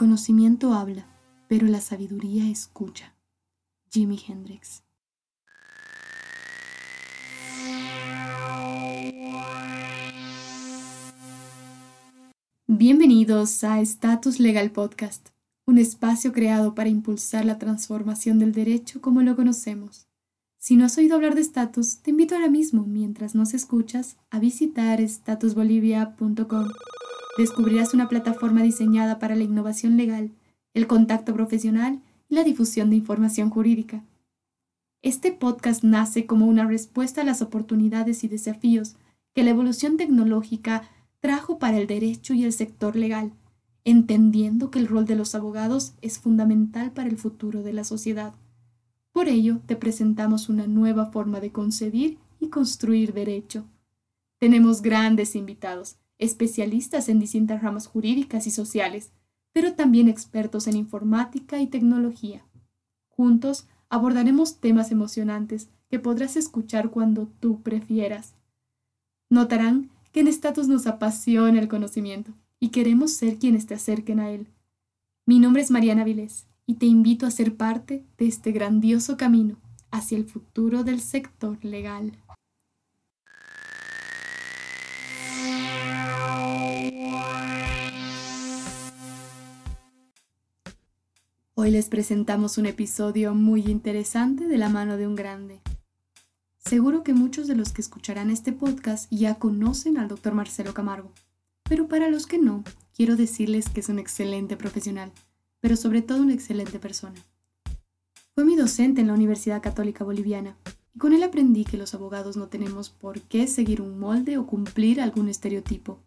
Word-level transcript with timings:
conocimiento 0.00 0.72
habla, 0.72 1.04
pero 1.46 1.66
la 1.66 1.82
sabiduría 1.82 2.50
escucha. 2.50 3.14
Jimi 3.90 4.18
Hendrix. 4.26 4.82
Bienvenidos 12.66 13.62
a 13.62 13.82
Status 13.82 14.40
Legal 14.40 14.70
Podcast, 14.70 15.28
un 15.66 15.76
espacio 15.76 16.32
creado 16.32 16.74
para 16.74 16.88
impulsar 16.88 17.44
la 17.44 17.58
transformación 17.58 18.38
del 18.38 18.52
derecho 18.52 19.02
como 19.02 19.20
lo 19.20 19.36
conocemos. 19.36 20.08
Si 20.56 20.76
no 20.76 20.86
has 20.86 20.96
oído 20.96 21.14
hablar 21.16 21.34
de 21.34 21.42
Status, 21.42 21.98
te 21.98 22.08
invito 22.08 22.34
ahora 22.34 22.48
mismo, 22.48 22.86
mientras 22.86 23.34
nos 23.34 23.52
escuchas, 23.52 24.16
a 24.30 24.38
visitar 24.38 25.06
statusbolivia.com. 25.06 26.68
Descubrirás 27.40 27.94
una 27.94 28.06
plataforma 28.06 28.62
diseñada 28.62 29.18
para 29.18 29.34
la 29.34 29.44
innovación 29.44 29.96
legal, 29.96 30.30
el 30.74 30.86
contacto 30.86 31.32
profesional 31.32 32.02
y 32.28 32.34
la 32.34 32.44
difusión 32.44 32.90
de 32.90 32.96
información 32.96 33.48
jurídica. 33.48 34.04
Este 35.00 35.32
podcast 35.32 35.82
nace 35.82 36.26
como 36.26 36.44
una 36.44 36.66
respuesta 36.66 37.22
a 37.22 37.24
las 37.24 37.40
oportunidades 37.40 38.24
y 38.24 38.28
desafíos 38.28 38.96
que 39.32 39.42
la 39.42 39.48
evolución 39.52 39.96
tecnológica 39.96 40.82
trajo 41.20 41.58
para 41.58 41.78
el 41.78 41.86
derecho 41.86 42.34
y 42.34 42.44
el 42.44 42.52
sector 42.52 42.94
legal, 42.94 43.32
entendiendo 43.84 44.70
que 44.70 44.78
el 44.78 44.86
rol 44.86 45.06
de 45.06 45.16
los 45.16 45.34
abogados 45.34 45.94
es 46.02 46.18
fundamental 46.18 46.92
para 46.92 47.08
el 47.08 47.16
futuro 47.16 47.62
de 47.62 47.72
la 47.72 47.84
sociedad. 47.84 48.34
Por 49.12 49.28
ello, 49.28 49.60
te 49.64 49.76
presentamos 49.76 50.50
una 50.50 50.66
nueva 50.66 51.06
forma 51.06 51.40
de 51.40 51.52
concebir 51.52 52.18
y 52.38 52.48
construir 52.48 53.14
derecho. 53.14 53.64
Tenemos 54.38 54.82
grandes 54.82 55.34
invitados, 55.34 55.96
especialistas 56.20 57.08
en 57.08 57.18
distintas 57.18 57.62
ramas 57.62 57.88
jurídicas 57.88 58.46
y 58.46 58.50
sociales, 58.50 59.10
pero 59.52 59.74
también 59.74 60.08
expertos 60.08 60.68
en 60.68 60.76
informática 60.76 61.60
y 61.60 61.66
tecnología. 61.66 62.46
Juntos 63.08 63.66
abordaremos 63.88 64.58
temas 64.60 64.92
emocionantes 64.92 65.68
que 65.88 65.98
podrás 65.98 66.36
escuchar 66.36 66.90
cuando 66.90 67.26
tú 67.40 67.62
prefieras. 67.62 68.34
Notarán 69.28 69.90
que 70.12 70.20
en 70.20 70.28
Status 70.28 70.68
nos 70.68 70.86
apasiona 70.86 71.58
el 71.58 71.68
conocimiento 71.68 72.32
y 72.60 72.68
queremos 72.68 73.12
ser 73.12 73.38
quienes 73.38 73.66
te 73.66 73.74
acerquen 73.74 74.20
a 74.20 74.30
él. 74.30 74.46
Mi 75.26 75.38
nombre 75.38 75.62
es 75.62 75.70
Mariana 75.70 76.04
Vilés 76.04 76.46
y 76.66 76.74
te 76.74 76.86
invito 76.86 77.26
a 77.26 77.30
ser 77.30 77.56
parte 77.56 78.04
de 78.18 78.26
este 78.26 78.52
grandioso 78.52 79.16
camino 79.16 79.56
hacia 79.90 80.18
el 80.18 80.24
futuro 80.24 80.84
del 80.84 81.00
sector 81.00 81.64
legal. 81.64 82.12
Hoy 91.62 91.70
les 91.70 91.90
presentamos 91.90 92.56
un 92.56 92.64
episodio 92.64 93.34
muy 93.34 93.66
interesante 93.66 94.46
de 94.46 94.56
la 94.56 94.70
mano 94.70 94.96
de 94.96 95.06
un 95.06 95.14
grande. 95.14 95.60
Seguro 96.56 97.02
que 97.02 97.12
muchos 97.12 97.48
de 97.48 97.54
los 97.54 97.74
que 97.74 97.82
escucharán 97.82 98.30
este 98.30 98.54
podcast 98.54 99.12
ya 99.12 99.34
conocen 99.34 99.98
al 99.98 100.08
doctor 100.08 100.32
Marcelo 100.32 100.72
Camargo, 100.72 101.12
pero 101.64 101.86
para 101.86 102.08
los 102.08 102.26
que 102.26 102.38
no, 102.38 102.64
quiero 102.96 103.14
decirles 103.14 103.68
que 103.68 103.80
es 103.80 103.90
un 103.90 103.98
excelente 103.98 104.56
profesional, 104.56 105.12
pero 105.60 105.76
sobre 105.76 106.00
todo 106.00 106.22
una 106.22 106.32
excelente 106.32 106.78
persona. 106.78 107.20
Fue 108.34 108.46
mi 108.46 108.56
docente 108.56 109.02
en 109.02 109.08
la 109.08 109.12
Universidad 109.12 109.60
Católica 109.60 110.02
Boliviana 110.02 110.56
y 110.94 110.98
con 110.98 111.12
él 111.12 111.22
aprendí 111.22 111.66
que 111.66 111.76
los 111.76 111.92
abogados 111.92 112.38
no 112.38 112.48
tenemos 112.48 112.88
por 112.88 113.20
qué 113.20 113.46
seguir 113.46 113.82
un 113.82 113.98
molde 113.98 114.38
o 114.38 114.46
cumplir 114.46 114.98
algún 114.98 115.28
estereotipo. 115.28 115.98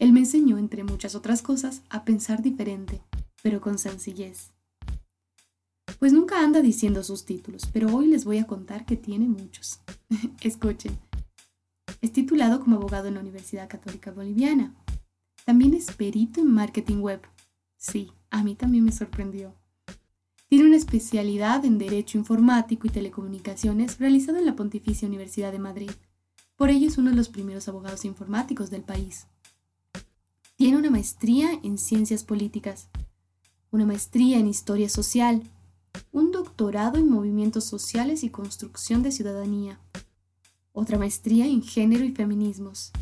Él 0.00 0.12
me 0.12 0.18
enseñó, 0.18 0.58
entre 0.58 0.82
muchas 0.82 1.14
otras 1.14 1.40
cosas, 1.40 1.82
a 1.88 2.04
pensar 2.04 2.42
diferente, 2.42 3.00
pero 3.44 3.60
con 3.60 3.78
sencillez 3.78 4.50
pues 6.02 6.12
nunca 6.12 6.42
anda 6.42 6.62
diciendo 6.62 7.04
sus 7.04 7.24
títulos, 7.24 7.62
pero 7.72 7.94
hoy 7.94 8.08
les 8.08 8.24
voy 8.24 8.38
a 8.38 8.46
contar 8.48 8.84
que 8.84 8.96
tiene 8.96 9.28
muchos. 9.28 9.78
Escuchen. 10.40 10.98
Es 12.00 12.12
titulado 12.12 12.58
como 12.58 12.78
abogado 12.78 13.06
en 13.06 13.14
la 13.14 13.20
Universidad 13.20 13.68
Católica 13.68 14.10
Boliviana. 14.10 14.74
También 15.44 15.74
es 15.74 15.92
perito 15.92 16.40
en 16.40 16.50
marketing 16.50 17.02
web. 17.02 17.22
Sí, 17.76 18.10
a 18.30 18.42
mí 18.42 18.56
también 18.56 18.82
me 18.82 18.90
sorprendió. 18.90 19.54
Tiene 20.48 20.64
una 20.64 20.76
especialidad 20.76 21.64
en 21.64 21.78
Derecho 21.78 22.18
Informático 22.18 22.88
y 22.88 22.90
Telecomunicaciones 22.90 24.00
realizado 24.00 24.38
en 24.38 24.46
la 24.46 24.56
Pontificia 24.56 25.06
Universidad 25.06 25.52
de 25.52 25.60
Madrid. 25.60 25.92
Por 26.56 26.70
ello 26.70 26.88
es 26.88 26.98
uno 26.98 27.10
de 27.10 27.16
los 27.16 27.28
primeros 27.28 27.68
abogados 27.68 28.04
informáticos 28.04 28.70
del 28.70 28.82
país. 28.82 29.28
Tiene 30.56 30.78
una 30.78 30.90
maestría 30.90 31.60
en 31.62 31.78
Ciencias 31.78 32.24
Políticas, 32.24 32.88
una 33.70 33.86
maestría 33.86 34.40
en 34.40 34.48
Historia 34.48 34.88
Social 34.88 35.44
un 36.12 36.30
doctorado 36.30 36.98
en 36.98 37.08
movimientos 37.08 37.64
sociales 37.64 38.22
y 38.22 38.28
construcción 38.28 39.02
de 39.02 39.10
ciudadanía, 39.10 39.80
otra 40.72 40.98
maestría 40.98 41.46
en 41.46 41.62
género 41.62 42.04
y 42.04 42.12
feminismos, 42.12 42.92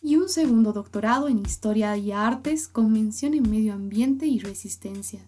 y 0.00 0.16
un 0.16 0.28
segundo 0.28 0.72
doctorado 0.72 1.28
en 1.28 1.40
historia 1.40 1.96
y 1.96 2.12
artes 2.12 2.68
con 2.68 2.92
mención 2.92 3.34
en 3.34 3.50
medio 3.50 3.74
ambiente 3.74 4.26
y 4.26 4.38
resistencia. 4.38 5.20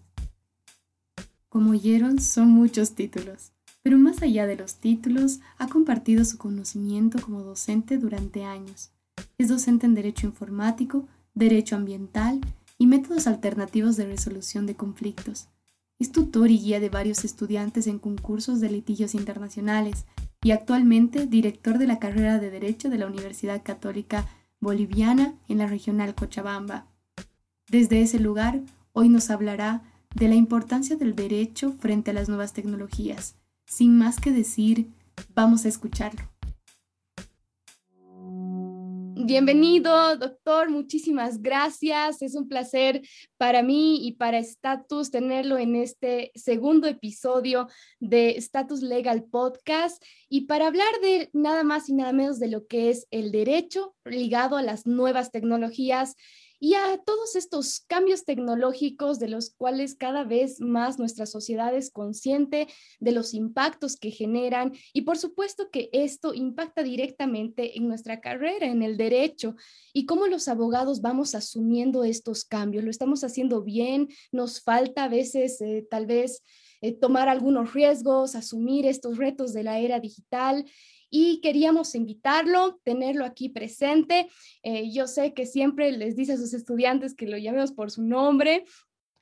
Como 1.49 1.71
oyeron, 1.71 2.19
son 2.19 2.49
muchos 2.49 2.95
títulos, 2.95 3.51
pero 3.81 3.97
más 3.97 4.21
allá 4.21 4.47
de 4.47 4.55
los 4.55 4.75
títulos, 4.75 5.39
ha 5.57 5.67
compartido 5.67 6.23
su 6.23 6.37
conocimiento 6.37 7.21
como 7.21 7.43
docente 7.43 7.97
durante 7.97 8.45
años. 8.45 8.91
Es 9.37 9.49
docente 9.49 9.85
en 9.85 9.93
Derecho 9.93 10.25
Informático, 10.25 11.07
Derecho 11.33 11.75
Ambiental 11.75 12.39
y 12.77 12.87
métodos 12.87 13.27
alternativos 13.27 13.97
de 13.97 14.05
resolución 14.05 14.65
de 14.65 14.75
conflictos 14.75 15.47
es 15.99 16.11
tutor 16.11 16.51
y 16.51 16.59
guía 16.59 16.79
de 16.79 16.89
varios 16.89 17.23
estudiantes 17.23 17.87
en 17.87 17.99
concursos 17.99 18.59
de 18.59 18.69
litigios 18.69 19.15
internacionales 19.15 20.05
y 20.43 20.51
actualmente 20.51 21.25
director 21.25 21.77
de 21.77 21.87
la 21.87 21.99
carrera 21.99 22.37
de 22.39 22.51
Derecho 22.51 22.89
de 22.89 22.97
la 22.97 23.07
Universidad 23.07 23.63
Católica 23.63 24.27
Boliviana 24.59 25.35
en 25.47 25.59
la 25.59 25.67
regional 25.67 26.15
Cochabamba. 26.15 26.87
Desde 27.69 28.01
ese 28.01 28.19
lugar, 28.19 28.61
hoy 28.91 29.09
nos 29.09 29.29
hablará 29.29 29.83
de 30.13 30.27
la 30.27 30.35
importancia 30.35 30.95
del 30.95 31.15
derecho 31.15 31.73
frente 31.79 32.11
a 32.11 32.13
las 32.13 32.29
nuevas 32.29 32.53
tecnologías. 32.53 33.35
Sin 33.65 33.97
más 33.97 34.19
que 34.19 34.31
decir, 34.31 34.91
vamos 35.33 35.65
a 35.65 35.69
escucharlo. 35.69 36.34
Bienvenido, 39.17 40.17
doctor. 40.17 40.69
Muchísimas 40.69 41.41
gracias. 41.41 42.21
Es 42.21 42.35
un 42.35 42.49
placer 42.49 43.01
para 43.37 43.63
mí 43.63 44.05
y 44.05 44.11
para 44.11 44.39
Status 44.39 45.09
tenerlo 45.09 45.57
en 45.57 45.77
este 45.77 46.33
segundo 46.35 46.85
episodio 46.85 47.69
de 48.01 48.31
Status 48.31 48.81
Legal 48.81 49.23
Podcast 49.23 50.03
y 50.27 50.47
para 50.47 50.67
hablar 50.67 50.99
de 51.01 51.29
nada 51.31 51.63
más 51.63 51.87
y 51.87 51.93
nada 51.93 52.11
menos 52.11 52.39
de 52.39 52.49
lo 52.49 52.67
que 52.67 52.89
es 52.89 53.07
el 53.09 53.31
derecho 53.31 53.95
ligado 54.03 54.57
a 54.57 54.63
las 54.63 54.85
nuevas 54.85 55.31
tecnologías 55.31 56.17
y 56.59 56.73
a 56.75 56.97
todos 57.05 57.35
estos 57.35 57.81
cambios 57.81 58.25
tecnológicos 58.25 59.19
de 59.19 59.27
los 59.27 59.51
cuales 59.51 59.95
cada 59.95 60.23
vez 60.23 60.59
más 60.61 60.99
nuestra 60.99 61.25
sociedad 61.25 61.75
es 61.75 61.91
consciente 61.91 62.67
de 62.99 63.11
los 63.11 63.33
impactos 63.33 63.95
que 63.97 64.11
generan 64.11 64.73
y 64.93 65.01
por 65.01 65.17
supuesto 65.17 65.69
que 65.71 65.89
esto 65.91 66.33
impacta 66.33 66.83
directamente 66.83 67.77
en 67.77 67.87
nuestra 67.87 68.21
carrera, 68.21 68.67
en 68.67 68.83
el 68.83 68.97
derecho 68.97 69.55
y 69.93 70.05
cómo 70.05 70.27
los 70.27 70.47
abogados 70.47 71.01
vamos 71.01 71.35
asumiendo 71.35 72.03
estos 72.03 72.45
cambios. 72.45 72.83
Lo 72.83 72.91
estamos 72.91 73.23
haciendo 73.23 73.61
bien, 73.61 74.07
nos 74.31 74.61
falta 74.61 75.05
a 75.05 75.09
veces 75.09 75.61
eh, 75.61 75.85
tal 75.89 76.05
vez 76.05 76.41
eh, 76.81 76.91
tomar 76.93 77.29
algunos 77.29 77.73
riesgos, 77.73 78.35
asumir 78.35 78.85
estos 78.85 79.17
retos 79.17 79.53
de 79.53 79.63
la 79.63 79.79
era 79.79 79.99
digital 79.99 80.65
y 81.17 81.39
queríamos 81.39 81.95
invitarlo, 81.95 82.81
tenerlo 82.83 83.23
aquí 83.23 83.47
presente. 83.47 84.27
Eh, 84.63 84.91
yo 84.91 85.07
sé 85.07 85.33
que 85.33 85.45
siempre 85.45 85.93
les 85.93 86.17
dice 86.17 86.33
a 86.33 86.37
sus 86.37 86.53
estudiantes 86.53 87.15
que 87.15 87.25
lo 87.25 87.37
llamemos 87.37 87.71
por 87.71 87.89
su 87.89 88.03
nombre, 88.03 88.65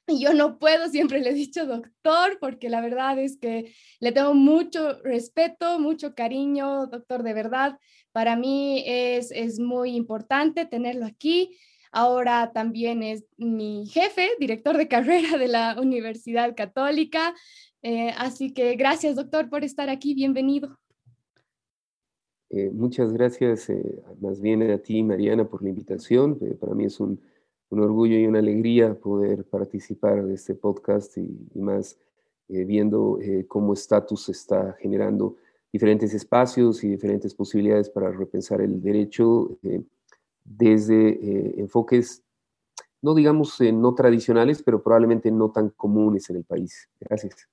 y 0.08 0.20
yo 0.20 0.34
no 0.34 0.58
puedo, 0.58 0.90
siempre 0.90 1.20
le 1.20 1.30
he 1.30 1.34
dicho 1.34 1.68
doctor, 1.68 2.40
porque 2.42 2.68
la 2.70 2.82
verdad 2.82 3.20
es 3.20 3.38
que 3.38 3.76
le 4.00 4.12
tengo 4.12 4.34
mucho 4.34 5.00
respeto, 5.04 5.80
mucho 5.80 6.16
cariño, 6.16 6.88
doctor, 6.88 7.22
de 7.22 7.34
verdad. 7.36 7.78
Para 8.12 8.36
mí 8.36 8.84
es, 8.88 9.30
es 9.32 9.60
muy 9.60 9.96
importante 9.96 10.66
tenerlo 10.66 11.06
aquí. 11.06 11.56
Ahora 11.92 12.52
también 12.54 13.04
es 13.04 13.24
mi 13.38 13.86
jefe, 13.86 14.32
director 14.40 14.78
de 14.78 14.88
carrera 14.88 15.38
de 15.38 15.48
la 15.48 15.80
Universidad 15.80 16.56
Católica. 16.56 17.36
Eh, 17.84 18.14
así 18.18 18.52
que 18.52 18.76
gracias, 18.76 19.16
doctor, 19.16 19.48
por 19.48 19.64
estar 19.64 19.90
aquí. 19.90 20.16
Bienvenido. 20.16 20.80
Eh, 22.56 22.70
muchas 22.72 23.12
gracias 23.12 23.68
eh, 23.72 24.04
más 24.22 24.40
bien 24.40 24.62
a 24.70 24.78
ti, 24.78 25.02
Mariana, 25.02 25.44
por 25.50 25.64
la 25.64 25.70
invitación. 25.70 26.38
Eh, 26.40 26.54
para 26.54 26.76
mí 26.76 26.86
es 26.86 27.00
un, 27.00 27.20
orgullo 27.72 28.16
y 28.20 28.28
una 28.28 28.38
alegría 28.38 28.94
poder 28.94 29.46
participar 29.46 30.24
de 30.24 30.36
este 30.36 30.54
podcast 30.54 31.18
y, 31.18 31.50
más 31.56 31.98
viendo 32.48 33.18
cómo 33.48 33.74
Status 33.74 34.30
está 34.30 34.74
generando 34.80 35.38
diferentes 35.72 36.14
espacios 36.14 36.84
y 36.84 36.90
diferentes 36.90 37.34
posibilidades 37.34 37.90
para 37.90 38.12
repensar 38.12 38.62
el 38.62 38.80
derecho 38.80 39.58
desde 40.44 41.60
enfoques 41.60 42.22
no 43.02 43.16
digamos 43.16 43.60
no 43.60 43.96
tradicionales, 43.96 44.62
pero 44.62 44.84
probablemente 44.84 45.32
no 45.32 45.50
tan 45.50 45.70
comunes 45.70 46.30
en 46.30 46.36
el 46.36 46.44
país. 46.44 46.88
Gracias. 47.00 47.50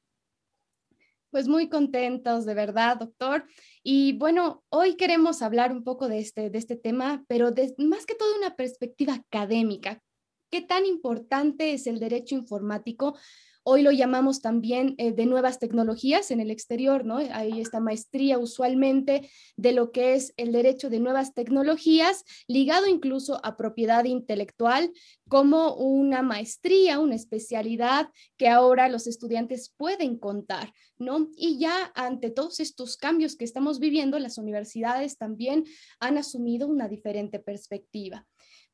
Pues 1.31 1.47
muy 1.47 1.69
contentos, 1.69 2.45
de 2.45 2.55
verdad, 2.55 2.97
doctor. 2.97 3.45
Y 3.85 4.19
bueno, 4.19 4.65
hoy 4.69 4.97
queremos 4.97 5.43
hablar 5.43 5.71
un 5.71 5.85
poco 5.85 6.09
de 6.09 6.19
este, 6.19 6.51
de 6.51 6.59
este 6.59 6.77
tema, 6.77 7.25
pero 7.29 7.51
más 7.79 8.05
que 8.05 8.17
todo 8.17 8.37
una 8.37 8.57
perspectiva 8.57 9.15
académica. 9.15 10.03
¿Qué 10.51 10.61
tan 10.61 10.87
importante 10.87 11.73
es 11.73 11.87
el 11.87 12.01
derecho 12.01 12.35
informático 12.35 13.17
Hoy 13.63 13.83
lo 13.83 13.93
llamamos 13.93 14.41
también 14.41 14.95
eh, 14.97 15.13
de 15.13 15.27
nuevas 15.27 15.59
tecnologías 15.59 16.31
en 16.31 16.41
el 16.41 16.51
exterior, 16.51 17.05
¿no? 17.05 17.19
Hay 17.19 17.61
esta 17.61 17.79
maestría 17.79 18.39
usualmente 18.39 19.31
de 19.57 19.73
lo 19.73 19.93
que 19.93 20.15
es 20.15 20.33
el 20.39 20.53
derecho 20.53 20.89
de 20.89 20.99
nuevas 20.99 21.35
tecnologías, 21.35 22.25
ligado 22.49 22.87
incluso 22.87 23.39
a 23.45 23.59
propiedad 23.59 24.05
intelectual, 24.05 24.91
como 25.29 25.75
una 25.75 26.23
maestría, 26.23 27.01
una 27.01 27.17
especialidad 27.17 28.09
que 28.39 28.49
ahora 28.49 28.89
los 28.89 29.07
estudiantes 29.07 29.75
pueden 29.77 30.19
contar, 30.19 30.73
¿no? 30.99 31.29
Y 31.37 31.59
ya 31.59 31.93
ante 31.95 32.31
todos 32.31 32.61
estos 32.61 32.97
cambios 32.97 33.37
que 33.37 33.45
estamos 33.45 33.79
viviendo, 33.79 34.19
las 34.19 34.39
universidades 34.39 35.19
también 35.19 35.65
han 36.01 36.17
asumido 36.17 36.67
una 36.67 36.89
diferente 36.89 37.39
perspectiva. 37.39 38.27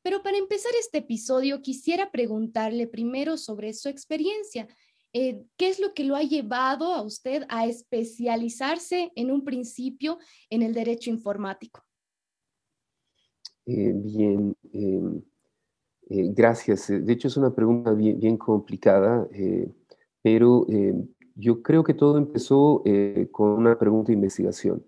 Pero 0.07 0.23
para 0.23 0.37
empezar 0.37 0.71
este 0.79 0.99
episodio, 0.99 1.61
quisiera 1.61 2.09
preguntarle 2.09 2.87
primero 2.87 3.35
sobre 3.35 3.73
su 3.73 3.89
experiencia. 3.89 4.65
Eh, 5.11 5.43
¿Qué 5.57 5.67
es 5.67 5.81
lo 5.81 5.93
que 5.93 6.05
lo 6.05 6.15
ha 6.15 6.23
llevado 6.23 6.93
a 6.93 7.01
usted 7.01 7.43
a 7.49 7.65
especializarse 7.65 9.11
en 9.17 9.31
un 9.31 9.43
principio 9.43 10.17
en 10.49 10.61
el 10.61 10.73
derecho 10.73 11.09
informático? 11.09 11.83
Eh, 13.65 13.91
bien, 13.93 14.55
em, 14.71 15.21
eh, 16.09 16.31
gracias. 16.33 16.87
De 16.87 17.11
hecho, 17.11 17.27
es 17.27 17.35
una 17.35 17.53
pregunta 17.53 17.91
bien, 17.91 18.37
complicada, 18.37 19.27
pero 20.21 20.65
em, 20.69 21.05
yo 21.35 21.61
creo 21.61 21.83
que 21.83 21.93
todo 21.93 22.17
empezó 22.17 22.81
con 23.31 23.49
una 23.49 23.77
pregunta 23.77 24.07
de 24.07 24.13
investigación. 24.13 24.81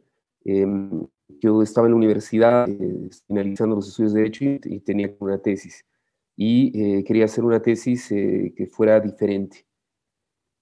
Yo 1.38 1.62
estaba 1.62 1.88
en 1.88 1.94
la 1.94 1.98
universidad 1.98 2.68
eh, 2.68 3.10
finalizando 3.28 3.76
los 3.76 3.88
estudios 3.88 4.14
de 4.14 4.22
Derecho 4.22 4.46
y, 4.46 4.80
tenía 4.80 5.14
una 5.20 5.38
tesis. 5.38 5.86
Y 6.36 6.98
eh, 6.98 7.04
quería 7.04 7.26
hacer 7.26 7.44
una 7.44 7.62
tesis 7.62 8.12
eh, 8.12 8.54
que 8.56 8.66
fuera 8.68 9.00
diferente. 9.00 9.66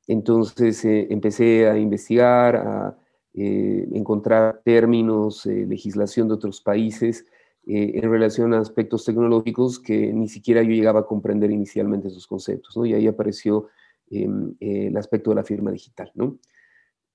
Entonces 0.08 0.86
empecé 0.86 1.68
a 1.69 1.78
investigar, 1.78 2.56
a 2.56 2.98
encontrar 3.34 4.62
términos, 4.64 5.46
legislación 5.46 6.30
de 6.30 6.36
otros 6.36 6.62
países 6.62 7.25
en 7.66 8.10
relación 8.10 8.54
a 8.54 8.60
aspectos 8.60 9.04
tecnológicos 9.04 9.80
que 9.80 10.14
ni 10.14 10.30
siquiera 10.30 10.64
yo 10.64 10.69
llegaba 10.69 11.02
a 11.02 11.06
comprender 11.06 11.52
inicialmente 11.52 12.08
esos 12.08 12.25
conceptos. 12.25 12.78
¿no? 12.78 12.86
Y 12.86 12.94
ahí 12.94 13.06
apareció 13.06 13.68
em, 14.10 14.56
el 14.62 14.96
aspecto 14.96 15.31
de 15.31 15.36
la 15.36 15.44
firma 15.44 15.72
digital. 15.72 16.10
¿no? 16.16 16.40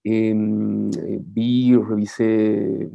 Em, 0.04 0.90
vi, 1.32 1.74
revisé 1.74 2.90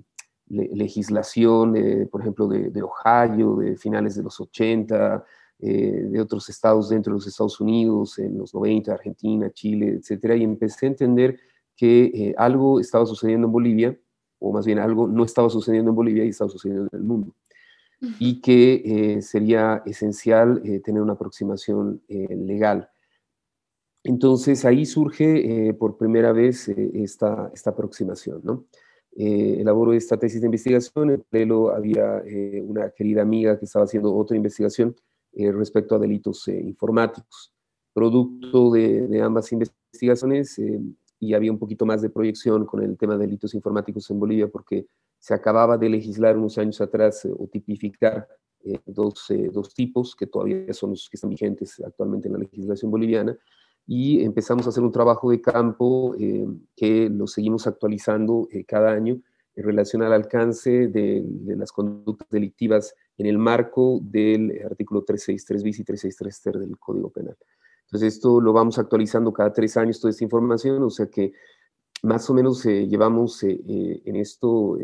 legislación, 0.49 1.75
por 2.09 2.21
ejemplo, 2.21 2.47
de, 2.47 2.81
Ohio, 2.81 3.55
de 3.57 3.75
finales 3.75 4.15
de 4.15 4.23
los 4.23 4.39
80, 4.39 5.25
eh, 5.59 6.07
de 6.11 6.21
otros 6.21 6.49
estados 6.49 6.89
dentro 6.89 7.13
de 7.13 7.17
los 7.17 7.25
Estados 7.25 7.59
Unidos, 7.59 8.19
en 8.19 8.38
los 8.38 8.53
90, 8.53 8.94
Argentina, 8.94 9.49
Chile, 9.49 9.97
etcétera, 9.99 10.35
y 10.35 10.44
empecé 10.44 10.85
a 10.85 10.89
entender 10.89 11.39
que 11.75 12.11
eh, 12.13 12.35
algo 12.38 12.79
estaba 12.79 13.07
sucediendo 13.07 13.47
en 13.47 13.53
Bolivia, 13.53 13.99
o 14.38 14.53
más 14.53 14.67
bien 14.67 14.77
algo 14.77 15.07
no 15.07 15.23
estaba 15.23 15.49
sucediendo 15.49 15.89
en 15.89 15.95
Bolivia 15.95 16.23
y 16.23 16.29
estaba 16.29 16.51
sucediendo 16.51 16.88
en 16.91 16.99
el 16.99 17.03
mundo, 17.03 17.33
y 18.19 18.39
que 18.39 19.15
eh, 19.15 19.21
sería 19.23 19.81
esencial 19.88 20.61
tener 20.83 21.01
una 21.01 21.13
aproximación 21.13 22.03
legal. 22.07 22.91
Entonces 24.03 24.63
ahí 24.63 24.85
surge 24.85 25.73
por 25.73 25.97
primera 25.97 26.33
vez 26.33 26.69
esta, 26.69 27.49
esta 27.51 27.71
aproximación, 27.71 28.41
¿no? 28.44 28.65
Eh, 29.19 29.58
elaboró 29.60 29.94
esta 29.94 30.16
tesis 30.18 30.42
de 30.42 30.48
investigación. 30.48 31.10
En 31.10 31.22
paralelo 31.22 31.72
había 31.72 32.19
eh, 32.19 32.62
una 32.62 32.92
querida 32.92 33.24
amiga 33.24 33.58
que 33.58 33.66
estaba 33.66 33.86
haciendo 33.86 34.16
otra 34.16 34.38
investigación 34.38 34.96
eh, 35.34 35.52
respecto 35.52 35.96
a 35.96 36.00
delitos 36.00 36.48
eh, 36.48 36.60
informáticos. 36.60 37.52
Producto 37.94 38.72
de, 38.72 39.19
ambas 39.24 39.52
investigaciones 39.52 40.62
y 41.19 41.34
había 41.34 41.52
un 41.52 41.58
poquito 41.58 41.84
más 41.84 42.04
de 42.04 42.12
proyección 42.12 42.64
con 42.64 42.84
el 42.84 42.96
tema 42.96 43.18
de 43.18 43.25
delitos 43.25 43.56
informáticos 43.56 44.08
en 44.12 44.19
Bolivia 44.19 44.48
porque 44.48 44.86
se 45.18 45.34
acababa 45.34 45.80
de 45.80 45.90
legislar 45.90 46.38
unos 46.38 46.60
años 46.60 46.80
atrás 46.80 47.25
o 47.25 47.48
tipificar 47.48 48.28
dos, 48.86 49.25
dos 49.52 49.74
tipos 49.74 50.16
que 50.16 50.28
todavía 50.28 50.72
son 50.74 50.92
los 50.92 51.10
que 51.10 51.18
están 51.18 51.31
vigentes 51.31 51.81
actualmente 51.84 52.28
en 52.28 52.34
la 52.34 52.40
legislación 52.42 52.92
boliviana 52.92 53.36
y 53.88 54.22
empezamos 54.24 54.66
a 54.66 54.69
hacer 54.69 54.84
un 54.84 54.92
trabajo 54.92 55.31
de 55.31 55.39
campo 55.39 56.13
eh, 56.19 56.45
que 56.75 57.10
lo 57.10 57.25
seguimos 57.25 57.68
actualizando 57.68 58.50
eh, 58.51 58.66
cada 58.66 58.92
año 58.92 59.22
en 59.56 59.63
relación 59.63 60.04
al 60.04 60.12
alcance 60.12 60.89
de, 60.89 61.24
las 61.56 61.72
conductas 61.72 62.28
delictivas 62.30 62.94
en 63.18 63.25
el 63.25 63.38
marco 63.38 64.00
del 64.04 64.62
artículo 64.69 65.04
363 65.04 65.63
bis 65.63 65.80
y 65.80 65.84
363 65.86 66.42
ter 66.42 66.60
del 66.60 66.78
Código 66.78 67.10
Penal. 67.10 67.38
Entonces, 67.86 68.16
esto 68.16 68.42
lo 68.42 68.51
vamos 68.51 68.78
actualizando 68.78 69.31
cada 69.31 69.54
tres 69.54 69.78
años, 69.78 70.00
toda 70.00 70.12
esta 70.12 70.25
información, 70.25 70.83
o 70.83 70.90
sea 70.90 71.07
que 71.07 71.31
más 72.04 72.30
o 72.30 72.33
menos 72.33 72.63
eh, 72.66 72.88
llevamos 72.88 73.42
en 73.42 74.16
esto 74.18 74.78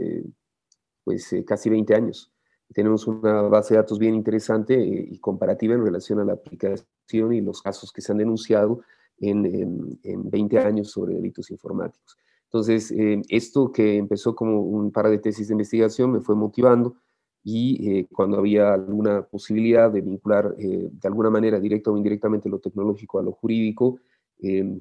pues 1.04 1.36
casi 1.46 1.70
20 1.70 1.94
años. 1.94 2.33
Tenemos 2.74 3.08
una 3.08 3.42
base 3.44 3.74
de 3.74 3.80
datos 3.80 4.00
bien 4.00 4.16
interesante 4.16 4.80
y 4.80 5.18
comparativa 5.20 5.76
en 5.76 5.84
relación 5.84 6.20
a 6.20 6.26
la 6.26 6.34
aplicación 6.34 7.34
y 7.34 7.42
los 7.42 7.62
casos 7.62 7.92
que 7.92 8.02
se 8.02 8.12
han 8.12 8.18
denunciado 8.18 8.82
en, 9.20 10.00
en, 10.04 10.30
20 10.30 10.60
años 10.60 10.92
sobre 10.92 11.16
delitos 11.16 11.52
informáticos. 11.52 12.18
Entonces, 12.46 12.92
eh, 12.92 13.22
esto 13.30 13.72
que 13.72 13.98
empezó 13.98 14.36
como 14.36 14.62
un 14.62 14.92
par 14.92 15.10
de 15.10 15.18
tesis 15.18 15.48
de 15.48 15.54
investigación 15.54 16.12
me 16.12 16.22
fue 16.22 16.36
motivando 16.36 16.96
y 17.44 17.90
eh, 17.90 18.08
cuando 18.12 18.38
había 18.38 18.74
alguna 18.74 19.24
posibilidad 19.24 19.92
de 19.92 20.02
vincular 20.02 20.56
eh, 20.58 20.90
de 20.92 21.08
alguna 21.08 21.30
manera, 21.30 21.60
directa 21.60 21.92
o 21.92 21.98
indirectamente, 21.98 22.50
lo 22.50 22.60
tecnológico 22.60 23.20
a 23.20 23.24
lo 23.24 23.32
jurídico, 23.32 24.00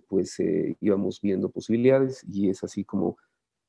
pues 0.09 0.43
íbamos 0.81 1.21
viendo 1.21 1.49
posibilidades 1.49 2.25
y 2.29 2.49
es 2.49 2.65
así 2.65 2.83
como 2.83 3.17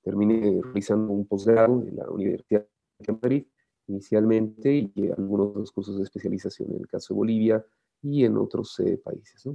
terminé 0.01 0.59
realizando 0.63 1.13
un 1.13 1.27
posgrado 1.27 1.83
en 1.87 1.95
la 1.97 2.09
Universidad 2.09 2.65
de 2.97 3.13
Madrid 3.13 3.45
inicialmente 3.87 4.91
y 4.95 5.09
algunos 5.09 5.47
otros 5.47 5.71
cursos 5.71 5.97
de 5.97 6.03
especialización 6.03 6.71
en 6.71 6.81
el 6.81 6.87
caso 6.87 7.13
de 7.13 7.17
Bolivia, 7.17 7.65
y 8.03 8.25
en 8.25 8.37
otros 8.37 8.79
eh, 8.81 8.97
países. 8.97 9.47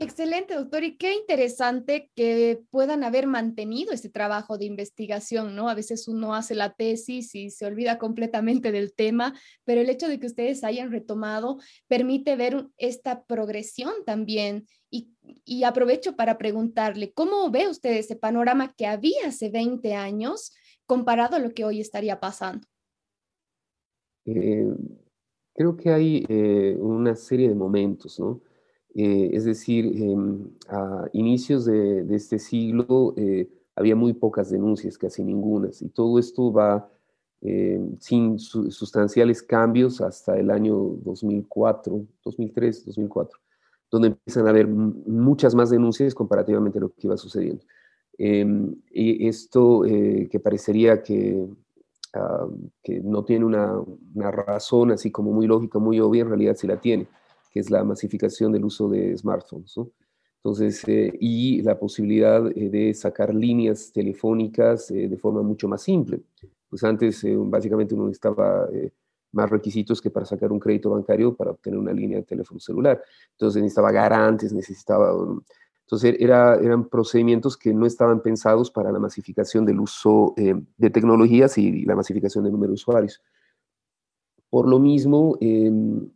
Excelente, 0.00 0.54
doctor. 0.54 0.82
Y 0.82 0.96
qué 0.96 1.14
interesante 1.14 2.10
que 2.16 2.60
puedan 2.70 3.04
haber 3.04 3.28
mantenido 3.28 3.92
ese 3.92 4.08
trabajo 4.08 4.58
de 4.58 4.64
investigación, 4.64 5.54
¿no? 5.54 5.68
A 5.68 5.74
veces 5.74 6.08
uno 6.08 6.34
hace 6.34 6.56
la 6.56 6.74
tesis 6.74 7.34
y 7.36 7.50
se 7.50 7.64
olvida 7.64 7.96
completamente 7.96 8.72
del 8.72 8.92
tema, 8.92 9.38
pero 9.64 9.80
el 9.80 9.88
hecho 9.88 10.08
de 10.08 10.18
que 10.18 10.26
ustedes 10.26 10.64
hayan 10.64 10.90
retomado 10.90 11.58
permite 11.86 12.34
ver 12.34 12.66
esta 12.76 13.24
progresión 13.24 13.92
también. 14.04 14.66
Y, 14.90 15.12
y 15.44 15.62
aprovecho 15.62 16.16
para 16.16 16.38
preguntarle, 16.38 17.12
¿cómo 17.12 17.50
ve 17.50 17.68
usted 17.68 17.92
ese 17.92 18.16
panorama 18.16 18.74
que 18.76 18.86
había 18.86 19.28
hace 19.28 19.48
20 19.48 19.94
años 19.94 20.52
comparado 20.86 21.36
a 21.36 21.38
lo 21.38 21.52
que 21.52 21.64
hoy 21.64 21.80
estaría 21.80 22.20
pasando? 22.20 22.66
Eh, 24.26 24.72
Creo 25.56 25.76
que 25.76 25.90
hay 25.90 26.26
eh, 26.28 26.76
una 26.80 27.14
serie 27.14 27.48
de 27.48 27.54
momentos, 27.54 28.18
¿no? 28.18 28.40
Eh, 28.92 29.30
es 29.32 29.44
decir, 29.44 29.86
em, 30.02 30.50
a 30.68 31.06
inicios 31.12 31.64
de, 31.64 32.04
este 32.14 32.40
siglo 32.40 33.14
había 33.76 33.94
muy 33.94 34.14
pocas 34.14 34.50
denuncias, 34.50 34.98
casi 34.98 35.22
ninguna, 35.22 35.70
y 35.80 35.88
todo 35.90 36.18
esto 36.18 36.52
va 36.52 36.88
sin 37.98 38.38
sustanciales 38.38 39.42
cambios 39.42 40.00
hasta 40.00 40.36
el 40.38 40.50
año 40.50 40.74
2004, 41.04 42.06
2003, 42.24 42.86
2004, 42.86 43.38
donde 43.90 44.08
empiezan 44.08 44.46
a 44.46 44.50
haber 44.50 44.66
muchas 44.66 45.54
más 45.54 45.70
denuncias 45.70 46.14
comparativamente 46.14 46.78
a 46.78 46.82
lo 46.82 46.88
que 46.88 47.06
iba 47.06 47.16
sucediendo. 47.16 47.62
Em, 48.18 48.74
y 48.90 49.26
esto 49.26 49.82
que 49.82 50.40
parecería 50.40 51.02
que 51.02 51.46
Ah, 52.16 52.46
que 52.82 53.00
no 53.00 53.24
tiene 53.24 53.44
una, 53.44 53.82
razón 54.30 54.92
así 54.92 55.10
como 55.10 55.32
muy 55.32 55.48
lógica, 55.48 55.80
muy 55.80 55.98
obvia, 55.98 56.22
en 56.22 56.28
realidad 56.28 56.54
sí 56.56 56.66
la 56.68 56.80
tiene, 56.80 57.08
que 57.50 57.58
es 57.58 57.70
la 57.70 57.82
masificación 57.82 58.52
del 58.52 58.64
uso 58.64 58.88
de 58.88 59.16
smartphones. 59.18 59.74
Entonces, 60.36 60.84
eh, 60.86 61.12
y 61.20 61.60
la 61.62 61.76
posibilidad 61.76 62.46
eh, 62.56 62.70
de 62.70 62.94
sacar 62.94 63.34
líneas 63.34 63.90
telefónicas 63.92 64.92
eh, 64.92 65.08
de 65.08 65.16
forma 65.16 65.42
mucho 65.42 65.66
más 65.66 65.82
simple. 65.82 66.20
Pues 66.68 66.84
antes, 66.84 67.24
básicamente, 67.36 67.94
uno 67.94 68.06
necesitaba 68.06 68.68
más 69.32 69.50
requisitos 69.50 70.00
que 70.00 70.10
para 70.10 70.26
sacar 70.26 70.52
un 70.52 70.60
crédito 70.60 70.90
bancario 70.90 71.34
para 71.34 71.52
obtener 71.52 71.78
una 71.78 71.92
línea 71.92 72.18
de 72.18 72.24
teléfono 72.24 72.60
celular. 72.60 73.02
Entonces, 73.32 73.62
necesitaba 73.62 73.90
garantes, 73.90 74.52
necesitaba 74.52 75.14
um, 75.16 75.40
entonces 75.84 76.16
era, 76.18 76.56
eran 76.56 76.88
procedimientos 76.88 77.56
que 77.56 77.74
no 77.74 77.84
estaban 77.84 78.22
pensados 78.22 78.70
para 78.70 78.90
la 78.90 78.98
masificación 78.98 79.66
del 79.66 79.80
uso 79.80 80.32
eh, 80.36 80.54
de 80.78 80.90
tecnologías 80.90 81.58
y 81.58 81.84
la 81.84 81.94
masificación 81.94 82.44
del 82.44 82.52
número 82.52 82.70
de 82.70 82.74
usuarios. 82.74 83.22
Por 84.48 84.66
lo 84.68 84.78
mismo, 84.78 85.36
em, 85.40 86.08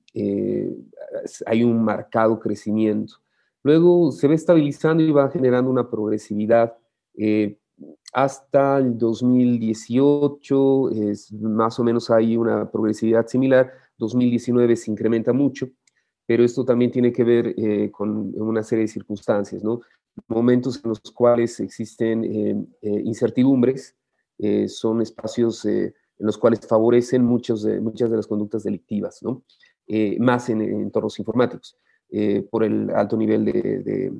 hay 1.46 1.64
un 1.64 1.84
marcado 1.84 2.38
crecimiento. 2.40 3.14
Luego 3.62 4.10
se 4.12 4.26
ve 4.26 4.34
estabilizando 4.34 5.02
y 5.02 5.10
va 5.10 5.30
generando 5.30 5.70
una 5.70 5.88
progresividad. 5.88 6.76
hasta 8.12 8.78
el 8.78 8.96
2018 8.96 10.90
es, 10.90 11.32
más 11.32 11.78
o 11.78 11.84
menos 11.84 12.10
hay 12.10 12.36
una 12.36 12.70
progresividad 12.70 13.26
similar. 13.26 13.72
2019 13.98 14.76
se 14.76 14.90
incrementa 14.90 15.32
mucho 15.32 15.68
pero 16.28 16.44
esto 16.44 16.62
también 16.62 16.90
tiene 16.90 17.10
que 17.10 17.24
ver 17.24 17.54
eh, 17.56 17.90
con 17.90 18.38
una 18.38 18.62
serie 18.62 18.82
de 18.82 18.88
circunstancias, 18.88 19.64
¿no? 19.64 19.80
Momentos 20.26 20.78
en 20.84 20.90
los 20.90 21.00
cuales 21.00 21.58
existen 21.58 22.22
eh, 22.22 22.66
eh, 22.82 23.02
incertidumbres, 23.02 23.96
son 24.68 25.02
espacios 25.02 25.64
en 25.64 25.92
los 26.18 26.38
cuales 26.38 26.60
favorecen 26.60 27.24
muchos 27.24 27.64
de, 27.64 27.80
muchas 27.80 28.08
de 28.08 28.16
las 28.18 28.26
conductas 28.28 28.62
delictivas, 28.62 29.20
¿no? 29.20 29.42
más 30.20 30.48
en, 30.48 30.60
entornos 30.60 31.18
informáticos. 31.18 31.76
por 32.48 32.62
el 32.62 32.88
alto 32.90 33.16
nivel 33.16 33.44
de, 33.46 34.12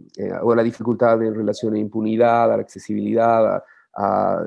o 0.43 0.57
la 0.57 0.65
dificultad 0.65 1.23
en 1.23 1.37
relación 1.37 1.75
a 1.75 1.79
impunidad, 1.79 2.53
a 2.53 2.57
la 2.57 2.63
accesibilidad, 2.63 3.63
a, 3.95 4.45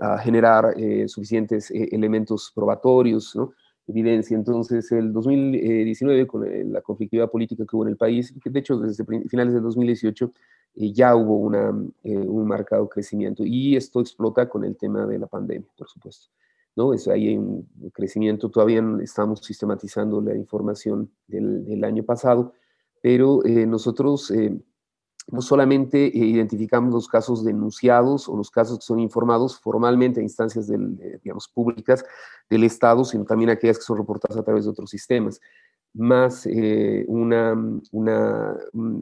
a 0.00 0.18
generar 0.20 0.74
suficientes 1.06 1.70
elementos 1.70 2.50
probatorios, 2.54 3.36
¿no? 3.36 3.52
Evidencia. 3.86 4.36
Entonces, 4.36 4.90
el 4.92 5.12
2019, 5.12 6.26
con 6.26 6.46
eh, 6.46 6.64
la 6.64 6.80
conflictividad 6.80 7.30
política 7.30 7.64
que 7.68 7.76
hubo 7.76 7.84
en 7.84 7.90
el 7.90 7.96
país, 7.96 8.34
de 8.44 8.58
hecho 8.58 8.78
desde 8.78 9.04
finales 9.28 9.54
del 9.54 9.62
2018 9.62 10.32
eh, 10.76 10.92
ya 10.92 11.14
hubo 11.14 11.38
una, 11.38 11.72
eh, 12.02 12.16
un 12.16 12.46
marcado 12.46 12.88
crecimiento 12.88 13.44
y 13.44 13.76
esto 13.76 14.00
explota 14.00 14.48
con 14.48 14.64
el 14.64 14.76
tema 14.76 15.06
de 15.06 15.18
la 15.18 15.26
pandemia, 15.26 15.68
por 15.76 15.88
supuesto. 15.88 16.28
¿no? 16.76 16.92
Es, 16.92 17.06
ahí 17.06 17.28
hay 17.28 17.36
un 17.36 17.68
crecimiento, 17.92 18.50
todavía 18.50 18.82
estamos 19.02 19.40
sistematizando 19.40 20.20
la 20.20 20.34
información 20.34 21.10
del, 21.28 21.64
del 21.64 21.84
año 21.84 22.02
pasado, 22.02 22.52
pero 23.00 23.42
nosotros 23.44 24.32
no 25.26 25.40
solamente 25.40 26.06
eh, 26.06 26.26
identificamos 26.26 26.92
los 26.92 27.08
casos 27.08 27.44
denunciados 27.44 28.28
o 28.28 28.36
los 28.36 28.50
casos 28.50 28.78
que 28.78 28.84
son 28.84 28.98
informados 28.98 29.58
formalmente 29.58 30.20
a 30.20 30.22
instancias 30.22 30.66
del, 30.66 30.96
digamos, 31.22 31.48
públicas 31.48 32.04
del 32.50 32.64
Estado, 32.64 33.04
sino 33.04 33.24
también 33.24 33.50
aquellas 33.50 33.78
que 33.78 33.84
son 33.84 33.98
reportadas 33.98 34.36
a 34.36 34.42
través 34.42 34.64
de 34.64 34.70
otros 34.70 34.90
sistemas. 34.90 35.40
Más 35.94 36.46
eh, 36.46 37.04
una, 37.08 37.54
una, 37.92 38.56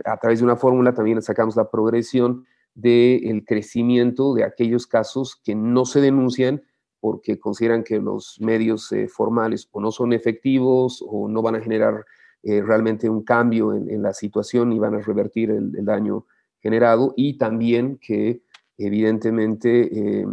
a 0.05 0.17
través 0.19 0.39
de 0.39 0.45
una 0.45 0.57
fórmula 0.57 0.93
también 0.95 1.21
sacamos 1.23 1.57
la 1.57 1.71
progresión 1.71 2.45
del 2.75 3.45
crecimiento 3.45 4.35
de 4.35 4.45
aquellos 4.45 4.87
casos 4.87 5.41
que 5.43 5.55
no 5.55 5.85
se 5.85 6.01
denuncian 6.01 6.63
porque 7.01 7.39
consideran 7.39 7.83
que 7.83 7.99
los 7.99 8.41
medios 8.41 8.93
eh, 8.93 9.09
formales 9.09 9.69
o 9.73 9.81
no 9.81 9.91
son 9.91 10.13
efectivos 10.13 11.05
o 11.07 11.29
no 11.29 11.43
van 11.43 11.57
a 11.57 11.61
generar 11.61 12.05
eh, 12.45 12.61
realmente 12.61 13.09
un 13.09 13.23
cambio 13.23 13.73
en, 13.73 14.03
la 14.03 14.13
situación 14.13 14.73
y 14.73 14.79
van 14.81 14.97
a 14.97 15.01
revertir 15.01 15.53
el, 15.53 15.73
daño 15.85 16.27
generado 16.59 17.15
y 17.17 17.39
también 17.39 17.99
que 17.99 18.43
evidentemente 18.79 20.21
eh, 20.21 20.27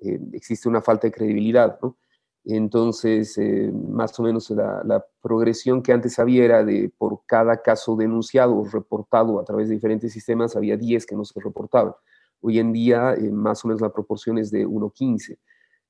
eh, 0.00 0.20
existe 0.32 0.68
una 0.68 0.80
falta 0.80 1.06
de 1.06 1.12
credibilidad. 1.12 1.78
Entonces, 2.44 3.38
más 3.72 4.18
o 4.18 4.24
menos 4.24 4.50
la, 4.50 5.04
progresión 5.22 5.80
que 5.80 5.92
antes 5.92 6.18
había 6.18 6.44
era 6.44 6.64
de 6.64 6.92
por 6.98 7.20
cada 7.24 7.62
caso 7.62 7.96
denunciado 7.96 8.56
o 8.56 8.64
reportado 8.64 9.40
a 9.40 9.44
través 9.44 9.68
de 9.68 9.76
diferentes 9.76 10.12
sistemas, 10.12 10.56
había 10.56 10.76
10 10.76 11.06
que 11.06 11.16
no 11.16 11.24
se 11.24 11.40
reportaban. 11.40 11.94
Hoy 12.40 12.58
en 12.58 12.72
día, 12.72 13.16
más 13.32 13.64
o 13.64 13.68
menos 13.68 13.80
la 13.80 13.92
proporción 13.92 14.36
es 14.38 14.50
de 14.50 14.66
1.15. 14.66 15.38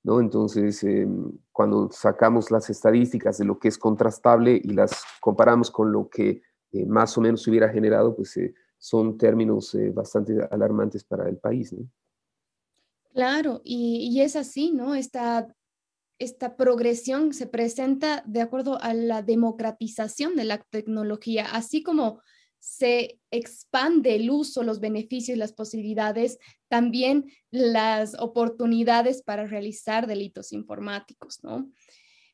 Entonces, 0.04 0.82
em, 0.84 1.32
cuando 1.50 1.90
sacamos 1.90 2.50
las 2.50 2.68
estadísticas 2.68 3.38
de 3.38 3.46
lo 3.46 3.58
que 3.58 3.68
es 3.68 3.78
contrastable 3.78 4.61
y 4.62 4.75
las 4.75 5.02
comparamos 5.20 5.70
con 5.70 5.92
lo 5.92 6.08
que 6.11 6.42
eh, 6.73 6.84
más 6.87 7.16
o 7.16 7.20
menos 7.23 7.42
se 7.42 7.50
hubiera 7.50 7.70
generado, 7.70 8.14
pues 8.14 8.37
eh, 8.37 8.54
son 8.78 9.16
términos 9.16 9.75
eh, 9.75 9.90
bastante 9.90 10.37
alarmantes 10.50 11.04
para 11.04 11.28
el 11.28 11.38
país. 11.38 11.75
Claro, 13.14 13.62
y, 13.64 14.11
y, 14.11 14.20
es 14.20 14.37
así, 14.37 14.73
¿no? 14.73 14.94
Esta, 14.94 15.46
esta 16.18 16.56
progresión 16.56 17.32
se 17.32 17.46
presenta 17.46 18.23
de 18.26 18.42
acuerdo 18.42 18.78
a 18.82 18.92
la 18.92 19.23
democratización 19.23 20.37
de 20.37 20.44
la 20.44 20.58
tecnología, 20.58 21.46
así 21.52 21.82
como 21.82 22.20
se 22.64 23.21
expande 23.30 24.14
el 24.14 24.30
uso, 24.30 24.62
los 24.62 24.80
beneficios, 24.80 25.37
las 25.37 25.52
posibilidades, 25.52 26.38
también 26.68 27.26
las 27.50 28.18
oportunidades 28.18 29.23
para 29.23 29.44
realizar 29.44 30.06
delitos 30.06 30.50
informáticos, 30.50 31.44
¿no? 31.44 31.71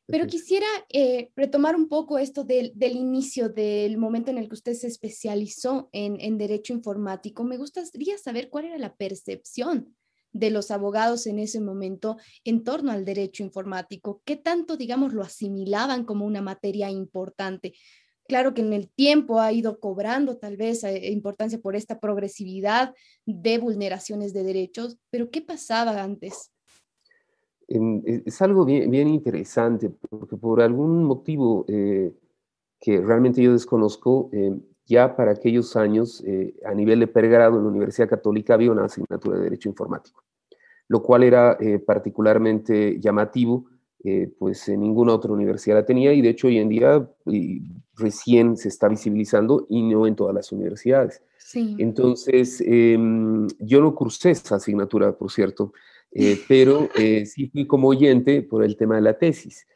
Pero 0.07 0.27
quisiera 0.27 0.67
eh, 0.87 1.31
retomar 1.35 1.75
un 1.75 1.89
poco 1.89 2.17
esto 2.17 2.45
del, 2.45 2.73
inicio, 2.79 3.49
del 3.49 3.97
momento 3.97 4.31
en 4.31 4.37
el 4.37 4.47
que 4.47 4.55
usted 4.55 4.73
se 4.73 4.87
especializó 4.87 5.89
en, 5.91 6.19
en 6.21 6.37
derecho 6.37 6.71
informático. 6.71 7.43
Me 7.43 7.57
gustaría 7.57 8.17
saber 8.17 8.49
cuál 8.49 8.65
era 8.65 8.77
la 8.77 8.95
percepción 8.95 9.95
de 10.33 10.49
los 10.49 10.71
abogados 10.71 11.27
en 11.27 11.39
ese 11.39 11.59
momento 11.59 12.17
en 12.43 12.63
torno 12.63 12.91
al 12.91 13.03
derecho 13.03 13.43
informático, 13.43 14.21
qué 14.25 14.37
tanto, 14.37 14.77
digamos, 14.77 15.13
lo 15.13 15.23
asimilaban 15.23 16.05
como 16.05 16.25
una 16.25 16.41
materia 16.41 16.89
importante, 16.89 17.73
Claro 18.31 18.53
que 18.53 18.61
en 18.61 18.71
el 18.71 18.87
tiempo 18.87 19.41
ha 19.41 19.51
ido 19.51 19.77
cobrando 19.77 20.37
tal 20.37 20.55
vez 20.55 20.85
eh, 20.85 21.11
importancia 21.11 21.59
por 21.59 21.75
esta 21.75 21.99
progresividad 21.99 22.95
de 23.25 23.57
vulneraciones 23.57 24.31
de 24.31 24.45
derechos, 24.45 24.97
pero 25.09 25.29
¿qué 25.29 25.41
pasaba 25.41 26.01
antes? 26.01 26.49
E, 27.67 28.23
es 28.25 28.41
algo 28.41 28.63
bien, 28.63 29.09
interesante, 29.09 29.89
porque 29.89 30.37
por 30.37 30.61
algún 30.61 31.03
motivo 31.03 31.65
eh, 31.67 32.13
que 32.79 33.01
realmente 33.01 33.43
yo 33.43 33.51
desconozco, 33.51 34.29
eh, 34.31 34.57
ya 34.85 35.13
para 35.13 35.31
aquellos 35.31 35.75
años, 35.75 36.23
a 36.65 36.73
nivel 36.73 37.01
de 37.01 37.07
pregrado 37.07 37.57
en 37.57 37.63
la 37.63 37.69
Universidad 37.69 38.07
Católica 38.07 38.53
había 38.53 38.71
una 38.71 38.85
asignatura 38.85 39.39
de 39.39 39.43
Derecho 39.43 39.67
Informático, 39.67 40.23
lo 40.87 41.03
cual 41.03 41.23
era 41.23 41.57
particularmente 41.85 42.97
llamativo 42.97 43.65
pues 44.39 44.67
en 44.67 44.79
ninguna 44.79 45.13
otra 45.13 45.31
universidad 45.31 45.75
la 45.75 45.85
tenía 45.85 46.11
y 46.11 46.21
de 46.21 46.29
hecho 46.29 46.47
hoy 46.47 46.57
en 46.57 46.69
día 46.69 47.07
recién 48.01 48.57
se 48.57 48.67
está 48.67 48.87
visibilizando 48.87 49.65
y 49.69 49.81
no 49.83 50.07
en 50.07 50.15
todas 50.15 50.35
las 50.35 50.51
universidades. 50.51 51.21
Entonces, 51.53 52.61
em, 52.65 53.47
yo 53.59 53.81
no 53.81 53.93
cursé 53.93 54.31
esa 54.31 54.55
asignatura, 54.55 55.11
por 55.17 55.31
cierto, 55.31 55.73
eh, 56.11 56.37
pero 56.47 56.89
eh, 56.95 57.25
sí 57.25 57.47
fui 57.47 57.67
como 57.67 57.89
oyente 57.89 58.41
por 58.41 58.63
el 58.63 58.75
tema 58.75 58.95
de 58.95 59.01
la 59.01 59.17
tesis. 59.17 59.67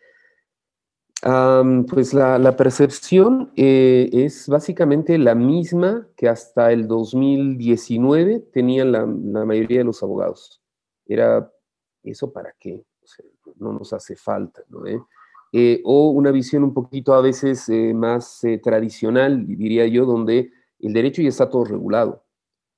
pues 1.89 2.13
la, 2.13 2.55
percepción 2.55 3.51
es 3.55 4.47
básicamente 4.47 5.17
la 5.17 5.33
misma 5.33 6.07
que 6.15 6.27
hasta 6.27 6.71
el 6.71 6.87
2019 6.87 8.41
tenían 8.53 8.91
la, 8.91 8.99
la 8.99 9.45
mayoría 9.45 9.79
de 9.79 9.85
los 9.85 10.03
abogados. 10.03 10.61
Era, 11.07 11.51
¿eso 12.03 12.31
para 12.31 12.53
qué? 12.59 12.83
no 13.57 13.73
nos 13.73 13.93
hace 13.93 14.15
falta, 14.15 14.63
¿no? 14.69 14.83
¿Eh? 15.55 15.75
Eh, 15.75 15.81
o 15.85 16.09
una 16.09 16.31
visión 16.31 16.63
un 16.63 16.73
poquito 16.73 17.13
a 17.13 17.21
veces 17.21 17.69
eh, 17.69 17.93
más 17.93 18.41
tradicional, 18.61 19.47
diría 19.47 19.87
yo, 19.87 20.05
donde 20.05 20.51
el 20.79 20.93
derecho 20.93 21.21
ya 21.21 21.29
está 21.29 21.49
todo 21.49 21.63
regulado. 21.63 22.23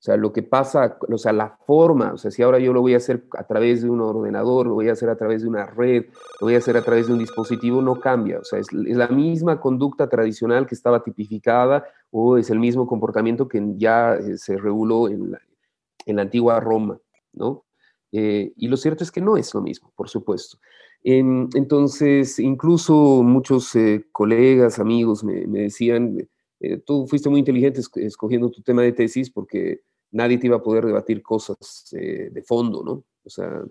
sea, 0.00 0.16
lo 0.16 0.32
que 0.32 0.44
pasa, 0.44 0.96
o 1.12 1.18
sea, 1.18 1.32
la 1.32 1.58
forma, 1.66 2.12
o 2.12 2.18
sea, 2.18 2.30
si 2.30 2.40
ahora 2.40 2.60
yo 2.60 2.72
lo 2.72 2.80
voy 2.80 2.94
a 2.94 2.98
hacer 2.98 3.26
a 3.36 3.44
través 3.44 3.82
de 3.82 3.90
un 3.90 4.00
ordenador, 4.00 4.68
lo 4.68 4.74
voy 4.74 4.88
a 4.88 4.92
hacer 4.92 5.08
a 5.08 5.16
través 5.16 5.42
de 5.42 5.48
una 5.48 5.66
red, 5.66 6.04
lo 6.40 6.46
voy 6.46 6.54
a 6.54 6.58
hacer 6.58 6.76
a 6.76 6.82
través 6.82 7.08
de 7.08 7.14
un 7.14 7.18
dispositivo, 7.18 7.82
no 7.82 7.98
cambia. 7.98 8.38
O 8.38 8.44
sea, 8.44 8.60
es, 8.60 8.72
la 8.72 9.08
misma 9.08 9.60
conducta 9.60 10.08
tradicional 10.08 10.68
que 10.68 10.76
estaba 10.76 11.02
tipificada 11.02 11.84
o 12.12 12.38
es 12.38 12.48
el 12.50 12.60
mismo 12.60 12.86
comportamiento 12.86 13.48
que 13.48 13.60
ya 13.76 14.16
se 14.36 14.56
reguló 14.56 15.08
en 15.08 15.32
la 16.06 16.22
antigua 16.22 16.60
Roma, 16.60 17.00
¿no? 17.32 17.64
y 18.10 18.68
lo 18.68 18.78
cierto 18.78 19.04
es 19.04 19.10
que 19.10 19.20
no 19.20 19.36
es 19.36 19.52
lo 19.52 19.60
mismo, 19.60 19.92
por 19.94 20.08
supuesto 20.08 20.56
entonces, 21.04 22.38
incluso 22.38 23.22
muchos 23.22 23.74
eh, 23.76 24.06
colegas, 24.12 24.78
amigos 24.78 25.24
me, 25.24 25.46
decían, 25.46 26.28
eh, 26.60 26.78
tú 26.78 27.06
fuiste 27.06 27.28
muy 27.28 27.40
inteligente 27.40 27.80
escogiendo 27.96 28.50
tu 28.50 28.62
tema 28.62 28.82
de 28.82 28.92
tesis 28.92 29.30
porque 29.30 29.80
nadie 30.10 30.38
te 30.38 30.48
iba 30.48 30.56
a 30.56 30.62
poder 30.62 30.86
debatir 30.86 31.22
cosas 31.22 31.88
eh, 31.92 32.30
de 32.32 32.42
fondo, 32.42 32.82
¿no? 32.82 33.04
O 33.24 33.30
sea, 33.30 33.62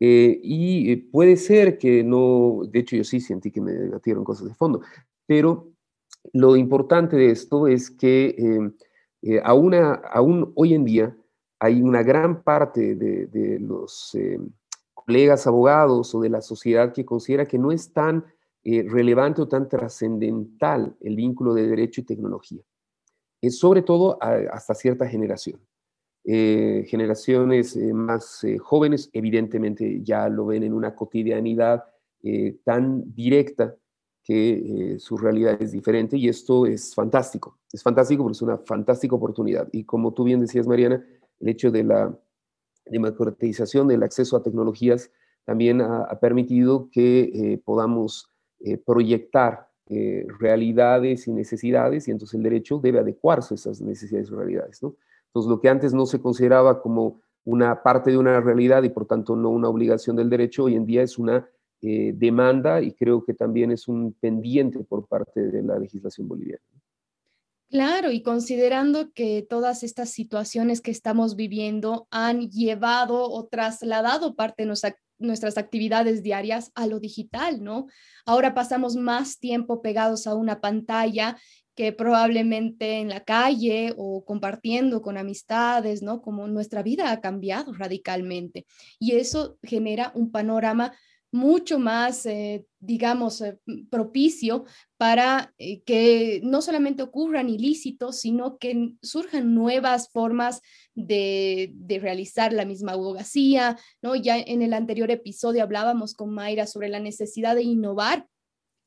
y 0.00 0.96
puede 0.96 1.36
ser 1.36 1.78
que 1.78 2.04
no, 2.04 2.60
de 2.68 2.80
hecho 2.80 2.96
yo 2.96 3.04
sí 3.04 3.20
sentí 3.20 3.50
que 3.50 3.62
me 3.62 3.72
debatieron 3.72 4.22
cosas 4.22 4.48
de 4.48 4.54
fondo, 4.54 4.82
pero 5.24 5.72
lo 6.34 6.56
importante 6.56 7.16
de 7.16 7.30
esto 7.30 7.68
es 7.68 7.90
que 7.90 8.70
aún, 9.44 9.74
aún 9.74 10.52
hoy 10.56 10.74
en 10.74 10.84
día 10.84 11.16
hay 11.58 11.80
una 11.80 12.02
gran 12.02 12.42
parte 12.42 12.96
de, 12.96 13.28
de 13.28 13.58
los 13.60 14.14
colegas 15.06 15.46
abogados 15.46 16.14
o 16.14 16.20
de 16.20 16.30
la 16.30 16.40
sociedad 16.40 16.92
que 16.92 17.04
considera 17.04 17.46
que 17.46 17.58
no 17.58 17.72
es 17.72 17.92
tan 17.92 18.24
eh, 18.62 18.84
relevante 18.88 19.42
o 19.42 19.48
tan 19.48 19.68
trascendental 19.68 20.96
el 21.00 21.16
vínculo 21.16 21.52
de 21.54 21.66
derecho 21.66 22.00
y 22.00 22.04
tecnología, 22.04 22.62
es 23.40 23.58
sobre 23.58 23.82
todo 23.82 24.18
hasta 24.20 24.74
cierta 24.74 25.06
generación. 25.06 25.60
Eh, 26.26 26.86
generaciones 26.88 27.76
eh, 27.76 27.92
más 27.92 28.46
jóvenes 28.60 29.10
evidentemente 29.12 30.00
ya 30.02 30.30
lo 30.30 30.46
ven 30.46 30.62
en 30.62 30.72
una 30.72 30.94
cotidianidad 30.94 31.84
tan 32.64 33.14
directa 33.14 33.76
que 34.22 34.96
su 34.98 35.18
realidad 35.18 35.60
es 35.60 35.72
diferente 35.72 36.16
y 36.16 36.30
esto 36.30 36.64
es 36.64 36.94
fantástico. 36.94 37.58
Es 37.70 37.82
fantástico 37.82 38.22
porque 38.22 38.36
es 38.36 38.40
una 38.40 38.56
fantástica 38.56 39.14
oportunidad. 39.14 39.68
Y 39.72 39.84
como 39.84 40.14
tú 40.14 40.24
bien 40.24 40.40
decías, 40.40 40.66
Mariana, 40.66 41.04
el 41.40 41.48
hecho 41.50 41.70
de 41.70 41.84
la 41.84 42.18
democratización 42.86 43.88
del 43.88 44.02
acceso 44.02 44.36
a 44.36 44.42
tecnologías 44.42 45.10
también 45.44 45.80
ha, 45.80 46.18
permitido 46.20 46.88
que 46.90 47.60
podamos 47.64 48.30
proyectar 48.86 49.68
realidades 50.38 51.28
y 51.28 51.32
necesidades 51.32 52.08
y 52.08 52.12
entonces 52.12 52.34
el 52.36 52.42
derecho 52.42 52.80
debe 52.82 53.00
adecuarse 53.00 53.52
a 53.52 53.56
esas 53.56 53.82
necesidades 53.82 54.30
y 54.30 54.34
realidades. 54.34 54.82
¿no? 54.82 54.96
Entonces, 55.34 55.50
lo 55.50 55.60
que 55.60 55.68
antes 55.68 55.92
no 55.92 56.06
se 56.06 56.20
consideraba 56.20 56.80
como 56.80 57.20
una 57.44 57.82
parte 57.82 58.12
de 58.12 58.18
una 58.18 58.40
realidad 58.40 58.84
y 58.84 58.88
por 58.88 59.06
tanto 59.06 59.34
no 59.34 59.50
una 59.50 59.68
obligación 59.68 60.14
del 60.14 60.30
derecho, 60.30 60.64
hoy 60.64 60.76
en 60.76 60.86
día 60.86 61.02
es 61.02 61.18
una 61.18 61.48
eh, 61.82 62.12
demanda 62.14 62.80
y 62.80 62.92
creo 62.92 63.24
que 63.24 63.34
también 63.34 63.72
es 63.72 63.88
un 63.88 64.12
pendiente 64.12 64.84
por 64.84 65.06
parte 65.06 65.48
de 65.48 65.62
la 65.62 65.78
legislación 65.78 66.28
boliviana. 66.28 66.62
Claro, 67.74 68.12
y 68.12 68.22
considerando 68.22 69.10
que 69.12 69.44
todas 69.50 69.82
estas 69.82 70.10
situaciones 70.10 70.80
que 70.80 70.92
estamos 70.92 71.34
viviendo 71.34 72.06
han 72.12 72.48
llevado 72.48 73.28
o 73.28 73.48
trasladado 73.48 74.36
parte 74.36 74.62
de 74.62 74.72
nuestras 75.18 75.58
actividades 75.58 76.22
diarias 76.22 76.70
a 76.76 76.86
lo 76.86 77.00
digital, 77.00 77.64
¿no? 77.64 77.86
Ahora 78.26 78.54
pasamos 78.54 78.94
más 78.94 79.40
tiempo 79.40 79.82
pegados 79.82 80.28
a 80.28 80.36
una 80.36 80.60
pantalla 80.60 81.36
que 81.74 81.92
probablemente 81.92 83.00
en 83.00 83.08
la 83.08 83.24
calle 83.24 83.92
o 83.96 84.24
compartiendo 84.24 85.02
con 85.02 85.18
amistades, 85.18 86.00
¿no? 86.00 86.22
Como 86.22 86.46
nuestra 86.46 86.84
vida 86.84 87.10
ha 87.10 87.20
cambiado 87.20 87.72
radicalmente. 87.72 88.66
Y 89.00 89.16
eso 89.16 89.58
genera 89.64 90.12
un 90.14 90.30
panorama 90.30 90.92
mucho 91.34 91.80
más, 91.80 92.26
eh, 92.26 92.64
digamos, 92.78 93.40
eh, 93.40 93.58
propicio 93.90 94.66
para 94.96 95.52
eh, 95.58 95.82
que 95.82 96.40
no 96.44 96.62
solamente 96.62 97.02
ocurran 97.02 97.48
ilícitos, 97.48 98.20
sino 98.20 98.56
que 98.56 98.92
surjan 99.02 99.52
nuevas 99.52 100.10
formas 100.10 100.60
de, 100.94 101.72
de, 101.74 101.98
realizar 101.98 102.52
la 102.52 102.64
misma 102.64 102.92
abogacía, 102.92 103.76
¿no? 104.00 104.14
Ya 104.14 104.38
en 104.38 104.62
el 104.62 104.72
anterior 104.72 105.10
episodio 105.10 105.64
hablábamos 105.64 106.14
con 106.14 106.32
Mayra 106.32 106.68
sobre 106.68 106.88
la 106.88 107.00
necesidad 107.00 107.56
de 107.56 107.64
innovar 107.64 108.28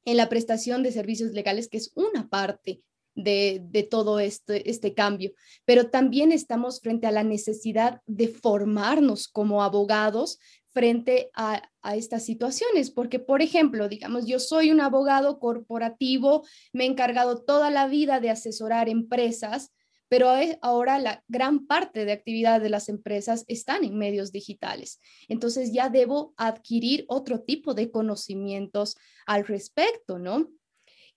en 0.06 0.16
la 0.16 0.30
prestación 0.30 0.84
de 0.84 0.94
servicios 0.94 1.34
legales, 1.34 1.68
que 1.68 1.78
es 1.78 1.92
una 1.96 2.30
parte 2.30 2.82
de, 3.14 3.62
de, 3.62 3.84
todo 3.84 4.20
este, 4.22 4.70
este 4.70 4.94
cambio, 4.94 5.34
pero 5.66 5.90
también 5.90 6.32
estamos 6.32 6.80
frente 6.80 7.08
a 7.08 7.12
la 7.12 7.24
necesidad 7.24 8.00
de 8.06 8.30
formarnos 8.30 9.28
como 9.28 9.64
abogados 9.64 10.38
frente 10.78 11.32
a, 11.34 11.64
estas 11.96 12.24
situaciones, 12.24 12.92
porque, 12.92 13.18
por 13.18 13.42
ejemplo, 13.42 13.90
digamos, 13.90 14.28
yo 14.28 14.38
soy 14.40 14.72
un 14.72 14.80
abogado 14.80 15.40
corporativo, 15.40 16.46
me 16.72 16.84
he 16.84 16.88
encargado 16.88 17.42
toda 17.44 17.72
la 17.72 17.88
vida 17.88 18.20
de 18.20 18.30
asesorar 18.30 18.88
empresas, 18.90 19.74
pero 20.08 20.30
ahora 20.62 21.00
la 21.00 21.24
gran 21.28 21.66
parte 21.66 22.06
de 22.06 22.12
actividad 22.12 22.62
de 22.62 22.70
las 22.70 22.90
empresas 22.90 23.44
están 23.48 23.84
en 23.86 23.98
medios 23.98 24.32
digitales. 24.32 25.00
Entonces 25.30 25.72
ya 25.74 25.90
debo 25.90 26.36
adquirir 26.38 27.06
otro 27.08 27.42
tipo 27.42 27.74
de 27.74 27.90
conocimientos 27.90 28.98
al 29.26 29.48
respecto, 29.48 30.20
¿no? 30.20 30.52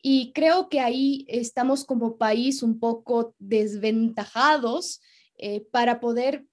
Y 0.01 0.33
creo 0.33 0.71
que 0.71 0.81
ahí 0.81 1.27
estamos 1.29 1.85
como 1.85 2.17
país 2.17 2.63
un 2.63 2.81
poco 2.81 3.35
desventajados 3.39 5.03
eh, 5.37 5.61
para 5.71 6.01
poder 6.01 6.47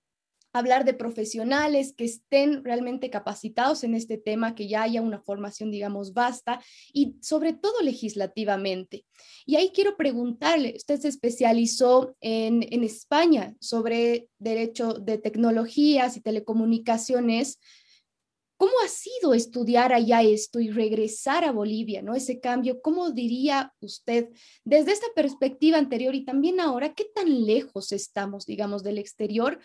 hablar 0.59 0.85
de 0.85 0.93
profesionales 0.93 1.93
que 1.95 2.05
estén 2.05 2.63
realmente 2.63 3.09
capacitados 3.09 3.83
en 3.83 3.95
este 3.95 4.17
tema, 4.17 4.55
que 4.55 4.67
ya 4.67 4.83
haya 4.83 5.01
una 5.01 5.22
formación, 5.22 5.72
digamos, 5.72 6.13
vasta 6.13 6.61
y 6.93 7.15
sobre 7.22 7.53
todo 7.53 7.81
legislativamente. 7.81 9.05
Y 9.46 9.55
ahí 9.55 9.72
quiero 9.74 9.98
preguntarle, 9.98 10.74
usted 10.75 11.00
se 11.00 11.07
especializó 11.07 12.15
en, 12.22 12.65
en 12.72 12.83
España 12.83 13.55
sobre 13.59 14.29
derecho 14.39 14.93
de 14.93 15.17
tecnologías 15.17 16.17
y 16.17 16.22
telecomunicaciones. 16.22 17.59
¿Cómo 18.57 18.74
ha 18.83 18.87
sido 18.87 19.35
estudiar 19.35 19.93
allá 19.93 20.24
esto 20.24 20.59
y 20.59 20.72
regresar 20.72 21.43
a 21.43 21.51
Bolivia, 21.51 22.01
¿no? 22.01 22.15
Ese 22.15 22.39
cambio, 22.39 22.81
¿cómo 22.81 23.11
diría 23.11 23.72
usted 23.81 24.29
desde 24.63 24.93
esta 24.93 25.05
perspectiva 25.15 25.77
anterior 25.77 26.15
y 26.15 26.25
también 26.25 26.59
ahora, 26.59 26.96
qué 26.96 27.05
tan 27.13 27.46
lejos 27.46 27.91
estamos, 27.91 28.48
digamos, 28.48 28.81
del 28.81 28.98
exterior 28.98 29.59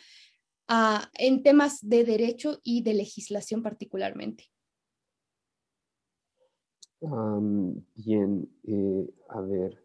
en 0.69 1.43
temas 1.43 1.79
de 1.83 2.05
derecho 2.05 2.59
y 2.63 2.83
de 2.83 2.95
legislación 2.95 3.63
particularmente? 3.63 4.53
bien, 7.97 8.49
eh, 8.65 9.11
a 9.29 9.41
ver, 9.41 9.83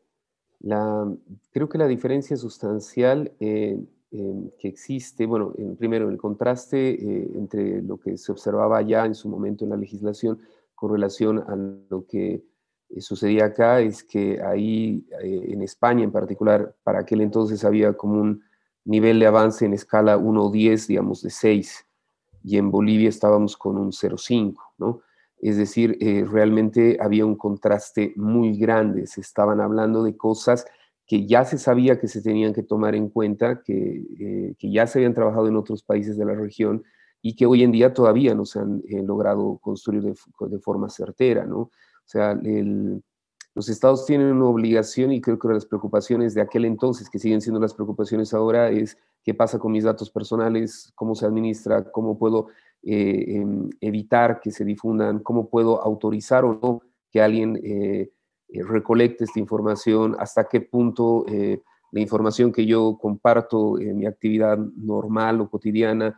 la, 0.60 1.12
creo 1.52 1.68
que 1.68 1.78
la 1.78 1.88
diferencia 1.88 2.38
sustancial 2.38 3.32
eh, 3.40 3.80
que 4.12 4.68
existe, 4.68 5.26
bueno, 5.26 5.54
en, 5.58 5.76
primero 5.76 6.10
el 6.10 6.18
contraste 6.18 6.92
eh, 6.92 7.32
entre 7.36 7.82
lo 7.82 8.00
que 8.00 8.18
se 8.18 8.32
observaba 8.32 8.82
ya 8.82 9.06
en 9.06 9.16
su 9.16 9.30
momento 9.30 9.64
en 9.64 9.72
la 9.72 9.78
legislación 9.78 10.40
con 10.76 10.92
relación 10.92 11.40
a 11.40 11.56
lo 11.90 12.06
que 12.06 12.44
sucedía 13.00 13.46
acá 13.46 13.82
es 13.82 14.04
que 14.04 14.42
ahí 14.42 15.06
en 15.22 15.62
España 15.62 16.04
en 16.04 16.12
particular, 16.12 16.76
para 16.84 17.00
aquel 17.00 17.22
entonces 17.22 17.66
había 17.66 17.94
como 17.94 18.22
un 18.22 18.44
nivel 18.88 19.20
de 19.20 19.28
avance 19.28 19.66
en 19.66 19.74
escala 19.74 20.18
1 20.18 20.44
o 20.44 20.52
10, 20.52 20.88
digamos, 20.88 21.22
de 21.22 21.30
6, 21.30 21.86
y 22.44 22.58
en 22.58 22.72
Bolivia 22.72 23.10
estábamos 23.10 23.58
con 23.58 23.78
un 23.78 23.92
0,5, 23.92 24.56
¿no? 24.78 25.02
Es 25.40 25.58
decir, 25.58 25.98
eh, 26.00 26.26
realmente 26.28 26.98
había 27.00 27.26
un 27.26 27.36
contraste 27.36 28.14
muy 28.16 28.58
grande, 28.58 29.06
se 29.06 29.22
estaban 29.22 29.62
hablando 29.62 30.04
de 30.04 30.16
cosas 30.18 30.66
que 31.06 31.26
ya 31.28 31.46
se 31.46 31.58
sabía 31.58 32.00
que 32.00 32.08
se 32.08 32.22
tenían 32.22 32.54
que 32.54 32.64
tomar 32.64 32.96
en 32.96 33.10
cuenta, 33.10 33.62
que, 33.62 34.04
eh, 34.20 34.56
que 34.58 34.72
ya 34.72 34.88
se 34.88 35.00
habían 35.00 35.14
trabajado 35.14 35.48
en 35.48 35.56
otros 35.56 35.84
países 35.84 36.18
de 36.18 36.26
la 36.26 36.34
región 36.34 36.84
y 37.22 37.36
que 37.36 37.46
hoy 37.46 37.64
en 37.64 37.72
día 37.72 37.94
todavía 37.94 38.34
no 38.34 38.46
se 38.46 38.60
han 38.60 38.82
eh, 38.88 39.04
logrado 39.04 39.58
construir 39.62 40.02
de, 40.04 40.16
de, 40.50 40.60
forma 40.60 40.90
certera, 40.90 41.46
¿no? 41.46 41.60
O 41.60 41.72
sea, 42.06 42.32
el, 42.32 43.04
los 43.58 43.70
estados 43.70 44.06
tienen 44.06 44.28
una 44.28 44.46
obligación 44.46 45.12
y 45.12 45.20
creo 45.20 45.40
que 45.40 45.48
las 45.48 45.66
preocupaciones 45.66 46.36
de 46.36 46.42
aquel 46.42 46.64
entonces, 46.66 47.10
que 47.10 47.18
siguen 47.18 47.42
siendo 47.42 47.60
las 47.60 47.74
preocupaciones 47.74 48.32
ahora, 48.36 48.70
es 48.70 49.00
qué 49.24 49.34
pasa 49.34 49.58
con 49.58 49.72
mis 49.72 49.84
datos 49.84 50.12
personales, 50.12 50.92
cómo 50.94 51.16
se 51.16 51.26
administra, 51.26 51.84
cómo 51.92 52.20
puedo 52.20 52.50
eh, 52.84 53.24
em, 53.30 53.68
evitar 53.82 54.42
que 54.42 54.52
se 54.52 54.64
difundan, 54.64 55.24
cómo 55.24 55.50
puedo 55.50 55.82
autorizar 55.82 56.46
o 56.46 56.60
no 56.62 56.84
que 57.10 57.20
alguien 57.20 57.60
eh, 57.64 58.12
eh, 58.50 58.62
recolecte 58.62 59.24
esta 59.24 59.40
información, 59.40 60.16
hasta 60.20 60.48
qué 60.48 60.62
punto 60.62 61.26
la 61.92 62.00
información 62.00 62.52
que 62.52 62.68
yo 62.68 63.00
comparto 63.02 63.80
en 63.80 63.98
mi 63.98 64.06
actividad 64.06 64.60
normal 64.60 65.42
o 65.42 65.50
cotidiana 65.50 66.16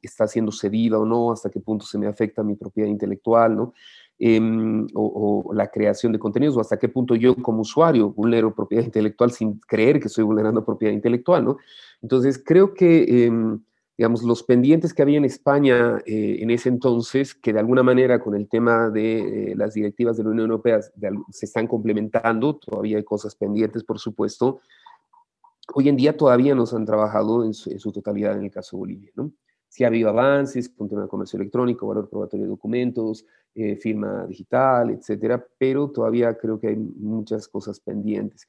está 0.00 0.26
siendo 0.26 0.52
cedida 0.52 0.98
o 0.98 1.04
no, 1.04 1.32
hasta 1.32 1.50
qué 1.50 1.60
punto 1.60 1.84
se 1.84 1.98
me 1.98 2.06
afecta 2.06 2.42
mi 2.42 2.56
propiedad 2.56 2.88
intelectual, 2.88 3.54
¿no? 3.54 3.74
Em, 4.18 4.86
o, 4.94 5.52
la 5.52 5.68
creación 5.68 6.10
de 6.10 6.18
contenidos, 6.18 6.56
o 6.56 6.60
hasta 6.60 6.78
qué 6.78 6.88
punto 6.88 7.14
yo 7.14 7.36
como 7.36 7.60
usuario 7.60 8.12
vulnero 8.12 8.54
propiedad 8.54 8.82
intelectual 8.82 9.30
sin 9.30 9.60
creer 9.60 10.00
que 10.00 10.08
estoy 10.08 10.24
vulnerando 10.24 10.64
propiedad 10.64 10.94
intelectual, 10.94 11.44
¿no? 11.44 11.58
Entonces, 12.00 12.42
creo 12.42 12.72
que, 12.72 13.26
em, 13.26 13.60
digamos, 13.98 14.22
los 14.22 14.42
pendientes 14.42 14.94
que 14.94 15.02
había 15.02 15.18
en 15.18 15.26
España 15.26 15.98
eh, 16.06 16.38
en 16.40 16.50
ese 16.50 16.70
entonces, 16.70 17.34
que 17.34 17.52
de 17.52 17.58
alguna 17.58 17.82
manera 17.82 18.18
con 18.18 18.34
el 18.34 18.48
tema 18.48 18.88
de 18.88 19.50
eh, 19.52 19.54
las 19.54 19.74
directivas 19.74 20.16
de 20.16 20.24
la 20.24 20.30
Unión 20.30 20.50
Europea 20.50 20.80
se 20.80 21.44
están 21.44 21.66
complementando, 21.66 22.56
todavía 22.56 22.96
hay 22.96 23.04
cosas 23.04 23.34
pendientes, 23.34 23.84
por 23.84 23.98
supuesto, 23.98 24.60
hoy 25.74 25.90
en 25.90 25.96
día 25.96 26.16
todavía 26.16 26.54
no 26.54 26.64
se 26.64 26.76
han 26.76 26.86
trabajado 26.86 27.44
en 27.44 27.52
su, 27.52 27.70
en 27.70 27.80
su 27.80 27.92
totalidad 27.92 28.38
en 28.38 28.44
el 28.44 28.50
caso 28.50 28.76
de 28.76 28.80
Bolivia, 28.80 29.10
¿no? 29.14 29.30
Sí 29.68 29.84
ha 29.84 29.88
habido 29.88 30.08
avances 30.08 30.68
con 30.68 30.88
tema 30.88 31.02
de 31.02 31.08
comercio 31.08 31.38
electrónico, 31.38 31.86
valor 31.86 32.08
probatorio 32.08 32.44
de 32.44 32.50
documentos, 32.50 33.26
eh, 33.54 33.76
firma 33.76 34.26
digital, 34.26 34.90
etcétera, 34.90 35.44
pero 35.58 35.90
todavía 35.90 36.36
creo 36.36 36.60
que 36.60 36.68
hay 36.68 36.76
muchas 36.76 37.48
cosas 37.48 37.80
pendientes. 37.80 38.46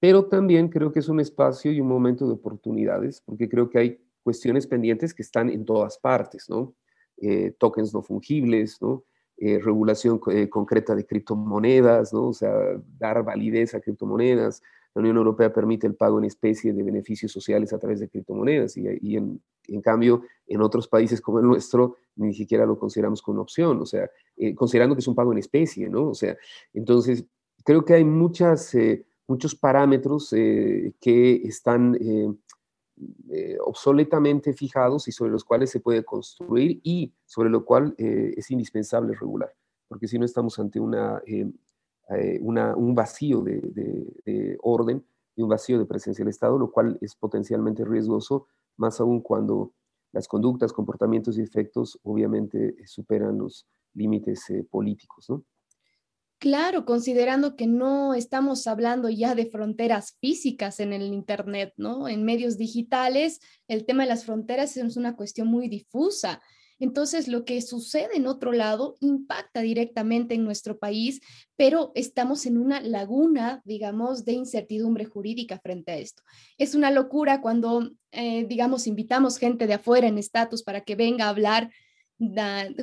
Pero 0.00 0.26
también 0.26 0.68
creo 0.68 0.92
que 0.92 0.98
es 0.98 1.08
un 1.08 1.20
espacio 1.20 1.70
y 1.70 1.80
un 1.80 1.88
momento 1.88 2.26
de 2.26 2.34
oportunidades, 2.34 3.20
porque 3.24 3.48
creo 3.48 3.70
que 3.70 3.78
hay 3.78 4.00
cuestiones 4.22 4.66
pendientes 4.66 5.14
que 5.14 5.22
están 5.22 5.48
en 5.48 5.64
todas 5.64 5.98
partes, 5.98 6.50
¿no? 6.50 6.74
Eh, 7.18 7.54
tokens 7.58 7.94
no 7.94 8.02
fungibles, 8.02 8.82
¿no? 8.82 9.04
Eh, 9.36 9.58
regulación 9.60 10.18
concreta 10.50 10.94
de 10.94 11.06
criptomonedas, 11.06 12.12
¿no? 12.12 12.28
O 12.28 12.32
sea, 12.32 12.52
dar 12.98 13.22
validez 13.24 13.74
a 13.74 13.80
criptomonedas, 13.80 14.62
la 14.94 15.00
Unión 15.00 15.16
Europea 15.16 15.52
permite 15.52 15.86
el 15.86 15.94
pago 15.94 16.18
en 16.18 16.24
especie 16.24 16.72
de 16.72 16.82
beneficios 16.82 17.32
sociales 17.32 17.72
a 17.72 17.78
través 17.78 18.00
de 18.00 18.08
criptomonedas 18.08 18.76
y, 18.76 19.16
en, 19.16 19.40
cambio 19.82 20.22
en 20.46 20.60
otros 20.60 20.86
países 20.86 21.20
como 21.20 21.38
el 21.38 21.46
nuestro 21.46 21.96
ni 22.16 22.34
siquiera 22.34 22.66
lo 22.66 22.78
consideramos 22.78 23.22
como 23.22 23.36
una 23.36 23.42
opción, 23.42 23.80
o 23.80 23.86
sea, 23.86 24.10
eh, 24.36 24.54
considerando 24.54 24.94
que 24.94 25.00
es 25.00 25.08
un 25.08 25.14
pago 25.14 25.32
en 25.32 25.38
especie, 25.38 25.88
¿no? 25.88 26.10
O 26.10 26.14
sea, 26.14 26.36
entonces 26.74 27.24
creo 27.64 27.84
que 27.84 27.94
hay 27.94 28.04
muchas, 28.04 28.74
eh, 28.74 29.06
muchos 29.26 29.54
parámetros 29.54 30.32
eh, 30.32 30.92
que 31.00 31.36
están 31.44 31.98
obsoletamente 33.64 34.52
fijados 34.52 35.08
y 35.08 35.12
sobre 35.12 35.32
los 35.32 35.42
cuales 35.42 35.70
se 35.70 35.80
puede 35.80 36.04
construir 36.04 36.80
y 36.84 37.12
sobre 37.24 37.48
lo 37.50 37.64
cual 37.64 37.94
es 37.96 38.50
indispensable 38.50 39.14
regular, 39.14 39.52
porque 39.88 40.06
si 40.06 40.18
no 40.18 40.24
estamos 40.26 40.58
ante 40.58 40.78
una 40.78 41.20
un 42.40 42.94
vacío 42.94 43.42
de, 43.42 44.58
orden 44.62 45.04
y 45.36 45.42
un 45.42 45.48
vacío 45.48 45.78
de 45.78 45.86
presencia 45.86 46.24
del 46.24 46.30
Estado, 46.30 46.58
lo 46.58 46.70
cual 46.70 46.98
es 47.00 47.14
potencialmente 47.14 47.84
riesgoso, 47.84 48.46
más 48.76 49.00
aún 49.00 49.20
cuando 49.20 49.72
las 50.12 50.28
conductas, 50.28 50.72
comportamientos 50.72 51.38
y 51.38 51.42
efectos 51.42 51.98
obviamente 52.02 52.76
superan 52.86 53.38
los 53.38 53.66
límites 53.94 54.44
políticos. 54.70 55.30
¿no? 55.30 55.44
Claro, 56.42 56.84
considerando 56.84 57.54
que 57.54 57.68
no 57.68 58.14
estamos 58.14 58.66
hablando 58.66 59.08
ya 59.08 59.36
de 59.36 59.46
fronteras 59.46 60.16
físicas 60.20 60.80
en 60.80 60.92
el 60.92 61.12
Internet, 61.12 61.72
¿no? 61.76 62.08
En 62.08 62.24
medios 62.24 62.58
digitales, 62.58 63.38
el 63.68 63.86
tema 63.86 64.02
de 64.02 64.08
las 64.08 64.24
fronteras 64.24 64.76
es 64.76 64.96
una 64.96 65.14
cuestión 65.14 65.46
muy 65.46 65.68
difusa. 65.68 66.42
Entonces, 66.82 67.28
lo 67.28 67.44
que 67.44 67.62
sucede 67.62 68.16
en 68.16 68.26
otro 68.26 68.50
lado 68.50 68.96
impacta 68.98 69.60
directamente 69.60 70.34
en 70.34 70.42
nuestro 70.42 70.80
país, 70.80 71.20
pero 71.54 71.92
estamos 71.94 72.44
en 72.44 72.58
una 72.58 72.80
laguna, 72.80 73.62
digamos, 73.64 74.24
de 74.24 74.32
incertidumbre 74.32 75.04
jurídica 75.04 75.60
frente 75.60 75.92
a 75.92 75.98
esto. 75.98 76.24
Es 76.58 76.74
una 76.74 76.90
locura 76.90 77.40
cuando, 77.40 77.92
eh, 78.10 78.46
digamos, 78.48 78.88
invitamos 78.88 79.38
gente 79.38 79.68
de 79.68 79.74
afuera 79.74 80.08
en 80.08 80.18
estatus 80.18 80.64
para 80.64 80.80
que 80.80 80.96
venga 80.96 81.26
a 81.26 81.28
hablar 81.28 81.70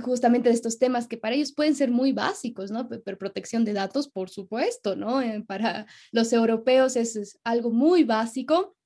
justamente 0.02 0.48
de 0.48 0.56
estos 0.56 0.80
temas 0.80 1.06
que 1.06 1.18
para 1.18 1.36
ellos 1.36 1.52
pueden 1.52 1.76
ser 1.76 1.92
muy 1.92 2.14
básicos, 2.14 2.72
¿no? 2.72 2.88
Pero 2.88 3.18
protección 3.18 3.66
de 3.66 3.74
datos, 3.74 4.08
por 4.08 4.30
supuesto, 4.30 4.96
¿no? 4.96 5.22
Eh, 5.22 5.44
para 5.46 5.88
los 6.14 6.32
europeos 6.32 6.96
es 6.96 7.38
algo 7.44 7.70
muy 7.70 8.06
básico, 8.06 8.78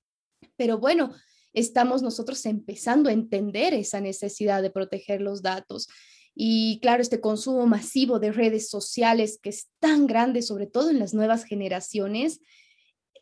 pero 0.57 0.79
bueno, 0.79 1.13
estamos 1.53 2.01
nosotros 2.01 2.45
empezando 2.45 3.09
a 3.09 3.13
entender 3.13 3.73
esa 3.73 4.01
necesidad 4.01 4.61
de 4.61 4.71
proteger 4.71 5.21
los 5.21 5.41
datos. 5.41 5.87
Y 6.35 6.79
claro, 6.81 7.01
este 7.01 7.21
consumo 7.21 7.67
masivo 7.67 8.19
de 8.19 8.31
redes 8.31 8.69
sociales 8.69 9.39
que 9.41 9.49
es 9.49 9.69
tan 9.79 10.07
grande, 10.07 10.41
sobre 10.41 10.67
todo 10.67 10.89
en 10.89 10.99
las 10.99 11.13
nuevas 11.13 11.43
generaciones, 11.43 12.39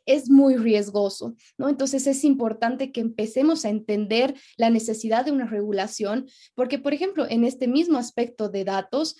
es 0.05 0.29
muy 0.29 0.55
riesgoso, 0.55 1.35
¿no? 1.57 1.69
Entonces 1.69 2.07
es 2.07 2.23
importante 2.23 2.91
que 2.91 3.01
empecemos 3.01 3.65
a 3.65 3.69
entender 3.69 4.35
la 4.57 4.69
necesidad 4.69 5.25
de 5.25 5.31
una 5.31 5.45
regulación, 5.45 6.27
porque, 6.55 6.79
por 6.79 6.93
ejemplo, 6.93 7.27
en 7.29 7.43
este 7.43 7.67
mismo 7.67 7.97
aspecto 7.97 8.49
de 8.49 8.63
datos, 8.63 9.15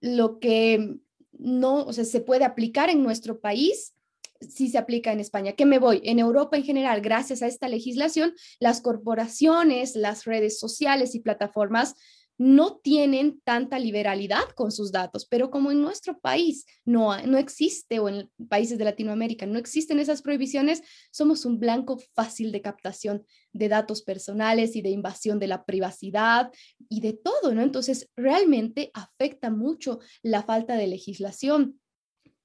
lo 0.00 0.38
que 0.38 0.98
no, 1.32 1.84
o 1.84 1.92
sea, 1.92 2.04
se 2.04 2.20
puede 2.20 2.44
aplicar 2.44 2.90
en 2.90 3.02
nuestro 3.02 3.40
país 3.40 3.95
sí 4.40 4.68
se 4.68 4.78
aplica 4.78 5.12
en 5.12 5.20
España. 5.20 5.52
¿Qué 5.52 5.66
me 5.66 5.78
voy? 5.78 6.00
En 6.04 6.18
Europa 6.18 6.56
en 6.56 6.64
general, 6.64 7.00
gracias 7.00 7.42
a 7.42 7.46
esta 7.46 7.68
legislación, 7.68 8.34
las 8.60 8.80
corporaciones, 8.80 9.96
las 9.96 10.24
redes 10.24 10.58
sociales 10.58 11.14
y 11.14 11.20
plataformas 11.20 11.94
no 12.38 12.76
tienen 12.76 13.40
tanta 13.44 13.78
liberalidad 13.78 14.44
con 14.54 14.70
sus 14.70 14.92
datos, 14.92 15.26
pero 15.26 15.50
como 15.50 15.70
en 15.70 15.80
nuestro 15.80 16.18
país 16.18 16.66
no, 16.84 17.16
no 17.22 17.38
existe, 17.38 17.98
o 17.98 18.08
en 18.08 18.30
países 18.48 18.78
de 18.78 18.84
Latinoamérica 18.84 19.46
no 19.46 19.58
existen 19.58 19.98
esas 19.98 20.22
prohibiciones, 20.22 20.82
somos 21.10 21.44
un 21.44 21.58
blanco 21.58 21.98
fácil 22.14 22.52
de 22.52 22.60
captación 22.60 23.24
de 23.52 23.68
datos 23.68 24.02
personales 24.02 24.76
y 24.76 24.82
de 24.82 24.90
invasión 24.90 25.38
de 25.38 25.46
la 25.46 25.64
privacidad 25.64 26.52
y 26.90 27.00
de 27.00 27.14
todo, 27.14 27.54
¿no? 27.54 27.62
Entonces, 27.62 28.10
realmente 28.16 28.90
afecta 28.92 29.50
mucho 29.50 30.00
la 30.22 30.42
falta 30.42 30.76
de 30.76 30.88
legislación. 30.88 31.80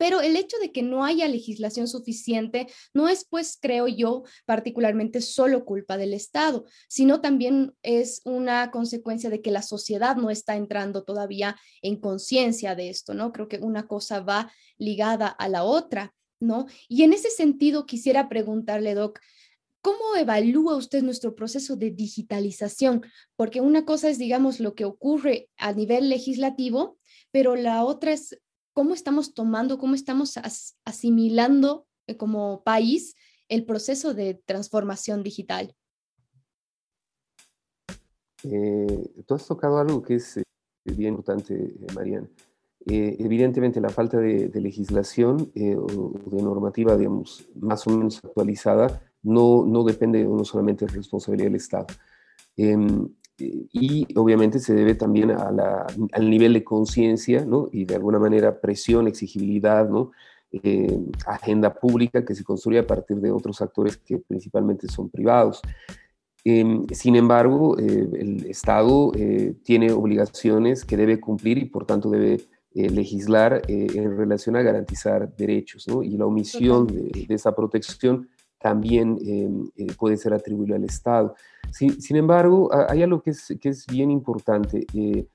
Pero 0.02 0.20
el 0.22 0.36
hecho 0.36 0.58
de 0.58 0.72
que 0.72 0.82
no 0.82 1.06
haya 1.06 1.28
legislación 1.28 1.88
suficiente 1.88 2.66
no 2.92 3.08
es, 3.08 3.24
pues, 3.24 3.60
creo 3.62 3.88
yo, 3.88 4.24
particularmente 4.48 5.22
solo 5.22 5.64
culpa 5.64 5.96
del 5.96 6.16
Estado, 6.16 6.66
sino 6.88 7.22
también 7.22 7.76
es 7.84 8.22
una 8.26 8.72
consecuencia 8.72 9.30
de 9.30 9.44
que 9.44 9.52
la 9.52 9.62
sociedad 9.62 10.16
no 10.16 10.32
está 10.32 10.56
entrando 10.56 11.04
todavía 11.04 11.56
en 11.84 11.98
conciencia 11.98 12.74
de 12.74 12.90
esto, 12.90 13.14
¿no? 13.14 13.32
Creo 13.32 13.48
que 13.48 13.60
una 13.60 13.86
cosa 13.86 14.22
va 14.22 14.52
ligada 14.80 15.28
a 15.28 15.48
la 15.50 15.64
otra, 15.64 16.16
¿no? 16.40 16.66
Y 16.90 17.04
en 17.04 17.14
ese 17.14 17.30
sentido 17.30 17.86
quisiera 17.86 18.28
preguntarle, 18.28 18.96
Doc, 18.96 19.20
¿Cómo 19.84 20.16
evalúa 20.16 20.76
usted 20.76 21.02
nuestro 21.02 21.34
proceso 21.34 21.76
de 21.76 21.90
digitalización? 21.90 23.04
Porque 23.36 23.62
una 23.62 23.84
cosa 23.84 24.10
es, 24.10 24.20
digamos, 24.20 24.60
lo 24.60 24.76
que 24.76 24.86
ocurre 24.86 25.50
a 25.58 25.74
nivel 25.74 26.08
legislativo, 26.08 27.00
pero 27.32 27.56
la 27.56 27.84
otra 27.84 28.12
es 28.12 28.40
cómo 28.74 28.94
estamos 28.94 29.34
tomando, 29.34 29.78
cómo 29.78 29.96
estamos 29.96 30.40
asimilando 30.86 31.88
eh, 32.08 32.18
como 32.18 32.64
país 32.64 33.16
el 33.50 33.66
proceso 33.66 34.14
de 34.14 34.36
transformación 34.46 35.24
digital. 35.24 35.76
Eh, 38.44 39.14
tú 39.26 39.36
has 39.36 39.46
tocado 39.46 39.78
algo 39.78 40.02
que 40.02 40.16
es 40.16 40.38
eh, 40.38 40.44
bien 40.86 41.14
importante, 41.14 41.76
Mariana. 41.94 42.28
evidentemente, 42.86 43.80
la 43.80 43.90
falta 43.90 44.18
de, 44.18 44.50
legislación 44.56 45.52
o 45.78 46.14
de 46.26 46.42
normativa, 46.42 46.98
digamos, 46.98 47.48
más 47.56 47.86
o 47.86 47.92
menos 47.92 48.20
actualizada, 48.24 49.02
no, 49.22 49.66
no 49.66 49.84
depende 49.84 50.24
no 50.24 50.44
solamente 50.44 50.86
de 50.86 50.94
responsabilidad 50.94 51.48
del 51.48 51.56
Estado. 51.56 51.88
Em, 52.58 53.08
y 53.72 54.08
obviamente 54.16 54.60
se 54.60 54.74
debe 54.74 54.96
también 54.96 55.32
al 55.32 56.30
nivel 56.30 56.54
de 56.54 56.64
conciencia 56.64 57.46
¿no? 57.46 57.70
y 57.72 57.86
de 57.86 57.96
alguna 57.96 58.20
manera 58.20 58.60
presión, 58.60 59.08
exigibilidad, 59.08 59.90
¿no? 59.90 60.12
Eh, 60.54 61.00
agenda 61.26 61.74
pública 61.74 62.26
que 62.26 62.36
se 62.36 62.44
construye 62.44 62.80
a 62.80 62.86
partir 62.86 63.18
de 63.22 63.32
otros 63.32 63.62
actores 63.62 63.96
que 63.96 64.18
principalmente 64.18 64.90
son 64.90 65.10
privados. 65.10 65.62
Em, 66.44 66.86
sin 66.92 67.16
embargo, 67.16 67.78
eh, 67.80 68.10
el 68.20 68.46
Estado 68.48 69.14
eh, 69.16 69.56
tiene 69.64 69.94
obligaciones 69.94 70.84
que 70.84 70.98
debe 70.98 71.22
cumplir 71.22 71.58
y 71.58 71.66
por 71.66 71.86
tanto 71.86 72.10
debe 72.10 72.42
legislar 72.74 73.62
en 73.68 74.18
relación 74.18 74.56
a 74.56 74.62
garantizar 74.62 75.36
derechos, 75.36 75.90
¿no? 75.90 76.04
y 76.04 76.12
la 76.12 76.26
omisión 76.26 76.88
de, 76.88 77.26
de 77.28 77.36
esa 77.36 77.54
protección 77.54 78.30
también 78.62 79.18
em, 79.26 79.70
eh, 79.76 79.94
puede 79.98 80.18
ser 80.18 80.34
atribuido 80.34 80.76
al 80.76 80.84
Estado. 80.84 81.36
Sin, 81.72 82.18
embargo, 82.18 82.70
hay 82.90 83.02
algo 83.02 83.22
que 83.22 83.32
es, 83.32 83.54
que 83.60 83.70
es 83.70 83.88
bien 83.88 84.12
importante. 84.12 84.86
Eh, 84.94 85.26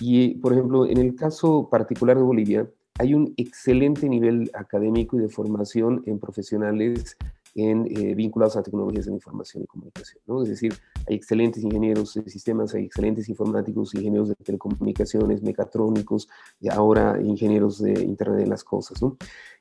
y, 0.00 0.34
por 0.36 0.52
ejemplo, 0.52 0.86
en 0.86 0.98
el 0.98 1.14
caso 1.14 1.68
particular 1.70 2.16
de 2.16 2.22
Bolivia, 2.22 2.68
hay 2.98 3.14
un 3.14 3.32
excelente 3.36 4.08
nivel 4.08 4.50
académico 4.54 5.16
y 5.16 5.20
de 5.20 5.28
formación 5.28 6.02
en 6.06 6.18
profesionales 6.18 7.16
en, 7.54 7.86
eh, 7.90 8.14
vinculados 8.14 8.56
a 8.56 8.62
tecnologías 8.62 9.06
de 9.06 9.12
información 9.12 9.62
y 9.62 9.66
comunicación. 9.66 10.20
¿no? 10.26 10.42
Es 10.42 10.48
decir, 10.48 10.74
hay 11.08 11.16
excelentes 11.16 11.62
ingenieros 11.62 12.14
de 12.14 12.28
sistemas, 12.28 12.74
hay 12.74 12.84
excelentes 12.84 13.28
informáticos, 13.28 13.94
ingenieros 13.94 14.28
de 14.28 14.34
telecomunicaciones, 14.36 15.42
mecatrónicos, 15.42 16.28
y 16.60 16.68
ahora 16.68 17.20
ingenieros 17.20 17.80
de 17.80 17.92
Internet 18.02 18.40
de 18.40 18.46
las 18.46 18.62
Cosas. 18.62 19.00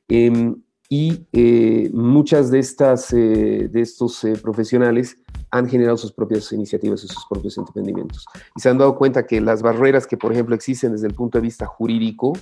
Em, 0.08 0.62
y 0.90 1.28
eh, 1.34 1.90
muchas 1.94 2.50
de, 2.50 2.60
estas, 2.60 3.12
eh, 3.12 3.68
de 3.70 3.82
estos 3.82 4.24
eh, 4.24 4.36
profesionales 4.42 5.18
han 5.52 5.68
generado 5.68 5.98
sus 5.98 6.14
propias 6.14 6.52
iniciativas 6.54 7.04
y 7.04 7.08
sus 7.08 7.26
propios 7.30 7.58
emprendimientos. 7.58 8.26
Y 8.56 8.62
se 8.62 8.70
han 8.70 8.78
dado 8.78 8.96
cuenta 8.96 9.26
que 9.26 9.42
las 9.42 9.62
barreras 9.62 10.08
que, 10.08 10.18
por 10.18 10.32
ejemplo, 10.32 10.56
existen 10.56 10.94
desde 10.94 11.08
el 11.08 11.14
punto 11.14 11.38
de 11.38 11.42
vista 11.42 11.66
jurídico 11.66 12.34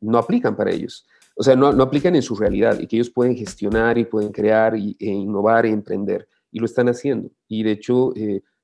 no 0.00 0.18
aplican 0.18 0.54
para 0.54 0.70
ellos. 0.70 1.06
O 1.34 1.42
sea, 1.42 1.56
no, 1.56 1.72
no, 1.72 1.82
aplican 1.82 2.14
en 2.14 2.20
su 2.20 2.36
realidad 2.36 2.78
y 2.78 2.86
que 2.86 2.96
ellos 2.96 3.08
pueden 3.08 3.34
gestionar 3.34 3.96
y 3.96 4.04
pueden 4.04 4.30
crear 4.32 4.74
e 4.74 4.94
innovar 4.98 5.64
e 5.64 5.70
emprender. 5.70 6.28
Y 6.52 6.58
lo 6.58 6.66
están 6.66 6.88
haciendo. 6.88 7.30
Y 7.48 7.62
de 7.62 7.72
hecho, 7.72 8.12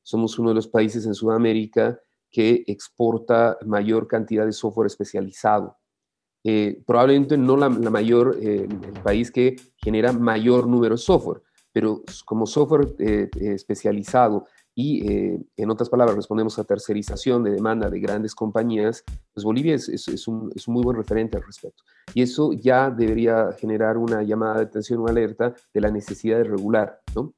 somos 0.02 0.38
uno 0.38 0.50
de 0.50 0.56
los 0.56 0.68
países 0.68 1.06
en 1.06 1.14
Sudamérica 1.14 1.98
que 2.30 2.62
exporta 2.66 3.56
mayor 3.64 4.06
cantidad 4.06 4.44
de 4.44 4.52
software 4.52 4.86
especializado 4.86 5.79
eh, 6.42 6.82
probablemente 6.86 7.36
no 7.36 7.56
la, 7.56 7.68
mayor, 7.68 8.38
eh, 8.40 8.66
el 8.66 9.02
país 9.02 9.30
que 9.30 9.56
genera 9.76 10.12
mayor 10.12 10.66
número 10.66 10.94
de 10.94 10.98
software, 10.98 11.42
pero 11.72 12.02
como 12.24 12.46
software 12.46 12.94
eh, 12.98 13.28
especializado 13.40 14.46
y, 14.74 15.04
en 15.56 15.70
otras 15.70 15.90
palabras, 15.90 16.16
respondemos 16.16 16.58
a 16.58 16.64
tercerización 16.64 17.42
de 17.42 17.50
demanda 17.50 17.90
de 17.90 18.00
grandes 18.00 18.34
compañías, 18.34 19.04
pues 19.34 19.44
Bolivia 19.44 19.74
es, 19.74 19.88
es, 19.90 20.26
un, 20.26 20.50
es, 20.54 20.66
un, 20.68 20.74
muy 20.74 20.82
buen 20.82 20.96
referente 20.96 21.36
al 21.36 21.42
respecto. 21.42 21.82
Y 22.14 22.22
eso 22.22 22.52
ya 22.54 22.88
debería 22.88 23.50
generar 23.58 23.98
una 23.98 24.22
llamada 24.22 24.58
de 24.58 24.62
atención, 24.62 25.00
una 25.00 25.10
alerta 25.10 25.54
de 25.74 25.80
la 25.82 25.90
necesidad 25.90 26.38
de 26.38 26.44
regular. 26.44 27.02
¿no? 27.14 27.34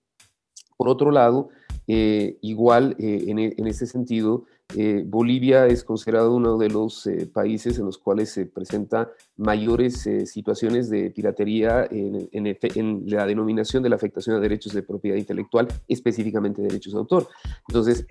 Por 0.76 0.88
otro 0.88 1.10
lado, 1.10 1.48
igual 1.86 2.94
en, 2.98 3.38
en 3.38 3.66
ese 3.66 3.86
sentido, 3.86 4.44
eh, 4.74 5.02
Bolivia 5.06 5.66
es 5.66 5.84
considerado 5.84 6.34
uno 6.34 6.56
de 6.56 6.70
los 6.70 7.06
eh, 7.06 7.26
países 7.26 7.78
en 7.78 7.84
los 7.84 7.98
cuales 7.98 8.30
se 8.30 8.46
presentan 8.46 9.08
mayores 9.36 10.06
eh, 10.06 10.24
situaciones 10.24 10.88
de 10.88 11.10
piratería 11.10 11.86
en, 11.90 13.04
la 13.06 13.26
denominación 13.26 13.82
de 13.82 13.90
la 13.90 13.96
afectación 13.96 14.36
a 14.36 14.40
derechos 14.40 14.72
de 14.72 14.82
propiedad 14.82 15.16
intelectual, 15.16 15.68
específicamente 15.88 16.62
derechos 16.62 16.94
de 16.94 16.98
autor. 16.98 17.28
Entonces, 17.68 18.06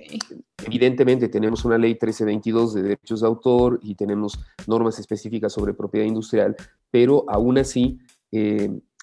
evidentemente 0.63 1.29
tenemos 1.29 1.65
una 1.65 1.77
ley 1.77 1.91
1322 1.91 2.75
de 2.75 2.83
derechos 2.83 3.21
de 3.21 3.27
autor 3.27 3.79
y 3.81 3.95
tenemos 3.95 4.39
normas 4.67 4.99
específicas 4.99 5.53
sobre 5.53 5.73
propiedad 5.73 6.05
industrial, 6.05 6.55
pero 6.91 7.25
aún 7.27 7.57
así, 7.57 7.99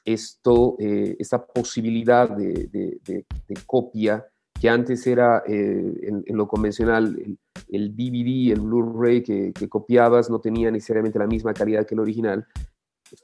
esto, 0.05 0.77
esta 0.79 1.45
posibilidad 1.45 2.31
de, 2.31 2.69
de 2.73 3.55
copia 3.67 4.25
que 4.61 4.69
antes 4.69 5.07
era 5.07 5.43
en, 5.47 6.25
lo 6.29 6.49
convencional 6.49 7.39
el 7.69 7.97
DVD, 7.97 8.53
el 8.53 8.61
Blu-ray 8.61 9.23
que, 9.23 9.69
copiabas 9.69 10.31
no 10.31 10.41
tenía 10.41 10.71
necesariamente 10.71 11.19
la 11.19 11.27
misma 11.27 11.55
calidad 11.55 11.87
que 11.87 11.95
el 11.95 12.01
original, 12.01 12.47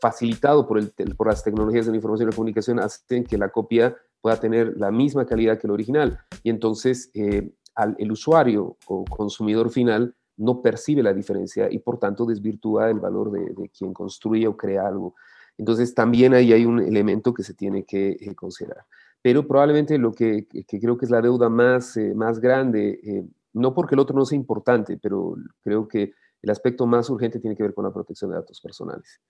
facilitado 0.01 0.67
por, 0.67 0.81
las 1.27 1.45
tecnologías 1.45 1.87
de 1.87 1.93
la 1.93 1.97
información 1.97 2.29
y 2.29 2.31
la 2.31 2.37
comunicación, 2.37 2.79
hacen 2.79 3.25
que 3.25 3.39
la 3.39 3.51
copia 3.51 3.97
pueda 4.21 4.39
tener 4.39 4.75
la 4.77 4.91
misma 4.91 5.27
calidad 5.27 5.59
que 5.59 5.67
el 5.67 5.73
original. 5.73 6.19
Y 6.43 6.51
entonces 6.51 7.11
eh, 7.15 7.53
el 7.99 8.13
usuario 8.13 8.77
o 8.87 9.05
consumidor 9.05 9.71
final 9.71 10.15
no 10.37 10.63
percibe 10.63 11.03
la 11.03 11.13
diferencia 11.13 11.71
y 11.71 11.79
por 11.79 11.99
tanto 11.99 12.25
desvirtúa 12.25 12.91
el 12.91 13.01
valor 13.01 13.31
de, 13.31 13.69
quien 13.77 13.93
construye 13.93 14.47
o 14.47 14.57
crea 14.57 14.87
algo. 14.87 15.15
Entonces 15.57 15.95
también 15.95 16.35
ahí 16.35 16.53
hay 16.53 16.65
un 16.65 16.81
elemento 16.81 17.33
que 17.33 17.45
se 17.45 17.55
tiene 17.55 17.85
que 17.85 18.17
eh, 18.21 18.35
considerar. 18.35 18.85
Pero 19.25 19.49
probablemente 19.49 19.97
lo 19.97 20.13
que, 20.13 20.47
creo 20.69 20.99
que 20.99 21.07
es 21.07 21.11
la 21.11 21.23
deuda 21.23 21.49
más, 21.49 21.97
eh, 21.97 22.13
más 22.15 22.41
grande, 22.41 23.01
eh, 23.03 23.25
no 23.55 23.73
porque 23.73 23.95
el 23.95 24.01
otro 24.01 24.15
no 24.15 24.27
sea 24.27 24.37
importante, 24.37 24.99
pero 25.01 25.37
creo 25.63 25.89
que 25.89 26.13
el 26.43 26.51
aspecto 26.51 26.87
más 26.87 27.09
urgente 27.09 27.41
tiene 27.41 27.57
que 27.57 27.63
ver 27.63 27.73
con 27.73 27.87
la 27.87 27.93
protección 27.93 28.31
de 28.31 28.37
datos 28.37 28.61
personales. 28.61 29.23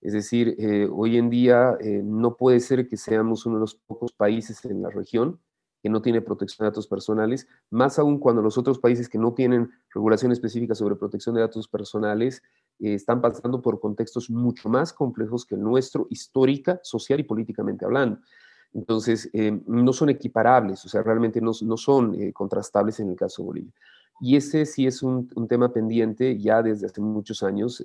Es 0.00 0.14
decir, 0.14 0.56
hoy 0.90 1.16
en 1.16 1.30
día 1.30 1.76
no 2.02 2.36
puede 2.36 2.58
ser 2.60 2.88
que 2.88 2.96
seamos 2.96 3.46
uno 3.46 3.56
de 3.56 3.60
los 3.60 3.76
pocos 3.76 4.12
países 4.12 4.64
en 4.64 4.82
la 4.82 4.90
región 4.90 5.38
que 5.82 5.90
no 5.90 6.00
tiene 6.00 6.22
protección 6.22 6.64
de 6.64 6.70
datos 6.70 6.86
personales, 6.86 7.48
más 7.70 7.98
aún 7.98 8.18
cuando 8.18 8.40
los 8.40 8.56
otros 8.56 8.78
países 8.78 9.08
que 9.08 9.18
no 9.18 9.34
tienen 9.34 9.70
regulación 9.92 10.30
específica 10.30 10.74
sobre 10.74 10.94
protección 10.94 11.34
de 11.34 11.40
datos 11.40 11.66
personales 11.66 12.42
eh, 12.78 12.94
están 12.94 13.20
pasando 13.20 13.60
por 13.60 13.80
contextos 13.80 14.30
mucho 14.30 14.68
más 14.68 14.92
complejos 14.92 15.44
que 15.44 15.56
el 15.56 15.62
nuestro, 15.62 16.06
histórica, 16.08 16.78
social 16.84 17.18
y 17.18 17.24
políticamente 17.24 17.84
hablando. 17.84 18.20
Entonces, 18.74 19.28
eh, 19.32 19.60
no 19.66 19.92
son 19.92 20.08
equiparables, 20.08 20.84
o 20.84 20.88
sea, 20.88 21.02
realmente 21.02 21.40
no, 21.40 21.52
son 21.52 22.14
eh, 22.14 22.32
contrastables 22.32 23.00
en 23.00 23.10
el 23.10 23.16
caso 23.16 23.42
de 23.42 23.46
Bolivia. 23.46 23.72
Y 24.20 24.36
ese 24.36 24.64
sí 24.66 24.86
es 24.86 25.02
un, 25.02 25.28
tema 25.48 25.72
pendiente 25.72 26.38
ya 26.38 26.62
desde 26.62 26.86
hace 26.86 27.00
muchos 27.00 27.42
años 27.42 27.84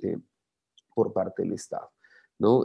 por 0.94 1.12
parte 1.12 1.42
del 1.42 1.52
Estado. 1.52 1.90
¿no? 2.38 2.64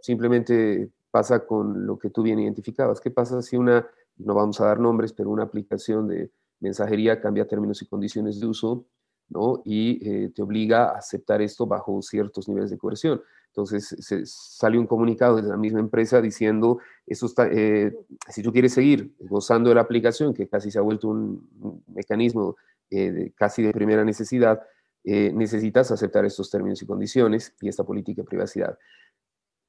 simplemente 0.00 0.90
pasa 1.12 1.46
con 1.46 1.86
lo 1.86 1.96
que 1.96 2.10
tú 2.10 2.22
bien 2.22 2.40
identificabas. 2.40 3.00
¿Qué 3.00 3.12
pasa 3.12 3.40
si 3.42 3.56
una 3.56 3.86
no 4.24 4.34
vamos 4.34 4.60
a 4.60 4.66
dar 4.66 4.78
nombres, 4.78 5.12
pero 5.12 5.30
una 5.30 5.44
aplicación 5.44 6.08
de 6.08 6.30
mensajería 6.60 7.20
cambia 7.20 7.46
términos 7.46 7.80
y 7.82 7.86
condiciones 7.86 8.38
de 8.40 8.46
uso, 8.46 8.84
¿no? 9.28 9.62
Y 9.64 10.06
eh, 10.06 10.30
te 10.34 10.42
obliga 10.42 10.90
a 10.90 10.98
aceptar 10.98 11.40
esto 11.40 11.66
bajo 11.66 12.00
ciertos 12.02 12.48
niveles 12.48 12.70
de 12.70 12.78
coerción. 12.78 13.22
Entonces, 13.50 13.96
se, 13.98 14.24
sale 14.26 14.78
un 14.78 14.86
comunicado 14.86 15.36
desde 15.36 15.50
la 15.50 15.56
misma 15.56 15.80
empresa 15.80 16.20
diciendo, 16.20 16.78
eso 17.06 17.26
está, 17.26 17.48
eh, 17.50 17.94
si 18.28 18.42
tú 18.42 18.52
quieres 18.52 18.72
seguir 18.72 19.14
gozando 19.18 19.68
de 19.68 19.74
la 19.74 19.80
aplicación, 19.82 20.32
que 20.32 20.48
casi 20.48 20.70
se 20.70 20.78
ha 20.78 20.82
vuelto 20.82 21.08
un, 21.08 21.82
mecanismo 21.88 22.56
eh, 22.90 23.32
casi 23.34 23.62
de 23.62 23.72
primera 23.72 24.04
necesidad, 24.04 24.60
necesitas 25.02 25.90
aceptar 25.90 26.26
estos 26.26 26.50
términos 26.50 26.82
y 26.82 26.86
condiciones 26.86 27.54
y 27.62 27.68
esta 27.68 27.84
política 27.84 28.20
de 28.20 28.28
privacidad. 28.28 28.78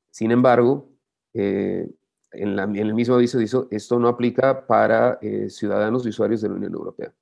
Sin 0.10 0.30
embargo, 0.32 0.90
en, 2.32 2.78
el 2.78 2.94
mismo 2.94 3.16
aviso 3.16 3.38
dice, 3.38 3.58
esto 3.72 4.00
no 4.00 4.08
aplica 4.08 4.66
para 4.66 5.20
eh, 5.22 5.50
ciudadanos 5.50 6.06
y 6.06 6.10
usuarios 6.10 6.42
de 6.42 6.50
la 6.50 6.56
Unión 6.56 6.74
Europea. 6.74 7.14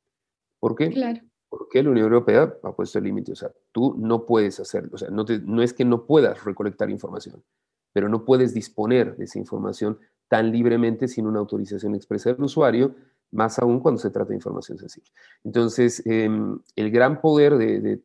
¿Por 0.60 0.76
qué? 0.76 0.90
Claro. 0.90 1.22
Porque 1.50 1.82
la 1.82 1.90
Unión 1.90 2.06
Europea 2.06 2.56
ha 2.64 2.72
puesto 2.74 3.00
el 3.00 3.06
límite. 3.06 3.32
O 3.32 3.36
sea, 3.36 3.52
tú 3.72 3.96
no 3.98 4.26
puedes 4.26 4.60
hacerlo. 4.60 4.92
O 4.94 4.98
sea, 4.98 5.10
no, 5.10 5.26
no 5.46 5.62
es 5.62 5.74
que 5.74 5.84
no 5.84 6.06
puedas 6.06 6.44
recolectar 6.44 6.90
información, 6.90 7.44
pero 7.92 8.08
no 8.08 8.24
puedes 8.24 8.54
disponer 8.54 9.18
de 9.18 9.26
esa 9.26 9.40
información 9.40 9.98
tan 10.30 10.52
libremente 10.52 11.08
sin 11.08 11.26
una 11.26 11.40
autorización 11.40 11.96
expresa 11.96 12.32
del 12.32 12.44
usuario, 12.44 12.96
más 13.32 13.60
aún 13.60 13.80
cuando 13.80 14.00
se 14.00 14.10
trata 14.10 14.30
de 14.30 14.36
información 14.36 14.78
sensible. 14.78 15.10
Entonces, 15.44 16.02
em, 16.06 16.60
el 16.76 16.92
gran 16.92 17.20
poder 17.20 17.58
de, 17.58 18.00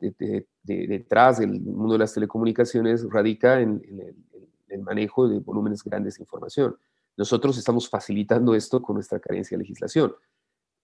detrás 0.63 1.39
del 1.39 1.61
mundo 1.61 1.93
de 1.93 1.99
las 1.99 2.13
telecomunicaciones 2.13 3.07
radica 3.09 3.61
en, 3.61 3.81
el, 3.87 4.15
el, 4.67 4.81
manejo 4.81 5.27
de 5.27 5.39
volúmenes 5.39 5.83
grandes 5.83 6.17
de 6.17 6.23
información. 6.23 6.75
Nosotros 7.17 7.57
estamos 7.57 7.89
facilitando 7.89 8.55
esto 8.55 8.81
con 8.81 8.95
nuestra 8.95 9.19
carencia 9.19 9.57
de 9.57 9.63
legislación. 9.63 10.13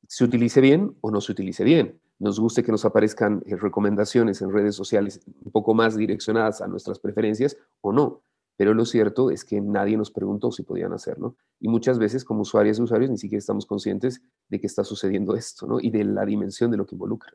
Se 0.08 0.24
utilice 0.24 0.62
bien 0.62 0.96
o 1.02 1.12
no 1.12 1.22
se 1.22 1.32
utilice 1.32 1.64
bien. 1.64 2.00
Nos 2.22 2.40
guste 2.40 2.62
que 2.62 2.72
nos 2.72 2.86
aparezcan 2.86 3.42
eh, 3.48 3.56
recomendaciones 3.56 4.44
en 4.44 4.54
redes 4.54 4.76
sociales 4.76 5.22
un 5.44 5.52
poco 5.52 5.74
más 5.74 5.98
direccionadas 5.98 6.62
a 6.62 6.68
nuestras 6.68 7.00
preferencias 7.00 7.58
o 7.82 7.92
no. 7.92 8.22
Pero 8.58 8.76
lo 8.76 8.86
cierto 8.86 9.32
es 9.32 9.44
que 9.44 9.60
nadie 9.60 9.98
nos 9.98 10.12
preguntó 10.12 10.52
si 10.52 10.62
podían 10.62 10.94
hacerlo. 10.94 11.36
Y 11.60 11.68
muchas 11.68 11.98
veces 11.98 12.24
como 12.24 12.42
usuarios 12.42 12.78
y 12.78 12.84
usuarios 12.84 13.10
ni 13.10 13.18
siquiera 13.18 13.40
estamos 13.40 13.66
conscientes 13.66 14.22
de 14.50 14.60
que 14.60 14.68
está 14.68 14.84
sucediendo 14.84 15.36
esto 15.36 15.66
¿no? 15.66 15.80
y 15.80 15.90
de 15.90 16.04
la 16.04 16.24
dimensión 16.24 16.70
de 16.70 16.78
lo 16.78 16.86
que 16.86 16.94
involucra. 16.94 17.34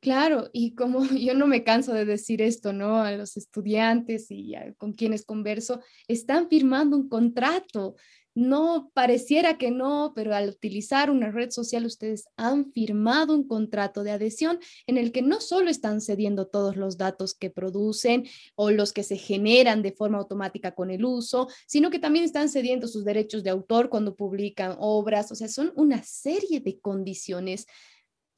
Claro, 0.00 0.48
y 0.54 0.74
como 0.74 1.04
yo 1.04 1.34
no 1.34 1.46
me 1.46 1.62
canso 1.62 1.92
de 1.92 2.06
decir 2.06 2.40
esto, 2.40 2.72
¿no? 2.72 3.02
A 3.02 3.12
los 3.12 3.36
estudiantes 3.36 4.30
y 4.30 4.54
con 4.78 4.94
quienes 4.94 5.26
converso, 5.26 5.80
están 6.06 6.48
firmando 6.48 6.96
un 6.96 7.10
contrato. 7.10 7.96
No 8.34 8.90
pareciera 8.94 9.58
que 9.58 9.70
no, 9.70 10.12
pero 10.14 10.34
al 10.34 10.48
utilizar 10.48 11.10
una 11.10 11.30
red 11.30 11.50
social 11.50 11.86
ustedes 11.86 12.28
han 12.36 12.72
firmado 12.72 13.34
un 13.34 13.48
contrato 13.48 14.04
de 14.04 14.12
adhesión 14.12 14.60
en 14.86 14.96
el 14.96 15.10
que 15.10 15.22
no 15.22 15.40
solo 15.40 15.70
están 15.70 16.00
cediendo 16.00 16.46
todos 16.46 16.76
los 16.76 16.96
datos 16.96 17.34
que 17.34 17.50
producen 17.50 18.26
o 18.54 18.70
los 18.70 18.92
que 18.92 19.02
se 19.02 19.16
generan 19.16 19.82
de 19.82 19.92
forma 19.92 20.18
automática 20.18 20.74
con 20.74 20.90
el 20.90 21.04
uso, 21.04 21.48
sino 21.66 21.90
que 21.90 21.98
también 21.98 22.24
están 22.24 22.48
cediendo 22.48 22.86
sus 22.86 23.04
derechos 23.04 23.42
de 23.42 23.50
autor 23.50 23.88
cuando 23.88 24.14
publican 24.14 24.76
obras. 24.78 25.32
O 25.32 25.34
sea, 25.34 25.48
son 25.48 25.72
una 25.74 26.02
serie 26.02 26.60
de 26.60 26.78
condiciones 26.78 27.66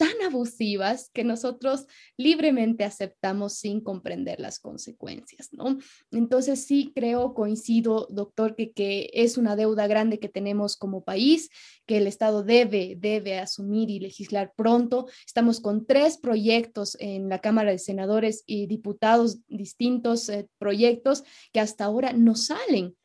tan 0.00 0.22
abusivas 0.24 1.10
que 1.12 1.24
nosotros 1.24 1.86
libremente 2.16 2.84
aceptamos 2.84 3.52
sin 3.52 3.82
comprender 3.82 4.40
las 4.40 4.58
consecuencias, 4.58 5.52
¿no? 5.52 5.76
Entonces 6.10 6.64
sí 6.64 6.90
creo, 6.94 7.34
coincido, 7.34 8.06
doctor, 8.08 8.56
que, 8.56 8.72
que 8.72 9.10
es 9.12 9.36
una 9.36 9.56
deuda 9.56 9.86
grande 9.88 10.18
que 10.18 10.30
tenemos 10.30 10.78
como 10.78 11.04
país, 11.04 11.50
que 11.84 11.98
el 11.98 12.06
Estado 12.06 12.42
debe, 12.42 12.96
debe 12.98 13.38
asumir 13.38 13.90
y 13.90 14.00
legislar 14.00 14.54
pronto. 14.56 15.06
Estamos 15.26 15.60
con 15.60 15.84
tres 15.84 16.16
proyectos 16.16 16.96
en 16.98 17.28
la 17.28 17.40
Cámara 17.40 17.70
de 17.70 17.78
Senadores 17.78 18.42
y 18.46 18.68
diputados, 18.68 19.40
distintos 19.48 20.30
eh, 20.30 20.48
proyectos 20.56 21.24
que 21.52 21.60
hasta 21.60 21.84
ahora 21.84 22.14
no 22.14 22.36
salen. 22.36 22.96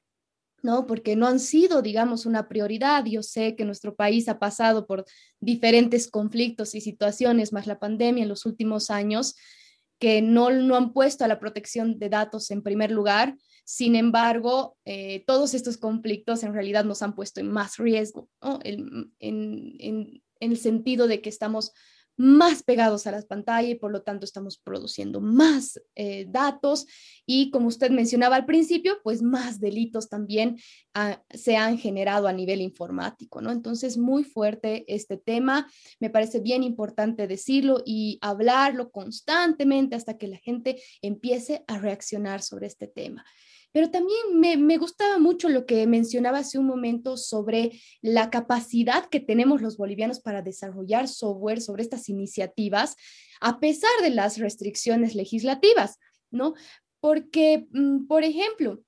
¿No? 0.65 0.85
Porque 0.85 1.15
no 1.15 1.27
han 1.27 1.39
sido, 1.39 1.81
digamos, 1.81 2.25
una 2.25 2.49
prioridad. 2.49 3.05
Yo 3.05 3.23
sé 3.23 3.55
que 3.55 3.63
nuestro 3.63 3.95
país 3.95 4.27
ha 4.27 4.39
pasado 4.39 4.85
por 4.85 5.05
diferentes 5.39 6.09
conflictos 6.09 6.75
y 6.75 6.81
situaciones, 6.81 7.53
más 7.53 7.67
la 7.67 7.79
pandemia 7.79 8.23
en 8.23 8.29
los 8.29 8.45
últimos 8.45 8.89
años, 8.89 9.35
que 9.99 10.21
no, 10.21 10.49
no 10.49 10.75
han 10.75 10.91
puesto 10.91 11.23
a 11.23 11.29
la 11.29 11.39
protección 11.39 11.97
de 11.99 12.09
datos 12.09 12.51
en 12.51 12.61
primer 12.61 12.91
lugar. 12.91 13.37
Sin 13.63 13.95
embargo, 13.95 14.77
eh, 14.83 15.23
todos 15.25 15.53
estos 15.53 15.77
conflictos 15.77 16.43
en 16.43 16.53
realidad 16.53 16.83
nos 16.83 17.01
han 17.01 17.15
puesto 17.15 17.39
en 17.39 17.49
más 17.49 17.77
riesgo, 17.77 18.29
en, 18.63 19.13
en 19.19 20.21
el 20.39 20.57
sentido 20.57 21.07
de 21.07 21.21
que 21.21 21.29
estamos 21.29 21.71
más 22.17 22.63
pegados 22.63 23.07
a 23.07 23.11
las 23.11 23.25
pantallas 23.25 23.71
y 23.71 23.75
por 23.75 23.91
lo 23.91 24.01
tanto 24.01 24.25
estamos 24.25 24.57
produciendo 24.57 25.21
más 25.21 25.81
eh, 25.95 26.25
datos 26.29 26.87
y 27.25 27.49
como 27.51 27.67
usted 27.67 27.91
mencionaba 27.91 28.35
al 28.35 28.45
principio, 28.45 28.97
pues 29.03 29.21
más 29.21 29.59
delitos 29.59 30.09
también 30.09 30.57
ah, 30.93 31.21
se 31.29 31.57
han 31.57 31.77
generado 31.77 32.27
a 32.27 32.33
nivel 32.33 32.61
informático, 32.61 33.41
¿no? 33.41 33.51
Entonces, 33.51 33.97
muy 33.97 34.23
fuerte 34.23 34.85
este 34.87 35.17
tema, 35.17 35.67
me 35.99 36.09
parece 36.09 36.39
bien 36.39 36.63
importante 36.63 37.27
decirlo 37.27 37.81
y 37.85 38.17
hablarlo 38.21 38.91
constantemente 38.91 39.95
hasta 39.95 40.17
que 40.17 40.27
la 40.27 40.37
gente 40.37 40.81
empiece 41.01 41.63
a 41.67 41.77
reaccionar 41.77 42.41
sobre 42.41 42.67
este 42.67 42.87
tema. 42.87 43.25
Pero 43.75 43.91
también 43.91 44.39
me, 44.39 44.77
gustaba 44.77 45.19
mucho 45.19 45.49
lo 45.49 45.65
que 45.65 45.85
mencionaba 45.85 46.37
hace 46.37 46.57
un 46.57 46.65
momento 46.65 47.17
sobre 47.17 47.73
la 48.01 48.29
capacidad 48.29 49.09
que 49.09 49.19
tenemos 49.19 49.61
los 49.61 49.75
bolivianos 49.75 50.21
para 50.21 50.41
desarrollar 50.41 51.09
software 51.09 51.59
sobre 51.59 51.83
estas 51.83 52.07
iniciativas, 52.07 52.95
a 53.41 53.59
pesar 53.59 53.91
de 54.01 54.11
las 54.11 54.37
restricciones 54.37 55.13
legislativas, 55.13 55.99
¿no? 56.31 56.53
Porque, 57.01 57.67
mm, 57.69 58.07
por 58.07 58.23
ejemplo, 58.23 58.81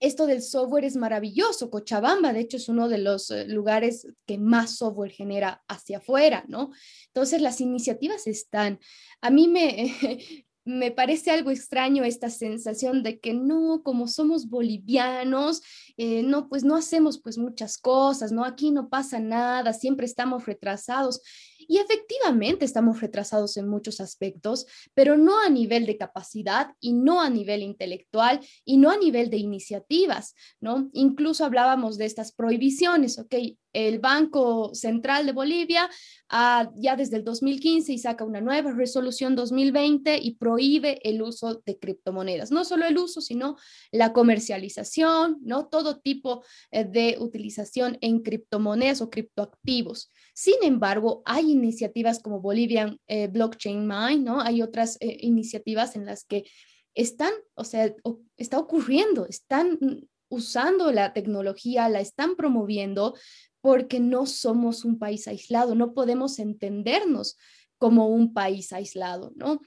esto 0.00 0.26
del 0.26 0.40
software 0.40 0.86
es 0.86 0.96
maravilloso. 0.96 1.68
Cochabamba, 1.68 2.32
de 2.32 2.40
hecho, 2.40 2.56
es 2.56 2.70
uno 2.70 2.88
de 2.88 2.98
los 2.98 3.30
eh, 3.30 3.46
lugares 3.46 4.06
que 4.26 4.38
más 4.38 4.78
software 4.78 5.10
genera 5.10 5.62
hacia 5.68 5.98
afuera, 5.98 6.46
¿no? 6.48 6.70
Entonces, 7.08 7.42
las 7.42 7.60
iniciativas 7.60 8.26
están. 8.26 8.80
A 9.20 9.28
mí 9.30 9.48
me, 9.48 9.94
me 10.64 10.90
parece 10.90 11.30
algo 11.30 11.50
extraño 11.50 12.04
esta 12.04 12.30
sensación 12.30 13.02
de 13.02 13.18
que 13.20 13.34
no, 13.34 13.82
como 13.82 14.08
somos 14.08 14.48
bolivianos, 14.48 15.62
eh, 15.96 16.22
no, 16.22 16.48
pues 16.48 16.64
no 16.64 16.76
hacemos 16.76 17.20
pues 17.20 17.36
muchas 17.36 17.76
cosas, 17.78 18.32
¿no? 18.32 18.44
Aquí 18.44 18.70
no 18.70 18.88
pasa 18.88 19.20
nada, 19.20 19.72
siempre 19.72 20.06
estamos 20.06 20.46
retrasados. 20.46 21.20
Y 21.68 21.78
efectivamente 21.78 22.64
estamos 22.64 23.00
retrasados 23.00 23.56
en 23.56 23.68
muchos 23.68 24.00
aspectos, 24.00 24.66
pero 24.94 25.16
no 25.16 25.40
a 25.40 25.48
nivel 25.48 25.86
de 25.86 25.96
capacidad 25.96 26.70
y 26.80 26.92
no 26.92 27.20
a 27.20 27.30
nivel 27.30 27.62
intelectual 27.62 28.40
y 28.64 28.76
no 28.76 28.90
a 28.90 28.96
nivel 28.96 29.30
de 29.30 29.38
iniciativas, 29.38 30.34
¿no? 30.60 30.90
Incluso 30.92 31.44
hablábamos 31.44 31.98
de 31.98 32.06
estas 32.06 32.32
prohibiciones, 32.32 33.18
¿ok? 33.18 33.34
el 33.74 33.98
Banco 33.98 34.72
Central 34.72 35.26
de 35.26 35.32
Bolivia 35.32 35.90
ah, 36.30 36.70
ya 36.76 36.96
desde 36.96 37.16
el 37.16 37.24
2015 37.24 37.92
y 37.92 37.98
saca 37.98 38.24
una 38.24 38.40
nueva 38.40 38.72
resolución 38.72 39.34
2020 39.34 40.18
y 40.22 40.36
prohíbe 40.36 41.00
el 41.02 41.20
uso 41.20 41.60
de 41.66 41.78
criptomonedas. 41.78 42.50
No 42.50 42.64
solo 42.64 42.86
el 42.86 42.96
uso, 42.96 43.20
sino 43.20 43.56
la 43.90 44.12
comercialización, 44.12 45.38
¿no? 45.42 45.66
Todo 45.66 45.98
tipo 45.98 46.44
eh, 46.70 46.84
de 46.84 47.16
utilización 47.18 47.98
en 48.00 48.20
criptomonedas 48.20 49.02
o 49.02 49.10
criptoactivos. 49.10 50.12
Sin 50.34 50.56
embargo, 50.62 51.22
hay 51.24 51.52
iniciativas 51.52 52.18
como 52.20 52.40
Bolivian 52.40 52.98
eh, 53.06 53.28
Blockchain 53.28 53.86
Mine, 53.86 54.18
¿no? 54.18 54.40
Hay 54.40 54.62
otras 54.62 54.96
eh, 55.00 55.16
iniciativas 55.20 55.94
en 55.94 56.06
las 56.06 56.24
que 56.24 56.44
están, 56.94 57.32
o 57.54 57.64
sea, 57.64 57.94
está 58.36 58.58
ocurriendo, 58.58 59.26
están 59.26 59.78
usando 60.28 60.90
la 60.90 61.12
tecnología, 61.12 61.88
la 61.88 62.00
están 62.00 62.34
promoviendo, 62.34 63.14
porque 63.60 64.00
no 64.00 64.26
somos 64.26 64.84
un 64.84 64.98
país 64.98 65.28
aislado, 65.28 65.76
no 65.76 65.94
podemos 65.94 66.40
entendernos 66.40 67.36
como 67.78 68.08
un 68.08 68.34
país 68.34 68.72
aislado, 68.72 69.32
¿no? 69.36 69.60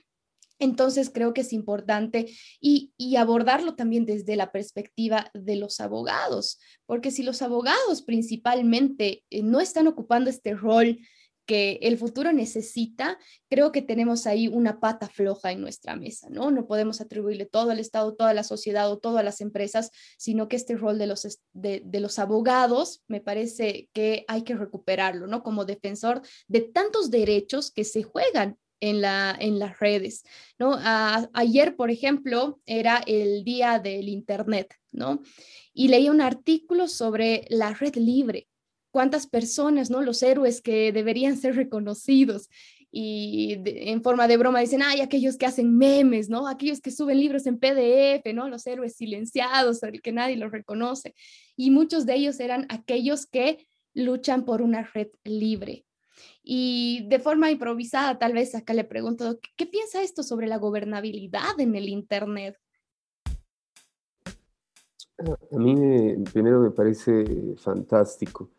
Entonces 0.60 1.12
creo 1.14 1.34
que 1.34 1.42
es 1.42 1.54
importante 1.54 2.34
y, 2.60 2.94
abordarlo 3.18 3.76
también 3.76 4.06
desde 4.06 4.36
la 4.36 4.52
perspectiva 4.52 5.32
de 5.34 5.56
los 5.56 5.80
abogados, 5.80 6.60
porque 6.86 7.10
si 7.10 7.24
los 7.24 7.42
abogados 7.42 8.04
principalmente 8.04 9.24
eh, 9.32 9.42
no 9.42 9.60
están 9.60 9.88
ocupando 9.88 10.30
este 10.30 10.54
rol 10.54 11.00
que 11.48 11.80
el 11.82 11.98
futuro 11.98 12.34
necesita, 12.34 13.18
creo 13.50 13.72
que 13.72 13.82
tenemos 13.82 14.28
ahí 14.28 14.48
una 14.50 14.80
pata 14.80 15.08
floja 15.08 15.52
en 15.52 15.62
nuestra 15.62 15.96
mesa, 15.96 16.28
¿no? 16.30 16.52
No 16.52 16.68
podemos 16.68 17.00
atribuirle 17.02 17.46
todo 17.46 17.72
al 17.72 17.80
Estado, 17.80 18.14
toda 18.14 18.34
la 18.34 18.44
sociedad 18.44 18.92
o 18.92 19.00
todas 19.00 19.24
las 19.24 19.40
empresas, 19.40 19.90
sino 20.18 20.50
que 20.50 20.58
este 20.58 20.76
rol 20.76 21.00
de 21.00 21.08
los, 21.08 21.40
de, 21.54 21.82
los 21.94 22.20
abogados 22.20 23.02
me 23.08 23.22
parece 23.22 23.90
que 23.94 24.26
hay 24.28 24.44
que 24.44 24.56
recuperarlo, 24.56 25.26
¿no? 25.26 25.42
Como 25.42 25.66
defensor 25.66 26.22
de 26.48 26.62
tantos 26.62 27.10
derechos 27.10 27.72
que 27.72 27.86
se 27.86 28.04
juegan 28.04 28.58
en, 28.80 29.02
la, 29.02 29.36
en 29.40 29.60
las 29.60 29.80
redes, 29.80 30.24
¿no? 30.60 30.78
ayer, 31.34 31.76
por 31.76 31.92
ejemplo, 31.92 32.60
era 32.66 33.04
el 33.06 33.44
día 33.44 33.80
del 33.80 34.10
Internet, 34.10 34.74
¿no? 34.92 35.22
Y 35.74 35.90
leí 35.90 36.10
un 36.10 36.22
artículo 36.22 36.88
sobre 36.88 37.46
la 37.50 37.74
red 37.74 37.96
libre, 37.96 38.48
cuántas 38.92 39.28
personas, 39.28 39.90
¿no? 39.90 40.02
Los 40.02 40.24
héroes 40.24 40.62
que 40.62 40.92
deberían 40.92 41.38
ser 41.38 41.56
reconocidos 41.56 42.50
y 42.92 43.62
en 43.66 44.02
forma 44.02 44.28
de 44.28 44.38
broma 44.38 44.62
dicen, 44.62 44.82
ay, 44.82 45.02
aquellos 45.02 45.38
que 45.38 45.46
hacen 45.46 45.78
memes, 45.78 46.30
¿no? 46.30 46.48
Aquellos 46.48 46.80
que 46.82 46.92
suben 46.92 47.20
libros 47.20 47.46
en 47.46 47.60
PDF, 47.60 48.34
¿no? 48.34 48.48
Los 48.48 48.66
héroes 48.66 48.96
silenciados, 48.96 49.84
el 49.84 50.02
que 50.02 50.14
nadie 50.14 50.38
los 50.38 50.52
reconoce. 50.52 51.14
Y 51.56 51.70
muchos 51.70 52.06
de 52.06 52.16
ellos 52.16 52.40
eran 52.40 52.66
aquellos 52.70 53.26
que 53.26 53.68
luchan 53.94 54.46
por 54.46 54.62
una 54.62 54.84
red 54.84 55.10
libre. 55.24 55.86
Y 56.50 57.06
de 57.10 57.20
forma 57.20 57.52
improvisada, 57.52 58.18
tal 58.18 58.32
vez 58.32 58.56
acá 58.56 58.74
le 58.74 58.86
pregunto, 58.86 59.38
¿qué 59.58 59.66
piensa 59.66 60.02
esto 60.02 60.24
sobre 60.24 60.48
la 60.48 60.56
gobernabilidad 60.58 61.60
en 61.60 61.76
el 61.76 61.90
Internet? 61.90 62.56
A 65.18 65.58
mí 65.58 66.24
primero 66.32 66.62
me 66.62 66.72
parece 66.72 67.26
fantástico 67.58 68.50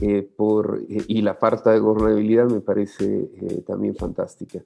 eh, 0.00 0.22
por, 0.22 0.82
eh, 0.88 1.04
y 1.08 1.20
la 1.20 1.34
falta 1.34 1.72
de 1.72 1.80
gobernabilidad 1.80 2.48
me 2.48 2.62
parece 2.62 3.30
eh, 3.34 3.62
también 3.66 3.94
fantástica, 3.94 4.64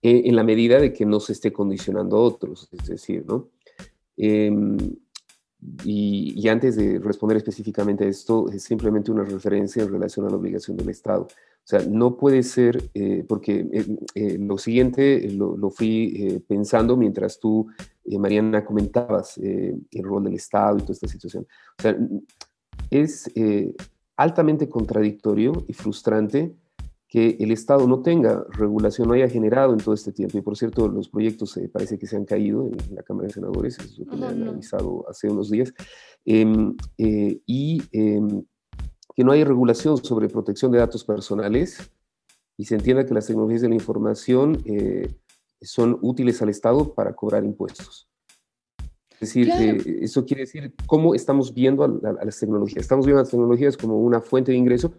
en 0.00 0.34
la 0.34 0.42
medida 0.42 0.78
de 0.78 0.94
que 0.94 1.04
no 1.04 1.20
se 1.20 1.34
esté 1.34 1.52
condicionando 1.52 2.16
a 2.16 2.20
otros, 2.20 2.66
es 2.72 2.88
decir, 2.88 3.26
¿no? 3.26 3.50
Em, 4.16 4.78
y, 5.84 6.48
antes 6.48 6.76
de 6.76 6.98
responder 6.98 7.36
específicamente 7.36 8.04
a 8.04 8.08
esto, 8.08 8.48
es 8.50 8.62
simplemente 8.62 9.10
una 9.10 9.24
referencia 9.24 9.82
en 9.82 9.92
relación 9.92 10.26
a 10.26 10.30
la 10.30 10.36
obligación 10.36 10.78
del 10.78 10.88
Estado. 10.88 11.28
O 11.72 11.78
sea, 11.78 11.88
no 11.88 12.16
puede 12.16 12.42
ser, 12.42 12.90
porque 13.28 13.64
lo 14.40 14.58
siguiente 14.58 15.30
lo, 15.30 15.56
lo 15.56 15.70
fui 15.70 16.42
pensando 16.48 16.96
mientras 16.96 17.38
tú, 17.38 17.68
Mariana, 18.18 18.64
comentabas 18.64 19.38
el 19.38 20.02
rol 20.02 20.24
del 20.24 20.34
Estado 20.34 20.78
y 20.78 20.80
toda 20.80 20.94
esta 20.94 21.06
situación. 21.06 21.46
O 21.78 21.82
sea, 21.82 21.96
es 22.90 23.30
altamente 24.16 24.68
contradictorio 24.68 25.64
y 25.68 25.72
frustrante 25.72 26.54
que 27.10 27.36
el 27.40 27.50
Estado 27.50 27.88
no 27.88 28.02
tenga 28.02 28.44
regulación, 28.50 29.08
no 29.08 29.14
haya 29.14 29.28
generado 29.28 29.72
en 29.72 29.80
todo 29.80 29.94
este 29.94 30.12
tiempo. 30.12 30.38
Y 30.38 30.42
por 30.42 30.56
cierto, 30.56 30.86
los 30.86 31.08
proyectos 31.08 31.56
eh, 31.56 31.68
parece 31.68 31.98
que 31.98 32.06
se 32.06 32.16
han 32.16 32.24
caído 32.24 32.68
en 32.68 32.94
la 32.94 33.02
Cámara 33.02 33.26
de 33.26 33.34
Senadores, 33.34 33.78
eso 33.78 33.88
es 33.88 33.98
lo 33.98 34.06
que 34.06 34.16
me 34.16 34.26
han 34.26 34.48
avisado 34.48 35.04
hace 35.08 35.28
unos 35.28 35.50
días, 35.50 35.74
em, 36.24 36.76
eh, 36.98 37.40
y 37.46 37.82
em, 37.90 38.44
que 39.20 39.24
no 39.24 39.32
haya 39.32 39.44
regulación 39.44 40.02
sobre 40.02 40.30
protección 40.30 40.72
de 40.72 40.78
datos 40.78 41.04
personales 41.04 41.92
y 42.56 42.64
se 42.64 42.74
entienda 42.74 43.04
que 43.04 43.12
las 43.12 43.26
tecnologías 43.26 43.60
de 43.60 43.68
la 43.68 43.74
información 43.74 44.62
eh, 44.64 45.14
son 45.60 45.98
útiles 46.00 46.40
al 46.40 46.48
Estado 46.48 46.94
para 46.94 47.12
cobrar 47.12 47.44
impuestos. 47.44 48.08
Es 49.10 49.20
decir, 49.20 49.50
eh, 49.50 49.98
eso 50.00 50.24
quiere 50.24 50.44
decir 50.44 50.74
cómo 50.86 51.14
estamos 51.14 51.52
viendo 51.52 51.84
a, 51.84 52.24
las 52.24 52.40
tecnologías. 52.40 52.80
Estamos 52.80 53.04
viendo 53.04 53.20
a 53.20 53.24
las 53.24 53.30
tecnologías 53.30 53.76
como 53.76 54.00
una 54.00 54.22
fuente 54.22 54.52
de 54.52 54.56
ingreso, 54.56 54.94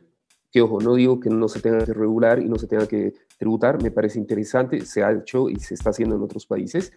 que 0.51 0.61
ojo, 0.61 0.79
no 0.79 0.93
digo 0.93 1.19
que 1.19 1.31
no 1.31 1.47
se 1.47 1.59
tenga 1.59 1.83
que 1.83 1.91
regular 1.91 2.43
y 2.43 2.47
no 2.47 2.57
se 2.57 2.67
tenga 2.67 2.85
que 2.85 3.15
tributar, 3.39 3.81
me 3.81 3.89
parece 3.89 4.19
interesante, 4.19 4.85
se 4.85 5.01
ha 5.01 5.11
hecho 5.13 5.49
y 5.49 5.55
se 5.55 5.73
está 5.73 5.89
haciendo 5.89 6.15
en 6.15 6.21
otros 6.21 6.45
países. 6.45 6.93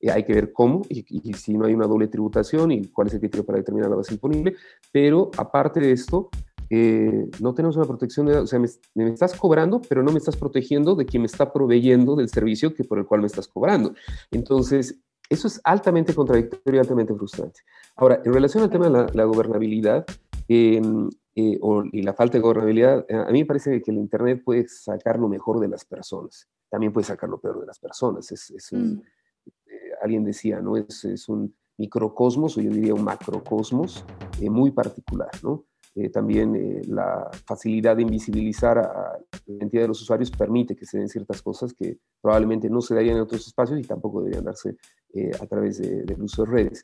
Eh, 0.00 0.10
hay 0.10 0.24
que 0.24 0.34
ver 0.34 0.52
cómo 0.52 0.82
y, 0.88 1.04
si 1.34 1.56
no 1.56 1.66
hay 1.66 1.74
una 1.74 1.86
doble 1.86 2.08
tributación 2.08 2.72
y 2.72 2.88
cuál 2.88 3.06
es 3.06 3.14
el 3.14 3.20
criterio 3.20 3.46
para 3.46 3.58
determinar 3.58 3.90
la 3.90 3.96
base 3.96 4.14
imponible. 4.14 4.56
Pero 4.90 5.30
aparte 5.36 5.78
de 5.78 5.92
esto, 5.92 6.30
eh, 6.76 7.30
no 7.40 7.54
tenemos 7.54 7.76
una 7.76 7.86
protección 7.86 8.26
de, 8.26 8.36
o 8.36 8.46
sea, 8.48 8.58
me, 8.58 8.68
me, 8.94 9.10
estás 9.10 9.34
cobrando, 9.34 9.80
pero 9.88 10.02
no 10.02 10.10
me 10.10 10.18
estás 10.18 10.36
protegiendo 10.36 10.96
de 10.96 11.06
quien 11.06 11.22
me 11.22 11.26
está 11.26 11.52
proveyendo 11.52 12.16
del 12.16 12.28
servicio 12.28 12.74
que 12.74 12.82
por 12.82 12.98
el 12.98 13.06
cual 13.06 13.20
me 13.20 13.28
estás 13.28 13.46
cobrando. 13.46 13.94
Entonces, 14.32 14.98
eso 15.28 15.46
es 15.46 15.60
altamente 15.62 16.14
contradictorio 16.14 16.78
y 16.78 16.80
altamente 16.80 17.14
frustrante. 17.14 17.60
Ahora, 17.94 18.20
en 18.24 18.32
relación 18.32 18.64
al 18.64 18.70
tema 18.70 18.88
de 18.88 19.14
la, 19.14 19.24
gobernabilidad 19.24 20.04
em, 20.48 21.08
eh, 21.36 21.60
y 21.92 22.02
la 22.02 22.12
falta 22.12 22.38
de 22.38 22.42
gobernabilidad, 22.42 23.06
eh, 23.08 23.14
a 23.14 23.30
mí 23.30 23.40
me 23.40 23.46
parece 23.46 23.80
que 23.80 23.92
el 23.92 23.98
Internet 23.98 24.42
puede 24.44 24.66
sacar 24.66 25.20
lo 25.20 25.28
mejor 25.28 25.60
de 25.60 25.68
las 25.68 25.84
personas, 25.84 26.48
también 26.68 26.92
puede 26.92 27.06
sacar 27.06 27.30
lo 27.30 27.38
peor 27.38 27.60
de 27.60 27.66
las 27.66 27.78
personas. 27.78 28.32
Es, 28.32 28.72
mm. 28.72 28.98
eh, 29.46 29.92
alguien 30.02 30.24
decía, 30.24 30.60
¿no? 30.60 30.76
Es, 30.76 31.04
es, 31.04 31.28
un 31.28 31.54
microcosmos, 31.78 32.58
o 32.58 32.60
yo 32.60 32.70
diría 32.70 32.94
un 32.94 33.04
macrocosmos 33.04 34.04
muy 34.40 34.72
particular, 34.72 35.30
¿no? 35.44 35.64
Eh, 35.96 36.08
también 36.10 36.56
eh, 36.56 36.82
la 36.88 37.30
facilidad 37.46 37.94
de 37.94 38.02
invisibilizar 38.02 38.78
a 38.78 39.16
la 39.46 39.54
identidad 39.54 39.82
de 39.82 39.88
los 39.88 40.02
usuarios 40.02 40.28
permite 40.32 40.74
que 40.74 40.86
se 40.86 40.98
den 40.98 41.08
ciertas 41.08 41.40
cosas 41.40 41.72
que 41.72 41.98
probablemente 42.20 42.68
no 42.68 42.80
se 42.80 42.96
darían 42.96 43.16
en 43.16 43.22
otros 43.22 43.46
espacios 43.46 43.78
y 43.78 43.84
tampoco 43.84 44.20
deberían 44.20 44.44
darse 44.44 44.76
eh, 45.12 45.30
a 45.40 45.46
través 45.46 45.78
del 45.78 46.20
uso 46.20 46.44
de 46.44 46.50
redes. 46.50 46.82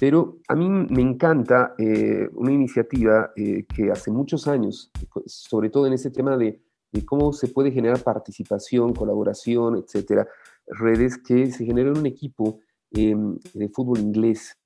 Pero 0.00 0.38
a 0.48 0.54
mí 0.54 0.68
me 0.68 1.00
encanta 1.00 1.74
una 2.34 2.52
iniciativa 2.52 3.32
que 3.34 3.90
hace 3.90 4.10
muchos 4.10 4.46
años, 4.46 4.90
sobre 5.24 5.70
todo 5.70 5.86
en 5.86 5.94
ese 5.94 6.10
tema 6.10 6.36
de, 6.36 6.60
de, 6.92 7.06
cómo 7.06 7.32
se 7.32 7.48
puede 7.48 7.70
generar 7.70 8.02
participación, 8.02 8.92
colaboración, 8.92 9.76
etcétera, 9.76 10.28
redes 10.66 11.16
que 11.16 11.50
se 11.50 11.64
genera 11.64 11.92
un 11.92 12.04
equipo 12.04 12.60
de 12.90 13.70
fútbol 13.72 14.00
inglés 14.00 14.58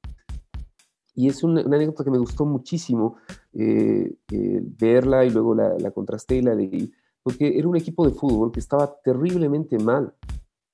y 1.21 1.29
es 1.29 1.45
una, 1.45 1.61
anécdota 1.61 2.03
que 2.03 2.11
me 2.11 2.17
gustó 2.17 2.47
muchísimo 2.47 3.17
eh, 3.53 4.15
eh, 4.33 4.61
verla 4.63 5.23
y 5.27 5.29
luego 5.29 5.55
la, 5.55 5.77
la, 5.79 5.91
contrasté 5.91 6.37
y 6.37 6.41
la 6.41 6.55
leí, 6.55 6.91
porque 7.23 7.59
era 7.59 7.69
un 7.69 7.77
equipo 7.77 8.09
de 8.09 8.15
fútbol 8.15 8.51
que 8.51 8.61
estaba 8.61 8.91
terriblemente 9.05 9.79
mal 9.79 10.15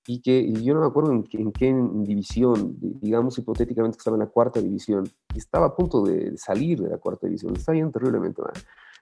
y 0.07 0.21
que 0.21 0.53
yo 0.63 0.75
no 0.75 0.83
me 0.83 0.87
acuerdo 0.87 1.11
en, 1.11 1.27
en 1.33 1.51
qué 1.51 1.75
división, 2.05 2.77
digamos 2.79 3.37
hipotéticamente 3.39 3.97
que 3.97 4.03
estaba 4.03 4.15
en 4.15 4.21
la 4.21 4.29
cuarta 4.29 4.61
división, 4.61 5.11
estaba 5.35 5.66
a 5.66 5.75
punto 5.75 6.05
de 6.05 6.39
salir 6.39 6.81
de 6.81 6.91
la 6.91 6.99
cuarta 6.99 7.27
división, 7.27 7.57
estaba 7.57 7.75
bien 7.75 7.91
terriblemente 7.91 8.41
mal. 8.41 8.55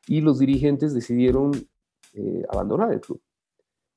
Y 0.06 0.22
los 0.22 0.38
dirigentes 0.38 0.94
decidieron 0.94 1.52
eh, 2.14 2.42
abandonar 2.48 2.90
el 2.90 3.02
club. 3.02 3.20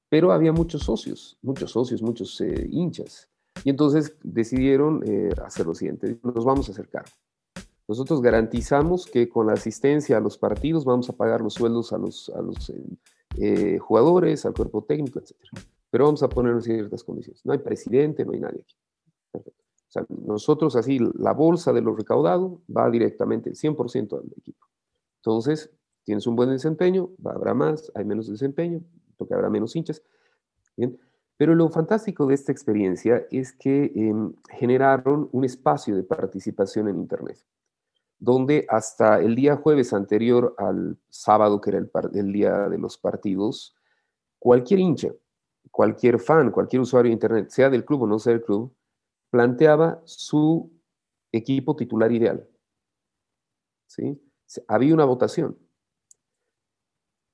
Pero 0.10 0.34
había 0.34 0.52
muchos 0.52 0.84
socios, 0.84 1.38
muchos 1.42 1.72
socios, 1.72 2.02
muchos 2.02 2.42
hinchas. 2.42 3.30
Y 3.64 3.70
entonces 3.70 4.18
decidieron 4.22 5.02
hacer 5.46 5.66
lo 5.66 5.74
siguiente, 5.74 6.20
nos 6.24 6.44
vamos 6.44 6.68
a 6.68 6.74
acercar. 6.74 7.06
Nosotros 7.88 8.22
garantizamos 8.22 9.06
que 9.06 9.30
con 9.30 9.48
la 9.48 9.54
asistencia 9.54 10.18
a 10.18 10.20
los 10.20 10.38
partidos 10.38 10.84
vamos 10.84 11.10
a 11.10 11.14
pagar 11.14 11.42
los 11.42 11.54
sueldos 11.54 11.94
a 11.94 11.98
los, 11.98 12.30
eh, 12.70 12.84
eh, 13.38 13.78
jugadores, 13.78 14.46
al 14.46 14.54
cuerpo 14.54 14.84
técnico, 14.84 15.20
etc. 15.20 15.36
Pero 15.90 16.06
vamos 16.06 16.22
a 16.22 16.30
poner 16.30 16.62
ciertas 16.62 17.04
condiciones. 17.04 17.46
No 17.46 17.54
hay 17.54 17.60
presidente, 17.60 18.26
no 18.26 18.34
hay 18.34 18.40
nadie 18.40 18.62
aquí. 18.62 18.76
O 19.34 19.90
sea, 19.90 20.06
nosotros 20.10 20.76
así, 20.76 21.00
la 21.18 21.32
bolsa 21.32 21.72
de 21.72 21.82
lo 21.82 21.96
recaudado 21.96 22.62
va 22.76 22.90
directamente 22.90 23.50
el 23.50 23.56
100% 23.56 24.20
al 24.20 24.26
equipo. 24.38 24.68
Entonces, 25.22 25.72
tienes 26.04 26.28
un 26.28 26.36
buen 26.36 26.50
desempeño, 26.50 27.10
habrá 27.24 27.54
más, 27.54 27.90
hay 27.96 28.04
menos 28.04 28.28
desempeño, 28.28 28.82
que 29.26 29.34
habrá 29.34 29.50
menos 29.50 29.76
hinchas. 29.76 30.04
Pero 31.38 31.56
lo 31.56 31.70
fantástico 31.70 32.26
de 32.26 32.34
esta 32.36 32.52
experiencia 32.52 33.26
es 33.32 33.54
que 33.54 33.92
em, 33.96 34.34
generaron 34.50 35.30
un 35.32 35.46
espacio 35.46 35.96
de 35.96 36.04
participación 36.04 36.88
en 36.88 36.98
Internet, 36.98 37.38
donde 38.20 38.66
hasta 38.70 39.20
el 39.20 39.36
día 39.36 39.58
jueves 39.58 39.94
anterior 39.94 40.56
al 40.58 40.98
sábado, 41.10 41.62
que 41.62 41.70
era 41.70 41.80
el, 42.14 42.34
día 42.34 42.70
de 42.70 42.78
los 42.78 42.98
partidos, 42.98 43.76
cualquier 44.40 44.80
hincha, 44.80 45.14
cualquier 45.72 46.20
fan, 46.20 46.52
cualquier 46.52 46.82
usuario 46.82 47.10
de 47.10 47.14
Internet, 47.14 47.50
sea 47.50 47.70
del 47.70 47.86
club 47.86 48.04
o 48.04 48.08
no 48.08 48.18
sea 48.20 48.34
del 48.34 48.44
club, 48.44 48.74
planteaba 49.30 50.02
su 50.06 50.72
equipo 51.32 51.76
titular 51.76 52.12
ideal. 52.12 52.48
¿Sí? 53.88 54.20
Había 54.68 54.94
una 54.94 55.06
votación. 55.06 55.58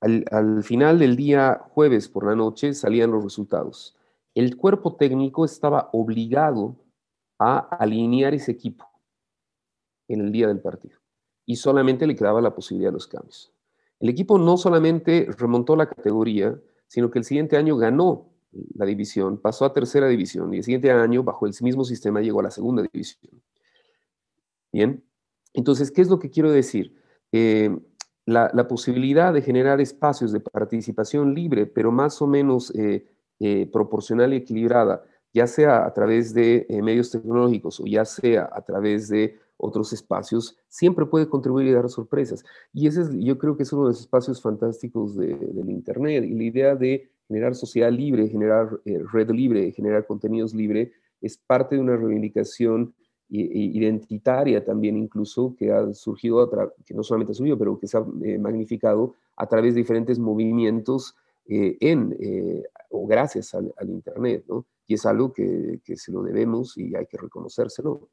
Al, 0.02 0.64
final 0.64 1.00
del 1.00 1.16
día 1.16 1.64
jueves 1.70 2.10
por 2.10 2.26
la 2.26 2.36
noche 2.36 2.74
salían 2.74 3.12
los 3.12 3.24
resultados. 3.24 3.96
El 4.36 4.58
cuerpo 4.58 4.98
técnico 4.98 5.46
estaba 5.46 5.90
obligado 5.94 6.76
a 7.40 7.60
alinear 7.60 8.34
ese 8.34 8.52
equipo 8.52 8.93
en 10.14 10.22
el 10.22 10.32
día 10.32 10.47
del 10.47 10.59
partido 10.59 10.97
y 11.45 11.55
solamente 11.55 12.07
le 12.07 12.16
quedaba 12.16 12.41
la 12.41 12.55
posibilidad 12.55 12.89
de 12.89 12.93
los 12.93 13.07
cambios. 13.07 13.51
El 13.99 14.09
equipo 14.09 14.38
no 14.38 14.57
solamente 14.57 15.28
remontó 15.38 15.76
la 15.76 15.88
categoría, 15.88 16.59
sino 16.88 17.09
que 17.09 17.20
el 17.20 17.26
siguiente 17.26 17.57
año 17.57 17.78
ganó 17.78 18.30
la 18.76 18.86
división, 18.86 19.38
pasó 19.38 19.66
a 19.66 19.74
tercera 19.74 20.07
división 20.07 20.53
y 20.53 20.57
el 20.57 20.64
siguiente 20.64 20.91
año, 20.91 21.24
bajo 21.24 21.45
el 21.45 21.53
mismo 21.61 21.84
sistema, 21.84 22.22
llegó 22.22 22.39
a 22.39 22.43
la 22.43 22.51
segunda 22.51 22.84
división. 22.84 23.41
Bien, 24.72 25.03
entonces, 25.53 25.91
¿qué 25.91 26.01
es 26.01 26.09
lo 26.09 26.20
que 26.20 26.30
quiero 26.30 26.51
decir? 26.51 26.95
La, 28.26 28.68
posibilidad 28.68 29.34
de 29.34 29.41
generar 29.41 29.82
espacios 29.82 30.32
de 30.32 30.39
participación 30.39 31.34
libre, 31.34 31.66
pero 31.66 31.91
más 31.91 32.22
o 32.22 32.28
menos 32.28 32.74
eh, 32.76 33.07
eh, 33.39 33.70
proporcional 33.72 34.34
y 34.34 34.38
equilibrada, 34.38 35.03
ya 35.34 35.47
sea 35.47 35.86
a 35.86 35.93
través 35.93 36.34
de 36.34 36.66
eh, 36.70 36.82
medios 36.82 37.09
tecnológicos 37.09 37.80
o 37.80 37.86
ya 37.86 38.05
sea 38.05 38.49
a 38.51 38.61
través 38.61 39.09
de 39.09 39.39
otros 39.64 39.93
espacios, 39.93 40.57
siempre 40.68 41.05
puede 41.05 41.30
contribuir 41.30 41.68
y 41.68 41.72
dar 41.72 41.89
sorpresas. 41.89 42.43
Y 42.74 42.88
ese 42.88 43.01
es, 43.01 43.09
yo 43.14 43.38
creo 43.38 43.55
que 43.55 43.64
es 43.64 43.74
uno 43.74 43.84
de 43.84 43.89
los 43.89 44.01
espacios 44.01 44.41
fantásticos 44.41 45.16
del 45.16 45.70
Internet. 45.70 46.26
Y 46.26 46.34
la 46.34 46.43
idea 46.43 46.76
de 46.76 47.09
generar 47.28 47.55
sociedad 47.55 47.91
libre, 47.91 48.28
generar 48.28 48.80
red 48.86 49.30
libre, 49.32 49.72
generar 49.72 50.05
contenidos 50.05 50.53
libre, 50.53 50.91
es 51.22 51.38
parte 51.38 51.76
de 51.76 51.82
una 51.82 51.95
reivindicación 51.95 52.93
identitaria 53.30 54.64
también 54.64 54.97
incluso, 54.97 55.55
que 55.57 55.72
ha 55.72 55.91
surgido, 55.93 56.49
que 56.86 56.93
no 56.93 57.03
solamente 57.03 57.32
ha 57.32 57.36
surgido, 57.36 57.57
pero 57.57 57.80
que 57.80 57.88
se 57.88 57.97
ha 57.97 58.05
eh, 58.24 58.38
magnificado 58.38 59.16
a 59.36 59.47
través 59.47 59.74
de 59.74 59.82
diferentes 59.82 60.20
movimientos 60.20 61.16
eh, 61.47 61.78
en 61.80 62.16
eh, 62.20 62.64
o 62.91 63.07
gracias 63.07 63.55
al, 63.55 63.74
Internet, 63.89 64.45
¿no? 64.47 64.66
Y 64.86 64.93
es 64.93 65.05
algo 65.05 65.34
que, 65.34 65.80
que, 65.84 65.95
se 65.95 66.11
lo 66.11 66.22
debemos 66.22 66.78
y 66.78 66.95
hay 66.95 67.07
que 67.07 67.18
reconocérselo. 67.18 68.09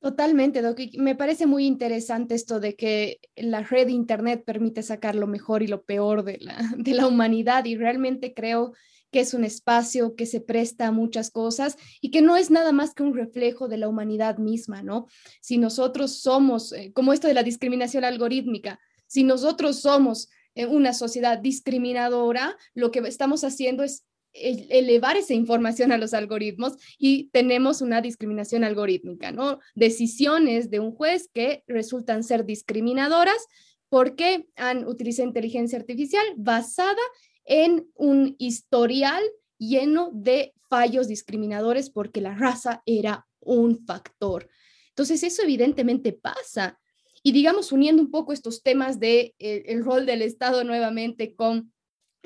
Totalmente, 0.00 0.62
me 0.96 1.16
parece 1.16 1.46
muy 1.46 1.66
interesante 1.66 2.36
esto 2.36 2.60
de 2.60 2.76
que 2.76 3.18
la 3.34 3.62
red 3.62 3.86
de 3.86 3.92
Internet 3.92 4.44
permite 4.44 4.84
sacar 4.84 5.16
lo 5.16 5.26
mejor 5.26 5.62
y 5.64 5.66
lo 5.66 5.82
peor 5.82 6.22
de 6.22 6.38
la, 6.40 6.56
de 6.78 6.94
la 6.94 7.06
humanidad 7.06 7.64
y 7.64 7.76
realmente 7.76 8.32
creo 8.32 8.72
que 9.10 9.20
es 9.20 9.34
un 9.34 9.42
espacio 9.44 10.14
que 10.14 10.26
se 10.26 10.40
presta 10.40 10.86
a 10.86 10.92
muchas 10.92 11.30
cosas 11.30 11.76
y 12.00 12.10
que 12.10 12.22
no 12.22 12.36
es 12.36 12.50
nada 12.50 12.72
más 12.72 12.94
que 12.94 13.02
un 13.02 13.14
reflejo 13.14 13.66
de 13.66 13.78
la 13.78 13.88
humanidad 13.88 14.38
misma, 14.38 14.82
¿no? 14.82 15.06
Si 15.40 15.58
nosotros 15.58 16.20
somos, 16.20 16.72
eh, 16.72 16.92
como 16.92 17.12
esto 17.12 17.26
de 17.26 17.34
la 17.34 17.42
discriminación 17.42 18.04
algorítmica, 18.04 18.78
si 19.06 19.24
nosotros 19.24 19.80
somos 19.80 20.28
eh, 20.54 20.66
una 20.66 20.92
sociedad 20.92 21.38
discriminadora, 21.38 22.56
lo 22.74 22.90
que 22.90 23.00
estamos 23.00 23.44
haciendo 23.44 23.82
es 23.82 24.04
elevar 24.40 25.16
esa 25.16 25.34
información 25.34 25.92
a 25.92 25.98
los 25.98 26.14
algoritmos 26.14 26.74
y 26.98 27.28
tenemos 27.30 27.80
una 27.80 28.00
discriminación 28.00 28.64
algorítmica, 28.64 29.32
¿no? 29.32 29.60
Decisiones 29.74 30.70
de 30.70 30.80
un 30.80 30.92
juez 30.92 31.28
que 31.32 31.64
resultan 31.66 32.24
ser 32.24 32.44
discriminadoras 32.44 33.46
porque 33.88 34.48
han 34.56 34.86
utilizado 34.86 35.28
inteligencia 35.28 35.78
artificial 35.78 36.24
basada 36.36 36.96
en 37.44 37.88
un 37.94 38.36
historial 38.38 39.22
lleno 39.58 40.10
de 40.12 40.54
fallos 40.68 41.08
discriminadores 41.08 41.90
porque 41.90 42.20
la 42.20 42.34
raza 42.34 42.82
era 42.86 43.26
un 43.40 43.84
factor. 43.86 44.48
Entonces, 44.90 45.22
eso 45.22 45.42
evidentemente 45.42 46.12
pasa. 46.12 46.78
Y 47.22 47.32
digamos, 47.32 47.72
uniendo 47.72 48.02
un 48.02 48.10
poco 48.10 48.32
estos 48.32 48.62
temas 48.62 49.00
de 49.00 49.34
eh, 49.38 49.62
el 49.66 49.84
rol 49.84 50.06
del 50.06 50.22
Estado 50.22 50.64
nuevamente 50.64 51.34
con, 51.34 51.72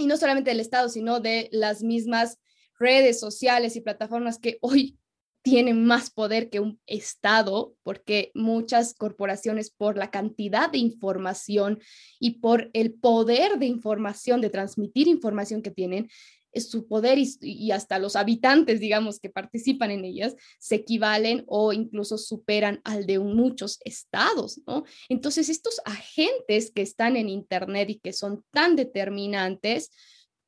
y 0.03 0.07
no 0.07 0.17
solamente 0.17 0.51
del 0.51 0.61
Estado, 0.61 0.89
sino 0.89 1.21
de 1.21 1.49
las 1.53 1.83
mismas 1.83 2.39
redes 2.79 3.21
sociales 3.21 3.77
y 3.77 3.81
plataformas 3.81 4.39
que 4.39 4.59
hoy 4.61 4.99
tienen 5.43 5.85
más 5.85 6.11
poder 6.11 6.51
que 6.51 6.61
un 6.61 6.81
Estado, 6.87 7.75
porque 7.83 8.31
muchas 8.35 8.95
corporaciones 8.95 9.71
por 9.71 9.97
la 9.97 10.11
cantidad 10.11 10.71
de 10.71 10.79
información 10.79 11.81
y 12.19 12.41
por 12.41 12.71
el 12.73 12.95
poder 12.95 13.59
de 13.59 13.67
información, 13.67 14.41
de 14.41 14.51
transmitir 14.51 15.09
información 15.09 15.63
que 15.63 15.71
tienen, 15.71 16.09
su 16.55 16.87
poder 16.87 17.19
y, 17.19 17.71
hasta 17.71 17.99
los 17.99 18.17
habitantes, 18.17 18.81
digamos, 18.81 19.19
que 19.19 19.31
participan 19.31 19.91
en 19.91 20.05
ellas, 20.05 20.35
se 20.59 20.77
equivalen 20.77 21.45
o 21.47 21.73
incluso 21.73 22.19
superan 22.19 22.81
al 22.85 23.07
de 23.07 23.19
muchos 23.19 23.79
estados, 23.85 24.61
¿no? 24.67 24.85
Entonces, 25.09 25.49
estos 25.49 25.81
agentes 25.85 26.71
que 26.71 26.83
están 26.83 27.17
en 27.17 27.29
Internet 27.29 27.91
y 27.91 27.99
que 27.99 28.13
son 28.13 28.45
tan 28.53 28.77
determinantes, 28.77 29.91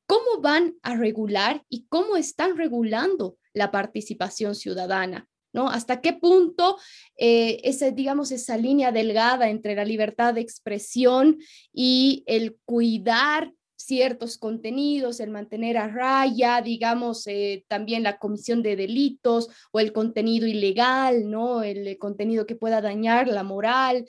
¿cómo 0.05 0.41
van 0.41 0.75
a 0.83 0.95
regular 0.95 1.63
y 1.69 1.85
cómo 1.87 2.15
están 2.15 2.57
regulando 2.57 3.37
la 3.55 3.71
participación 3.71 4.53
ciudadana. 4.53 5.27
¿No? 5.51 5.69
¿Hasta 5.69 6.01
qué 6.01 6.11
punto 6.11 6.77
eh, 7.17 7.61
esa, 7.63 7.89
digamos, 7.89 8.33
esa 8.33 8.57
línea 8.57 8.91
delgada 8.91 9.49
entre 9.49 9.73
la 9.73 9.85
libertad 9.85 10.33
de 10.33 10.41
expresión 10.41 11.37
y 11.71 12.25
el 12.27 12.57
cuidar 12.65 13.53
ciertos 13.75 14.37
contenidos, 14.37 15.19
el 15.19 15.31
mantener 15.31 15.77
a 15.77 15.87
raya, 15.87 16.61
digamos, 16.61 17.27
eh, 17.27 17.65
también 17.67 18.03
la 18.03 18.17
comisión 18.17 18.63
de 18.63 18.75
delitos 18.75 19.49
o 19.71 19.79
el 19.79 19.93
contenido 19.93 20.47
ilegal, 20.47 21.29
¿no? 21.29 21.63
El, 21.63 21.97
contenido 21.97 22.45
que 22.45 22.55
pueda 22.55 22.81
dañar 22.81 23.27
la 23.27 23.43
moral, 23.43 24.05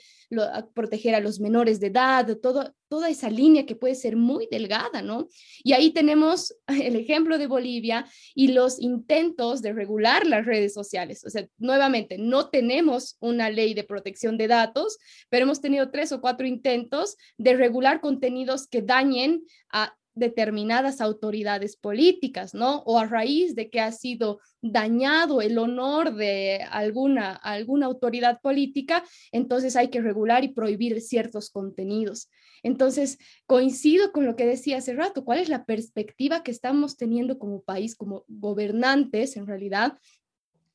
proteger 0.73 1.15
a 1.15 1.19
los 1.19 1.39
menores 1.39 1.79
de 1.79 1.87
edad, 1.87 2.37
todo, 2.41 2.73
toda 2.87 3.09
esa 3.09 3.29
línea 3.29 3.65
que 3.65 3.75
puede 3.75 3.95
ser 3.95 4.15
muy 4.15 4.47
delgada, 4.49 5.01
¿no? 5.01 5.27
Y 5.63 5.73
ahí 5.73 5.91
tenemos 5.91 6.55
el 6.67 6.95
ejemplo 6.95 7.37
de 7.37 7.47
Bolivia 7.47 8.05
y 8.35 8.49
los 8.49 8.79
intentos 8.79 9.61
de 9.61 9.73
regular 9.73 10.25
las 10.25 10.45
redes 10.45 10.73
sociales. 10.73 11.23
O 11.25 11.29
sea, 11.29 11.47
nuevamente, 11.57 12.17
no 12.17 12.49
tenemos 12.49 13.17
una 13.19 13.49
ley 13.49 13.73
de 13.73 13.83
protección 13.83 14.37
de 14.37 14.47
datos, 14.47 14.97
pero 15.29 15.43
hemos 15.43 15.61
tenido 15.61 15.89
tres 15.91 16.11
o 16.11 16.21
cuatro 16.21 16.47
intentos 16.47 17.17
de 17.37 17.55
regular 17.55 18.01
contenidos 18.01 18.67
que 18.67 18.81
dañen 18.81 19.43
a 19.71 19.96
determinadas 20.17 21.01
autoridades 21.01 21.75
políticas, 21.75 22.53
¿no? 22.53 22.83
O 22.85 22.99
a 22.99 23.05
raíz 23.05 23.55
de 23.55 23.69
que 23.69 23.79
ha 23.79 23.91
sido 23.91 24.39
dañado 24.61 25.41
el 25.41 25.57
honor 25.57 26.15
de 26.15 26.61
alguna, 26.69 27.33
alguna 27.33 27.85
autoridad 27.85 28.41
política, 28.41 29.03
entonces 29.31 29.75
hay 29.75 29.89
que 29.89 30.01
regular 30.01 30.43
y 30.43 30.49
prohibir 30.49 30.99
ciertos 31.01 31.49
contenidos. 31.49 32.29
Entonces, 32.63 33.17
coincido 33.45 34.11
con 34.11 34.25
lo 34.25 34.35
que 34.35 34.45
decía 34.45 34.77
hace 34.77 34.93
rato, 34.93 35.23
¿cuál 35.23 35.39
es 35.39 35.49
la 35.49 35.65
perspectiva 35.65 36.43
que 36.43 36.51
estamos 36.51 36.97
teniendo 36.97 37.39
como 37.39 37.61
país, 37.61 37.95
como 37.95 38.25
gobernantes 38.27 39.37
en 39.37 39.47
realidad, 39.47 39.97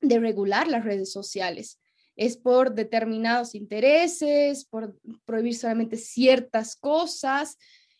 de 0.00 0.18
regular 0.18 0.68
las 0.68 0.84
redes 0.84 1.12
sociales? 1.12 1.78
es 2.16 2.36
por 2.36 2.74
determinados 2.74 3.54
intereses, 3.54 4.64
por 4.64 4.98
prohibir 5.24 5.54
solamente 5.54 5.96
ciertas 5.96 6.76
cosas, 6.76 7.56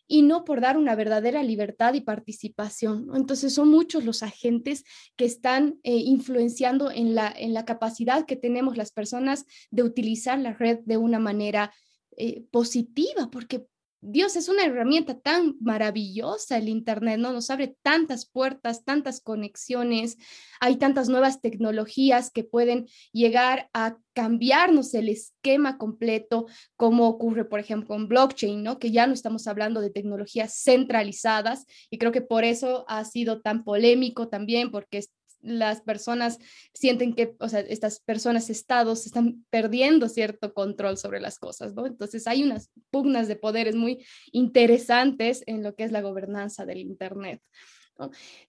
y 0.07 0.23
no 0.23 0.45
por 0.45 0.61
dar 0.61 0.77
una 0.77 0.95
verdadera 0.95 1.43
libertad 1.43 1.95
y 1.95 2.01
participación. 2.01 3.09
Entonces 3.15 3.55
son 3.55 3.69
muchos 3.69 4.05
los 4.05 4.23
agentes 4.23 4.85
que 5.17 5.25
están 5.25 5.79
eh, 5.83 5.97
influenciando 5.97 6.91
en 6.91 7.15
la, 7.15 7.33
en 7.37 7.55
la 7.55 7.65
capacidad 7.65 8.27
que 8.27 8.37
tenemos 8.37 8.77
las 8.77 8.93
personas 8.93 9.45
de 9.71 9.83
utilizar 9.83 10.39
la 10.39 10.53
red 10.53 10.81
de 10.85 10.97
una 10.97 11.19
manera 11.19 11.73
eh, 12.17 12.45
positiva, 12.51 13.31
porque 13.31 13.67
Dios 14.05 14.35
es 14.35 14.49
una 14.49 14.65
herramienta 14.65 15.21
tan 15.21 15.55
maravillosa 15.61 16.59
el 16.59 16.69
Internet, 16.69 17.21
¿no? 17.21 17.33
Nos 17.33 17.51
abre 17.51 17.77
tantas 17.83 18.27
puertas, 18.27 18.85
tantas 18.85 19.21
conexiones, 19.21 20.19
hay 20.61 20.77
tantas 20.77 21.09
nuevas 21.09 21.41
tecnologías 21.41 22.33
que 22.33 22.43
pueden 22.43 22.89
llegar 23.13 23.71
a 23.73 23.97
cambiarnos 24.13 24.93
el 24.95 25.09
esquema 25.09 25.79
completo, 25.79 26.47
como 26.75 27.07
ocurre, 27.07 27.45
por 27.45 27.61
ejemplo, 27.61 27.87
con 27.87 28.09
blockchain, 28.09 28.65
¿no? 28.65 28.81
Que 28.81 28.91
ya 28.91 29.07
no 29.07 29.15
estamos 29.15 29.47
hablando 29.47 29.81
de 29.81 29.91
tecnologías 29.91 30.61
centralizadas 30.65 31.65
y 31.89 31.99
creo 31.99 32.11
que 32.11 32.23
por 32.23 32.43
eso 32.43 32.85
ha 32.89 33.05
sido 33.05 33.41
tan 33.41 33.63
polémico 33.63 34.29
también, 34.29 34.73
porque 34.73 34.99
las 35.43 35.83
personas 35.83 36.39
sienten 36.73 37.15
que, 37.15 37.35
o 37.39 37.49
sea, 37.49 37.61
estas 37.61 38.01
personas, 38.01 38.49
estados, 38.49 39.07
están 39.07 39.45
perdiendo 39.51 40.09
cierto 40.09 40.55
control 40.55 40.97
sobre 40.97 41.21
las 41.21 41.39
cosas, 41.39 41.75
¿no? 41.75 41.87
Entonces 41.87 42.27
hay 42.27 42.43
unas 42.43 42.71
pugnas 42.91 43.29
de 43.29 43.37
poderes 43.37 43.75
muy 43.75 44.05
interesantes 44.31 45.43
en 45.47 45.63
lo 45.63 45.75
que 45.75 45.85
es 45.85 45.93
la 45.93 46.01
gobernanza 46.01 46.65
del 46.65 46.79
Internet. 46.79 47.43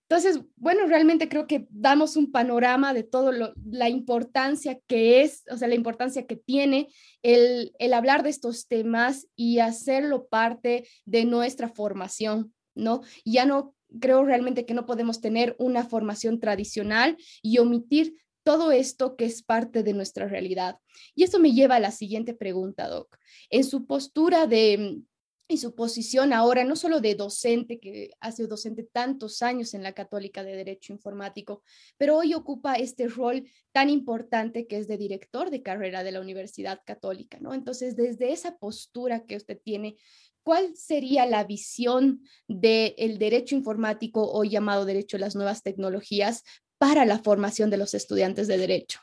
Entonces, 0.10 0.40
bueno, 0.56 0.86
realmente 0.88 1.30
creo 1.30 1.48
que 1.48 1.68
damos 1.70 2.16
un 2.16 2.32
panorama 2.32 2.94
de 2.94 3.04
todo 3.04 3.32
lo, 3.32 3.54
la 3.66 3.90
importancia 3.90 4.80
que 4.88 5.22
es, 5.22 5.44
o 5.52 5.58
sea, 5.58 5.68
la 5.68 5.76
importancia 5.76 6.26
que 6.26 6.36
tiene 6.36 6.88
el, 7.22 7.74
el 7.80 7.94
hablar 7.94 8.24
de 8.24 8.30
estos 8.30 8.68
temas 8.68 9.28
y 9.36 9.60
hacerlo 9.60 10.28
parte 10.28 10.88
de 11.06 11.26
nuestra 11.26 11.70
formación, 11.70 12.54
¿no? 12.76 13.02
Ya 13.26 13.46
no 13.46 13.76
creo 14.00 14.24
realmente 14.24 14.66
que 14.66 14.74
no 14.74 14.86
podemos 14.86 15.22
tener 15.22 15.56
una 15.60 15.86
formación 15.86 16.40
tradicional 16.40 17.18
y 17.42 17.60
omitir 17.60 18.16
todo 18.44 18.72
esto 18.72 19.16
que 19.16 19.26
es 19.26 19.42
parte 19.42 19.84
de 19.84 19.94
nuestra 19.94 20.28
realidad. 20.28 20.78
Y 21.16 21.24
eso 21.24 21.40
me 21.40 21.54
lleva 21.54 21.76
a 21.76 21.80
la 21.80 21.92
siguiente 21.92 22.34
pregunta, 22.34 22.88
Doc. 22.88 23.18
En 23.50 23.64
su 23.64 23.86
postura 23.86 24.48
de 24.48 25.02
y 25.48 25.58
su 25.58 25.76
posición 25.76 26.34
ahora, 26.34 26.64
no 26.64 26.76
solo 26.76 27.02
de 27.02 27.16
docente, 27.16 27.80
que 27.80 28.12
ha 28.20 28.32
sido 28.32 28.48
docente 28.48 28.84
tantos 28.84 29.42
años 29.42 29.74
en 29.74 29.84
la 29.84 29.94
Católica 29.94 30.44
de 30.44 30.56
Derecho 30.56 30.94
Informático, 30.94 31.64
pero 31.98 32.18
hoy 32.18 32.34
ocupa 32.34 32.76
este 32.76 33.08
rol 33.08 33.48
tan 33.72 33.90
importante 33.90 34.68
que 34.68 34.78
es 34.78 34.88
de 34.88 34.98
director 34.98 35.50
de 35.50 35.62
carrera 35.62 36.04
de 36.04 36.12
la 36.12 36.22
Universidad 36.22 36.82
Católica, 36.86 37.40
¿no? 37.40 37.54
Entonces, 37.54 37.96
desde 37.96 38.32
esa 38.32 38.58
postura 38.58 39.26
que 39.26 39.36
usted 39.36 39.60
tiene, 39.62 39.98
¿cuál 40.44 40.76
sería 40.76 41.26
la 41.26 41.44
visión 41.44 42.22
del 42.48 43.18
derecho 43.18 43.56
informático, 43.56 44.32
hoy 44.32 44.50
llamado 44.50 44.86
derecho 44.86 45.18
a 45.18 45.20
las 45.22 45.36
nuevas 45.36 45.64
tecnologías, 45.64 46.44
para 46.78 47.06
la 47.06 47.20
formación 47.20 47.70
de 47.70 47.78
los 47.78 47.94
estudiantes 47.94 48.48
de 48.48 48.58
derecho? 48.58 49.00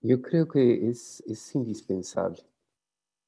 Yo 0.00 0.20
creo 0.20 0.46
que 0.46 0.88
es, 0.88 1.22
indispensable. 1.54 2.42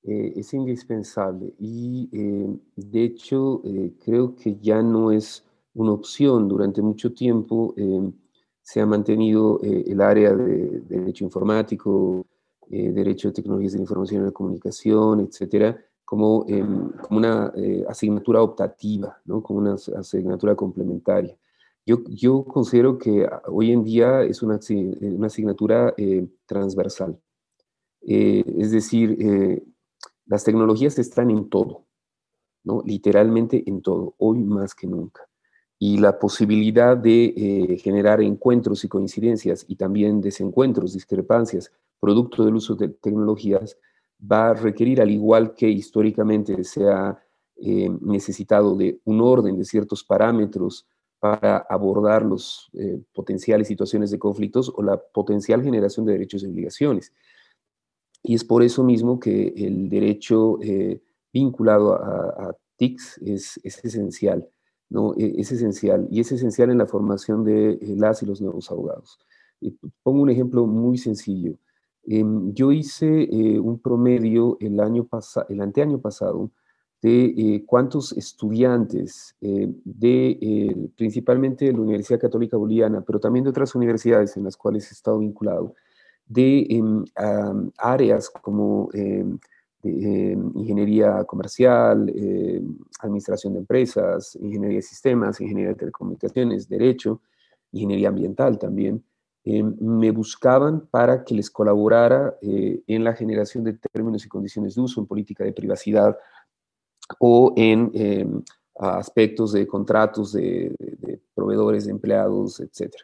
Eh, 0.03 0.33
es 0.37 0.55
indispensable 0.55 1.53
y 1.59 2.09
eh, 2.11 2.59
de 2.75 3.05
hecho 3.05 3.61
eh, 3.67 3.93
creo 4.03 4.35
que 4.35 4.57
ya 4.59 4.83
no 4.83 5.13
es 5.13 5.45
una 5.75 5.93
opción. 5.93 6.49
Durante 6.49 6.81
mucho 6.81 7.13
tiempo 7.13 7.75
se 8.63 8.81
ha 8.81 8.87
mantenido 8.87 9.61
el 9.63 10.01
área 10.01 10.35
de 10.35 10.81
derecho 10.81 11.25
informático, 11.25 12.27
eh, 12.73 12.93
derecho 12.93 13.27
de 13.29 13.35
tecnologías 13.35 13.73
de 13.73 13.79
la 13.79 13.83
información 13.83 14.23
y 14.23 14.27
la 14.27 14.31
comunicación, 14.31 15.19
etcétera, 15.19 15.77
como, 16.05 16.45
em, 16.47 16.93
como 17.03 17.19
una 17.19 17.53
eh, 17.57 17.85
asignatura 17.89 18.41
optativa, 18.43 19.21
¿no? 19.25 19.43
como 19.43 19.59
una 19.59 19.75
asignatura 19.75 20.55
complementaria. 20.55 21.37
Yo, 21.85 22.05
yo 22.07 22.45
considero 22.45 22.97
que 22.97 23.29
hoy 23.49 23.73
en 23.73 23.83
día 23.83 24.23
es 24.23 24.41
una, 24.41 24.61
una 25.01 25.27
asignatura 25.27 25.95
eh, 25.97 26.29
transversal. 26.47 27.19
es 28.03 28.71
decir, 28.71 29.19
las 30.27 30.45
tecnologías 30.45 30.97
están 30.99 31.31
en 31.31 31.49
todo, 31.49 31.87
¿no? 32.63 32.83
literalmente 32.87 33.65
en 33.67 33.83
todo, 33.83 34.15
hoy 34.19 34.39
más 34.45 34.77
que 34.77 34.87
nunca 34.87 35.23
y 35.77 35.99
la 35.99 36.19
posibilidad 36.19 36.97
de 36.97 37.79
generar 37.83 38.21
encuentros 38.21 38.85
y 38.85 38.89
coincidencias 38.89 39.65
y 39.67 39.77
también 39.77 40.21
desencuentros, 40.21 40.93
discrepancias 40.93 41.73
producto 42.01 42.45
del 42.45 42.55
uso 42.55 42.75
de 42.75 42.89
tecnologías, 42.89 43.77
va 44.21 44.51
a 44.51 44.55
requerir, 44.55 45.01
al 45.01 45.11
igual 45.11 45.55
que 45.55 45.69
históricamente 45.69 46.65
se 46.65 46.89
ha 46.89 47.19
eh, 47.57 47.91
necesitado 48.01 48.75
de 48.75 49.01
un 49.05 49.21
orden 49.21 49.57
de 49.57 49.65
ciertos 49.65 50.03
parámetros 50.03 50.87
para 51.19 51.59
abordar 51.59 52.25
los 52.25 52.71
eh, 52.73 53.03
potenciales 53.13 53.69
situaciones 53.69 54.11
de 54.11 54.19
conflictos 54.19 54.73
o 54.75 54.83
la 54.83 54.99
potencial 54.99 55.63
generación 55.63 56.07
de 56.07 56.13
derechos 56.13 56.43
y 56.43 56.47
obligaciones. 56.47 57.13
Y 58.23 58.35
es 58.35 58.45
por 58.45 58.63
eso 58.63 58.83
mismo 58.83 59.21
que 59.21 59.53
el 59.57 59.89
derecho 59.89 60.59
eh, 60.63 61.01
vinculado 61.33 61.95
a, 61.95 62.57
TICS 62.77 63.19
es, 63.19 63.61
es, 63.63 63.85
esencial, 63.85 64.49
¿no? 64.89 65.13
E, 65.19 65.35
es 65.39 65.53
esencial, 65.53 66.09
y 66.11 66.21
es 66.21 66.33
esencial 66.33 66.71
en 66.71 66.79
la 66.79 66.87
formación 66.87 67.45
de 67.45 67.79
las 67.99 68.23
y 68.23 68.27
los 68.27 68.41
nuevos 68.41 68.71
abogados. 68.71 69.19
pongo 70.03 70.23
un 70.23 70.31
ejemplo 70.31 70.67
muy 70.67 70.97
sencillo. 70.97 71.59
Em, 72.05 72.53
yo 72.55 72.73
hice 72.73 73.25
eh, 73.25 73.59
un 73.59 73.79
promedio 73.79 74.57
el, 74.61 74.81
año 74.81 75.07
el 75.49 75.61
anteaño 75.61 76.01
pasado 76.01 76.51
de 77.03 77.25
eh, 77.27 77.65
cuántos 77.67 78.13
estudiantes 78.13 79.35
eh, 79.41 79.69
de 79.85 80.91
principalmente 80.97 81.67
de 81.67 81.73
la 81.73 81.81
Universidad 81.81 82.21
Católica 82.21 82.57
Boliviana, 82.57 83.03
pero 83.03 83.21
también 83.21 83.45
de 83.45 83.51
otras 83.51 83.75
universidades 83.75 84.37
en 84.37 84.45
las 84.45 84.57
cuales 84.57 84.91
he 84.91 84.95
estado 84.95 85.19
vinculado, 85.19 85.75
de 86.27 86.67
em, 86.71 87.05
áreas 87.79 88.31
como 88.31 88.89
em, 88.93 89.39
ingeniería 89.83 91.25
comercial, 91.25 92.13
administración 93.01 93.55
de 93.55 93.61
empresas, 93.61 94.37
ingeniería 94.37 94.77
de 94.77 94.83
sistemas, 94.83 95.41
ingeniería 95.41 95.71
de 95.71 95.79
telecomunicaciones, 95.79 96.69
derecho, 96.69 97.23
ingeniería 97.73 98.09
ambiental 98.11 98.59
también, 98.59 99.03
eh, 99.45 99.63
me 99.63 100.11
buscaban 100.11 100.87
para 100.91 101.25
que 101.25 101.35
les 101.35 101.51
colaborara 101.51 102.37
eh, 102.43 102.83
en 102.87 103.05
la 103.05 103.15
generación 103.15 103.65
de 103.65 103.73
términos 103.73 104.25
y 104.25 104.29
condiciones 104.29 104.75
de 104.75 104.83
uso, 104.83 105.01
en 105.01 105.07
política 105.07 105.45
de 105.45 105.53
privacidad 105.53 106.19
o 107.19 107.55
en 107.57 107.91
eh, 107.95 108.27
aspectos 108.79 109.53
de 109.53 109.67
contratos 109.67 110.33
de, 110.33 110.75
proveedores, 111.35 111.87
empleados, 111.87 112.61
etc. 112.61 112.95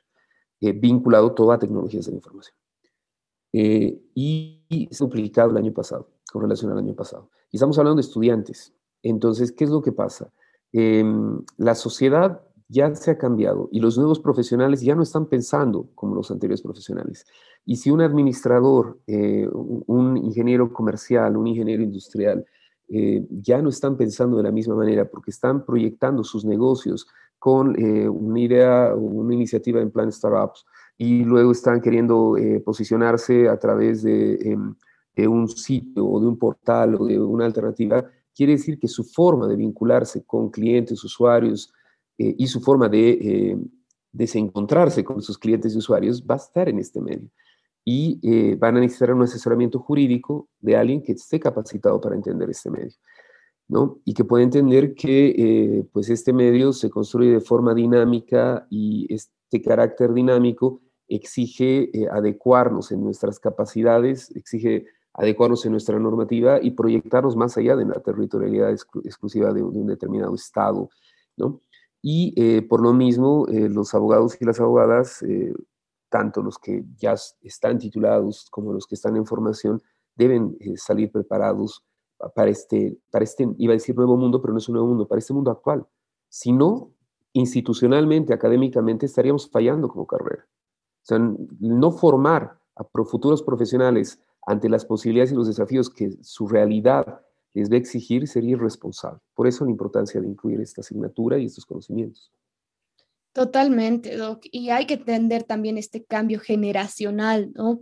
vinculado 0.61 1.33
todo 1.33 1.53
a 1.53 1.59
tecnologías 1.59 2.05
de 2.07 2.13
la 2.13 2.17
información. 2.17 2.57
y 3.53 4.89
se 4.91 5.05
duplicado 5.05 5.51
el 5.51 5.57
año 5.57 5.73
pasado, 5.73 6.09
con 6.31 6.43
relación 6.43 6.71
al 6.71 6.79
año 6.79 6.95
pasado. 6.95 7.31
Y 7.51 7.57
estamos 7.57 7.79
hablando 7.79 7.97
de 7.97 8.07
estudiantes. 8.07 8.75
Entonces, 9.03 9.53
¿qué 9.53 9.65
es 9.65 9.71
lo 9.71 9.81
que 9.81 9.93
pasa? 9.93 10.31
Em, 10.73 11.43
la 11.57 11.75
sociedad 11.75 12.43
ya 12.69 12.95
se 12.95 13.13
ha 13.13 13.19
cambiado 13.19 13.69
y 13.71 13.81
los 13.81 13.97
nuevos 13.97 14.21
profesionales 14.21 14.81
ya 14.81 14.95
no 14.95 15.03
están 15.03 15.27
pensando 15.27 15.89
como 15.95 16.15
los 16.15 16.31
anteriores 16.31 16.63
profesionales. 16.63 17.27
Y 17.65 17.77
si 17.77 17.91
un 17.91 18.01
administrador, 18.01 18.99
eh, 19.07 19.49
un 19.53 20.17
ingeniero 20.17 20.73
comercial, 20.73 21.37
un 21.37 21.47
ingeniero 21.47 21.83
industrial, 21.83 22.45
eh, 22.89 23.27
ya 23.31 23.61
no 23.63 23.69
están 23.69 23.97
pensando 23.97 24.37
de 24.37 24.45
la 24.45 24.53
misma 24.53 24.75
manera 24.75 25.09
porque 25.09 25.31
están 25.31 25.65
proyectando 25.65 26.23
sus 26.23 26.45
negocios 26.45 27.09
con 27.39 27.79
eh, 27.79 28.09
una 28.09 28.41
idea, 28.41 28.95
una 28.95 29.35
iniciativa 29.35 29.81
en 29.81 29.91
plan 29.91 30.11
startups 30.11 30.65
y 30.97 31.25
luego 31.25 31.53
están 31.53 31.81
queriendo 31.81 32.37
posicionarse 32.65 33.49
a 33.49 33.59
través 33.59 34.03
em, 34.05 34.75
de 35.15 35.29
un 35.29 35.49
sitio 35.49 36.07
o 36.07 36.21
de 36.21 36.27
un 36.27 36.39
portal 36.39 36.95
o 36.95 37.05
de 37.07 37.19
una 37.21 37.45
alternativa, 37.45 38.05
quiere 38.35 38.53
decir 38.53 38.79
que 38.79 38.89
su 38.89 39.05
forma 39.05 39.47
de 39.47 39.57
vincularse 39.57 40.25
con 40.25 40.51
clientes, 40.51 41.03
usuarios, 41.05 41.73
eh, 42.19 42.35
y 42.39 42.47
su 42.47 42.61
forma 42.61 42.89
de 42.89 43.11
eh, 43.11 43.59
desencontrarse 44.13 45.05
con 45.05 45.21
sus 45.23 45.39
clientes 45.39 45.75
y 45.75 45.79
usuarios 45.79 46.25
va 46.25 46.35
a 46.35 46.39
estar 46.39 46.69
en 46.69 46.79
este 46.79 47.01
medio. 47.01 47.29
Y 47.85 48.19
eh, 48.23 48.57
van 48.57 48.77
a 48.77 48.81
necesitar 48.81 49.13
un 49.13 49.23
asesoramiento 49.23 49.79
jurídico 49.79 50.49
de 50.59 50.77
alguien 50.77 51.03
que 51.03 51.13
esté 51.13 51.39
capacitado 51.39 52.01
para 52.01 52.17
entender 52.17 52.51
este 52.51 52.71
medio. 52.71 52.97
¿no? 53.69 54.01
Y 54.05 54.15
que 54.15 54.25
pueda 54.25 54.45
entender 54.45 54.95
que 54.95 55.85
pues 55.93 56.09
este 56.09 56.33
medio 56.33 56.73
se 56.73 56.89
construye 56.89 57.33
de 57.33 57.41
forma 57.41 57.75
dinámica 57.75 58.67
y 58.71 59.13
este 59.13 59.61
carácter 59.61 60.13
dinámico 60.13 60.81
exige 61.09 61.91
adecuarnos 62.13 62.93
en 62.93 63.03
nuestras 63.03 63.41
capacidades, 63.41 64.31
exige 64.37 64.87
adecuarnos 65.15 65.67
en 65.67 65.73
nuestra 65.73 65.99
normativa 65.99 66.61
y 66.63 66.73
proyectarnos 66.73 67.35
más 67.35 67.57
allá 67.57 67.75
de 67.75 67.87
la 67.87 68.01
territorialidad 68.01 68.71
exclusiva 68.71 69.53
de, 69.53 69.61
de, 69.61 69.65
un 69.65 69.87
determinado 69.89 70.35
Estado, 70.35 70.89
¿no? 71.37 71.61
Y 72.03 72.35
eh, 72.37 72.63
por 72.63 72.81
lo 72.81 72.93
mismo, 72.93 73.47
eh, 73.49 73.69
los 73.69 73.95
abogados 73.95 74.37
y 74.41 74.45
las 74.45 74.61
abogadas, 74.61 75.23
eh, 75.23 75.53
tanto 76.09 76.43
los 76.43 76.59
que 76.59 76.85
ya 76.97 77.15
están 77.43 77.79
titulados 77.79 78.49
como 78.51 78.73
los 78.73 78.87
que 78.87 78.95
están 78.95 79.17
en 79.17 79.27
formación, 79.27 79.83
deben 80.15 80.57
salir 80.77 81.11
preparados 81.11 81.85
para 82.35 82.49
este, 82.49 82.99
para 83.11 83.25
este, 83.25 83.47
iba 83.59 83.73
a 83.73 83.77
decir 83.77 83.95
nuevo 83.97 84.17
mundo, 84.17 84.41
pero 84.41 84.53
no 84.53 84.59
es 84.59 84.69
un 84.69 84.75
nuevo 84.75 84.89
mundo, 84.89 85.07
para 85.07 85.19
este 85.19 85.35
mundo 85.35 85.51
actual. 85.51 85.87
Si 86.29 86.53
no, 86.53 86.93
institucionalmente, 87.33 88.33
académicamente, 88.33 89.05
estaríamos 89.05 89.51
fallando 89.51 89.89
como 89.89 90.07
carrera. 90.07 90.47
O 91.03 91.07
sea, 91.07 91.19
no 91.19 91.93
formar 91.93 92.59
a 92.75 92.85
futuros 93.05 93.43
profesionales 93.43 94.21
ante 94.47 94.69
las 94.69 94.85
posibilidades 94.85 95.33
y 95.33 95.35
los 95.35 95.49
desafíos 95.49 95.91
que 95.91 96.13
su 96.23 96.47
realidad 96.47 97.21
les 97.57 97.71
va 97.71 97.77
a 97.77 97.79
exigir 97.79 98.29
sería 98.29 98.51
irresponsable. 98.51 99.21
Por 99.35 99.47
eso 99.47 99.65
la 99.65 99.71
importancia 99.71 100.21
de 100.21 100.29
incluir 100.29 100.61
esta 100.61 100.83
asignatura 100.83 101.39
y 101.39 101.47
estos 101.47 101.65
conocimientos. 101.65 102.31
Totalmente, 103.33 104.15
Doc. 104.17 104.45
Y 104.53 104.69
hay 104.69 104.87
que 104.87 104.95
entender 104.95 105.43
también 105.43 105.79
este 105.79 106.05
cambio 106.05 106.39
generacional, 106.39 107.53
¿no? 107.55 107.81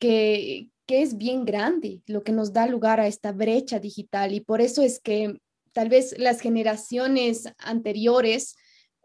Que, 0.00 0.70
que 0.86 1.02
es 1.02 1.16
bien 1.16 1.44
grande, 1.44 2.02
lo 2.06 2.24
que 2.24 2.32
nos 2.32 2.52
da 2.52 2.66
lugar 2.66 2.98
a 2.98 3.06
esta 3.06 3.30
brecha 3.30 3.78
digital. 3.78 4.34
Y 4.34 4.40
por 4.40 4.60
eso 4.60 4.82
es 4.82 4.98
que 4.98 5.38
tal 5.72 5.88
vez 5.88 6.18
las 6.18 6.40
generaciones 6.40 7.44
anteriores 7.58 8.56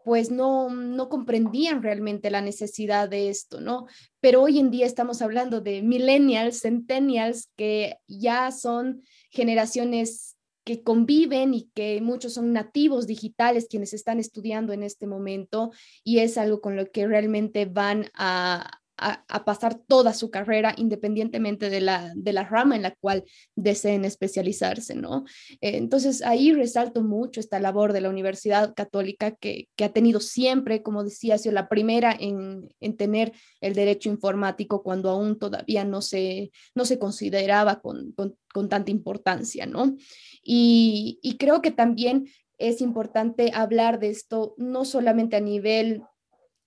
pues 0.04 0.30
no, 0.30 0.70
no 0.70 1.08
comprendían 1.08 1.82
realmente 1.82 2.30
la 2.30 2.40
necesidad 2.40 3.08
de 3.08 3.28
esto, 3.28 3.60
¿no? 3.60 3.86
Pero 4.20 4.42
hoy 4.42 4.58
en 4.58 4.70
día 4.70 4.86
estamos 4.86 5.22
hablando 5.22 5.60
de 5.60 5.82
millennials, 5.82 6.60
centennials, 6.62 7.50
que 7.56 7.98
ya 8.06 8.50
son 8.50 9.02
generaciones 9.30 10.36
que 10.64 10.82
conviven 10.82 11.54
y 11.54 11.70
que 11.74 12.00
muchos 12.02 12.34
son 12.34 12.52
nativos 12.52 13.06
digitales 13.06 13.68
quienes 13.70 13.94
están 13.94 14.18
estudiando 14.20 14.72
en 14.74 14.82
este 14.82 15.06
momento 15.06 15.70
y 16.04 16.18
es 16.18 16.36
algo 16.36 16.60
con 16.60 16.76
lo 16.76 16.90
que 16.90 17.06
realmente 17.06 17.64
van 17.64 18.10
a, 18.14 18.80
a, 18.98 19.44
pasar 19.44 19.78
toda 19.86 20.12
su 20.12 20.30
carrera 20.30 20.74
independientemente 20.76 21.70
de 21.70 21.80
la, 21.80 22.12
de 22.14 22.32
la 22.32 22.44
rama 22.44 22.76
en 22.76 22.82
la 22.82 22.94
cual 22.96 23.24
deseen 23.54 24.04
especializarse, 24.04 24.94
¿no? 24.94 25.24
Eh, 25.60 25.76
entonces 25.76 26.22
ahí 26.22 26.52
resalto 26.52 27.02
mucho 27.02 27.40
esta 27.40 27.60
labor 27.60 27.92
de 27.92 28.00
la 28.00 28.10
Universidad 28.10 28.74
Católica 28.74 29.30
que, 29.32 29.68
que 29.76 29.84
ha 29.84 29.92
tenido 29.92 30.20
siempre, 30.20 30.82
como 30.82 31.04
decía, 31.04 31.36
ha 31.36 31.38
sido 31.38 31.54
la 31.54 31.68
primera 31.68 32.14
en, 32.18 32.68
en, 32.80 32.96
tener 32.96 33.32
el 33.60 33.74
derecho 33.74 34.08
informático 34.08 34.82
cuando 34.82 35.10
aún 35.10 35.38
todavía 35.38 35.84
no 35.84 36.02
se, 36.02 36.50
no 36.74 36.84
se 36.84 36.98
consideraba 36.98 37.80
con, 37.80 38.12
con, 38.12 38.36
con 38.52 38.68
tanta 38.68 38.90
importancia, 38.90 39.66
¿no? 39.66 39.96
Y, 40.42 41.20
y 41.22 41.36
creo 41.36 41.62
que 41.62 41.70
también 41.70 42.28
es 42.58 42.80
importante 42.80 43.52
hablar 43.54 44.00
de 44.00 44.10
esto 44.10 44.54
no 44.58 44.84
solamente 44.84 45.36
a 45.36 45.40
nivel 45.40 46.02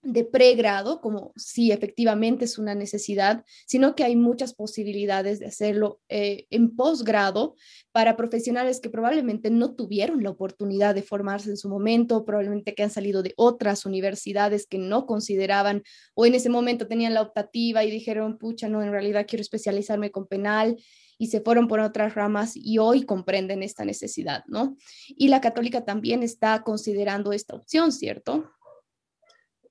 de 0.03 0.23
pregrado, 0.23 0.99
como 0.99 1.31
si 1.35 1.71
efectivamente 1.71 2.45
es 2.45 2.57
una 2.57 2.73
necesidad, 2.73 3.45
sino 3.67 3.95
que 3.95 4.03
hay 4.03 4.15
muchas 4.15 4.53
posibilidades 4.53 5.39
de 5.39 5.45
hacerlo 5.45 5.99
eh, 6.09 6.47
en 6.49 6.75
posgrado 6.75 7.55
para 7.91 8.17
profesionales 8.17 8.79
que 8.79 8.89
probablemente 8.89 9.51
no 9.51 9.75
tuvieron 9.75 10.23
la 10.23 10.31
oportunidad 10.31 10.95
de 10.95 11.03
formarse 11.03 11.51
en 11.51 11.57
su 11.57 11.69
momento, 11.69 12.25
probablemente 12.25 12.73
que 12.73 12.83
han 12.83 12.89
salido 12.89 13.21
de 13.21 13.33
otras 13.37 13.85
universidades 13.85 14.65
que 14.65 14.79
no 14.79 15.05
consideraban 15.05 15.83
o 16.15 16.25
en 16.25 16.33
ese 16.33 16.49
momento 16.49 16.87
tenían 16.87 17.13
la 17.13 17.21
optativa 17.21 17.83
y 17.83 17.91
dijeron, 17.91 18.39
pucha, 18.39 18.69
no, 18.69 18.81
en 18.81 18.91
realidad 18.91 19.25
quiero 19.27 19.41
especializarme 19.41 20.09
con 20.09 20.27
penal 20.27 20.77
y 21.19 21.27
se 21.27 21.41
fueron 21.41 21.67
por 21.67 21.79
otras 21.79 22.15
ramas 22.15 22.53
y 22.55 22.79
hoy 22.79 23.03
comprenden 23.03 23.61
esta 23.61 23.85
necesidad, 23.85 24.43
¿no? 24.47 24.75
Y 25.07 25.27
la 25.27 25.39
católica 25.39 25.85
también 25.85 26.23
está 26.23 26.63
considerando 26.63 27.31
esta 27.31 27.53
opción, 27.53 27.91
¿cierto? 27.91 28.49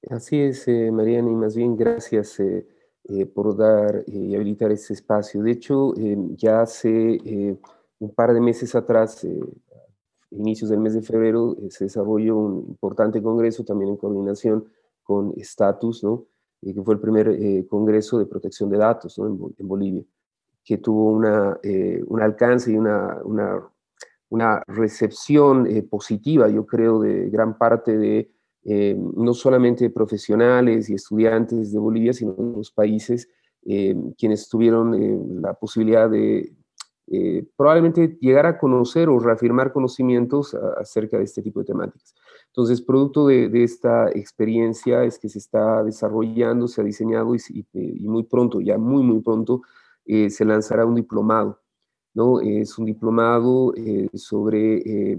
Así 0.09 0.40
es, 0.40 0.66
eh, 0.66 0.90
Mariana, 0.90 1.30
y 1.30 1.34
más 1.34 1.55
bien 1.55 1.76
gracias 1.76 2.40
eh, 2.40 2.66
eh, 3.05 3.26
por 3.26 3.55
dar 3.55 4.03
y 4.07 4.34
habilitar 4.34 4.72
este 4.72 4.94
espacio. 4.94 5.42
De 5.42 5.51
hecho, 5.51 5.92
ya 6.36 6.62
hace 6.62 7.59
un 7.98 8.14
par 8.14 8.32
de 8.32 8.40
meses 8.40 8.74
atrás, 8.74 9.26
inicios 10.30 10.70
del 10.70 10.80
mes 10.80 10.94
de 10.94 11.03
febrero, 11.03 11.55
se 11.68 11.84
desarrolló 11.84 12.36
un 12.38 12.64
importante 12.68 13.22
congreso 13.22 13.62
también 13.62 13.90
en 13.90 13.96
coordinación 13.98 14.64
con 15.03 15.34
Status, 15.36 16.03
¿no? 16.03 16.26
que 16.62 16.82
fue 16.82 16.94
el 16.94 17.01
primer 17.01 17.66
congreso 17.66 18.18
de 18.18 18.26
protección 18.26 18.70
de 18.70 18.78
datos 18.78 19.18
¿no? 19.18 19.26
en, 19.59 19.68
Bolivia, 19.68 20.03
que 20.64 20.78
tuvo 20.78 21.11
una, 21.11 21.59
un 22.07 22.22
alcance 22.22 22.72
y 22.72 22.76
una, 22.76 23.18
una, 23.22 23.70
una 24.30 24.62
recepción 24.66 25.68
positiva, 25.90 26.48
yo 26.48 26.64
creo, 26.64 27.01
de 27.01 27.28
gran 27.28 27.59
parte 27.59 27.98
de 27.98 28.30
eh, 28.62 28.94
no 28.98 29.32
solamente 29.32 29.88
profesionales 29.88 30.90
y 30.90 30.94
estudiantes 30.94 31.72
de 31.72 31.78
Bolivia, 31.78 32.12
sino 32.12 32.34
de 32.34 32.56
los 32.58 32.70
países, 32.70 33.28
eh, 33.64 33.96
quienes 34.18 34.48
tuvieron 34.50 34.94
eh, 34.94 35.18
la 35.40 35.54
posibilidad 35.54 36.08
de 36.08 36.54
probablemente 37.56 38.16
llegar 38.20 38.46
a 38.46 38.56
conocer 38.56 39.08
o 39.08 39.18
reafirmar 39.18 39.72
conocimientos 39.72 40.54
acerca 40.78 41.18
de 41.18 41.24
este 41.24 41.42
tipo 41.42 41.58
de 41.58 41.66
temáticas. 41.66 42.14
Entonces, 42.46 42.80
producto 42.80 43.26
de, 43.26 43.50
esta 43.64 44.08
experiencia 44.11 45.02
es 45.02 45.18
que 45.18 45.28
se 45.28 45.40
está 45.40 45.82
desarrollando, 45.82 46.68
se 46.68 46.80
ha 46.80 46.84
diseñado 46.84 47.34
y, 47.34 47.66
muy 48.06 48.22
pronto, 48.22 48.61
ya 48.61 48.78
muy, 48.78 49.02
muy 49.02 49.22
pronto, 49.22 49.62
se 50.06 50.44
lanzará 50.44 50.86
un 50.86 50.94
diplomado. 50.94 51.58
¿no? 52.14 52.40
Es 52.40 52.78
un 52.78 52.84
diplomado 52.84 53.74
sobre, 54.14 55.18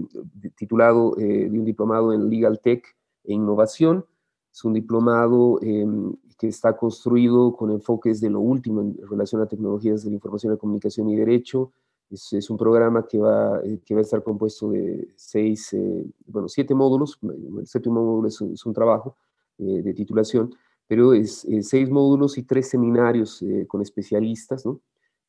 titulado 0.56 1.14
de 1.16 1.50
un 1.50 1.66
diplomado 1.66 2.14
en 2.14 2.30
Legal 2.30 2.58
Tech, 2.58 2.82
e 3.24 3.32
innovación. 3.32 4.04
Es 4.52 4.64
un 4.64 4.74
diplomado 4.74 5.58
em, 5.62 6.12
que 6.38 6.48
está 6.48 6.76
construido 6.76 7.54
con 7.54 7.70
enfoques 7.70 8.20
de 8.20 8.28
lo 8.28 8.40
último 8.40 8.80
en 8.80 8.98
relación 9.08 9.40
a 9.40 9.46
tecnologías 9.46 10.02
de 10.02 10.10
la 10.10 10.16
información, 10.16 10.52
la 10.52 10.58
comunicación 10.58 11.08
y 11.08 11.16
derecho. 11.16 11.72
Es, 12.10 12.50
un 12.50 12.58
programa 12.58 13.06
que 13.06 13.16
va, 13.18 13.60
eh, 13.64 13.80
que 13.86 13.94
va 13.94 14.00
a 14.00 14.02
estar 14.02 14.22
compuesto 14.22 14.70
de 14.70 15.08
seis, 15.16 15.72
eh, 15.72 16.04
bueno, 16.26 16.48
siete 16.48 16.74
módulos. 16.74 17.18
El 17.22 17.66
séptimo 17.66 18.04
módulo 18.04 18.28
es, 18.28 18.66
un 18.66 18.74
trabajo 18.74 19.16
eh, 19.56 19.82
de 19.82 19.94
titulación, 19.94 20.54
pero 20.86 21.14
es 21.14 21.46
seis 21.62 21.88
módulos 21.88 22.36
y 22.36 22.42
tres 22.42 22.68
seminarios 22.68 23.42
con 23.68 23.80
especialistas, 23.80 24.66
¿no? 24.66 24.80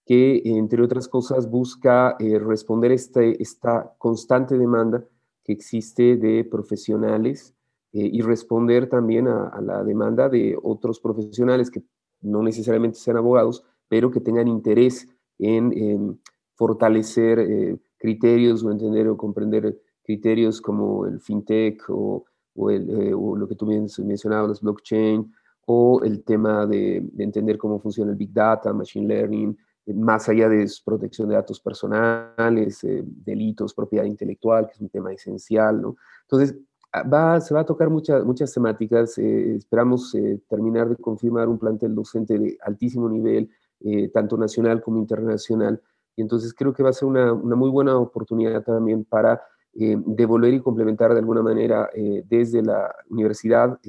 que, 0.05 0.41
entre 0.43 0.81
otras 0.83 1.07
cosas, 1.07 1.49
busca 1.49 2.17
responder 2.19 2.91
este, 2.91 3.41
esta 3.41 3.93
constante 3.97 4.57
demanda 4.57 5.05
que 5.43 5.53
existe 5.53 6.17
de 6.17 6.43
profesionales 6.43 7.53
eh, 7.95 8.09
y 8.11 8.21
responder 8.21 8.89
también 8.89 9.27
a, 9.27 9.61
la 9.61 9.83
demanda 9.83 10.27
de 10.27 10.57
otros 10.63 10.99
profesionales 10.99 11.69
que 11.69 11.83
no 12.21 12.41
necesariamente 12.41 12.97
sean 12.97 13.17
abogados, 13.17 13.63
pero 13.87 14.09
que 14.09 14.19
tengan 14.19 14.47
interés 14.47 15.07
en, 15.37 16.19
fortalecer 16.55 17.39
eh, 17.39 17.77
criterios 17.97 18.63
o 18.63 18.71
entender 18.71 19.07
o 19.07 19.17
comprender 19.17 19.77
criterios 20.03 20.61
como 20.61 21.05
el 21.05 21.19
fintech 21.19 21.83
o, 21.89 22.25
o, 22.55 22.71
eh, 22.71 22.79
lo 22.79 23.47
que 23.47 23.55
tú 23.55 23.67
mencionabas, 23.67 24.61
blockchain, 24.61 25.31
o 25.65 26.01
el 26.03 26.23
tema 26.23 26.65
de, 26.65 27.01
de, 27.11 27.23
entender 27.23 27.57
cómo 27.57 27.79
funciona 27.79 28.11
el 28.11 28.17
big 28.17 28.33
data, 28.33 28.73
machine 28.73 29.07
learning, 29.07 29.57
más 29.95 30.27
allá 30.29 30.49
de 30.49 30.67
protección 30.83 31.29
de 31.29 31.35
datos 31.35 31.59
personales, 31.59 32.81
delitos, 33.03 33.73
propiedad 33.73 34.05
intelectual, 34.05 34.67
que 34.67 34.73
es 34.73 34.81
un 34.81 34.89
tema 34.89 35.11
esencial, 35.13 35.81
¿no? 35.81 35.95
Entonces, 36.23 36.55
Va, 36.93 37.41
se 37.41 37.55
va 37.55 37.61
a 37.61 37.65
tocar 37.65 37.89
muchas 37.89 38.23
muchas 38.23 38.53
temáticas. 38.53 39.17
Eh, 39.17 39.55
esperamos 39.55 40.13
eh, 40.13 40.39
terminar 40.47 40.89
de 40.89 40.95
confirmar 40.95 41.49
un 41.49 41.57
plantel 41.57 41.95
docente 41.95 42.37
de 42.37 42.55
altísimo 42.61 43.09
nivel, 43.09 43.49
eh, 43.79 44.09
tanto 44.09 44.37
nacional 44.37 44.79
como 44.81 44.99
internacional. 44.99 45.81
Y 46.15 46.21
entonces 46.21 46.53
creo 46.53 46.71
que 46.71 46.83
va 46.83 46.89
a 46.89 46.93
ser 46.93 47.07
una, 47.07 47.33
una 47.33 47.55
muy 47.55 47.71
buena 47.71 47.97
oportunidad 47.97 48.63
también 48.63 49.05
para 49.05 49.41
devolver 49.75 50.53
y 50.53 50.59
complementar 50.59 51.13
de 51.13 51.19
alguna 51.19 51.41
manera 51.41 51.89
desde 52.25 52.61
la 52.61 52.95
universidad 53.09 53.79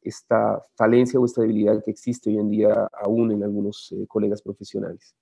esta 0.00 0.62
falencia 0.76 1.20
o 1.20 1.26
esta 1.26 1.42
debilidad 1.42 1.84
que 1.84 1.90
existe 1.90 2.30
hoy 2.30 2.38
en 2.38 2.48
día 2.48 2.88
aún 3.02 3.30
en 3.32 3.42
algunos 3.42 3.94
colegas 4.08 4.40
profesionales. 4.40 5.14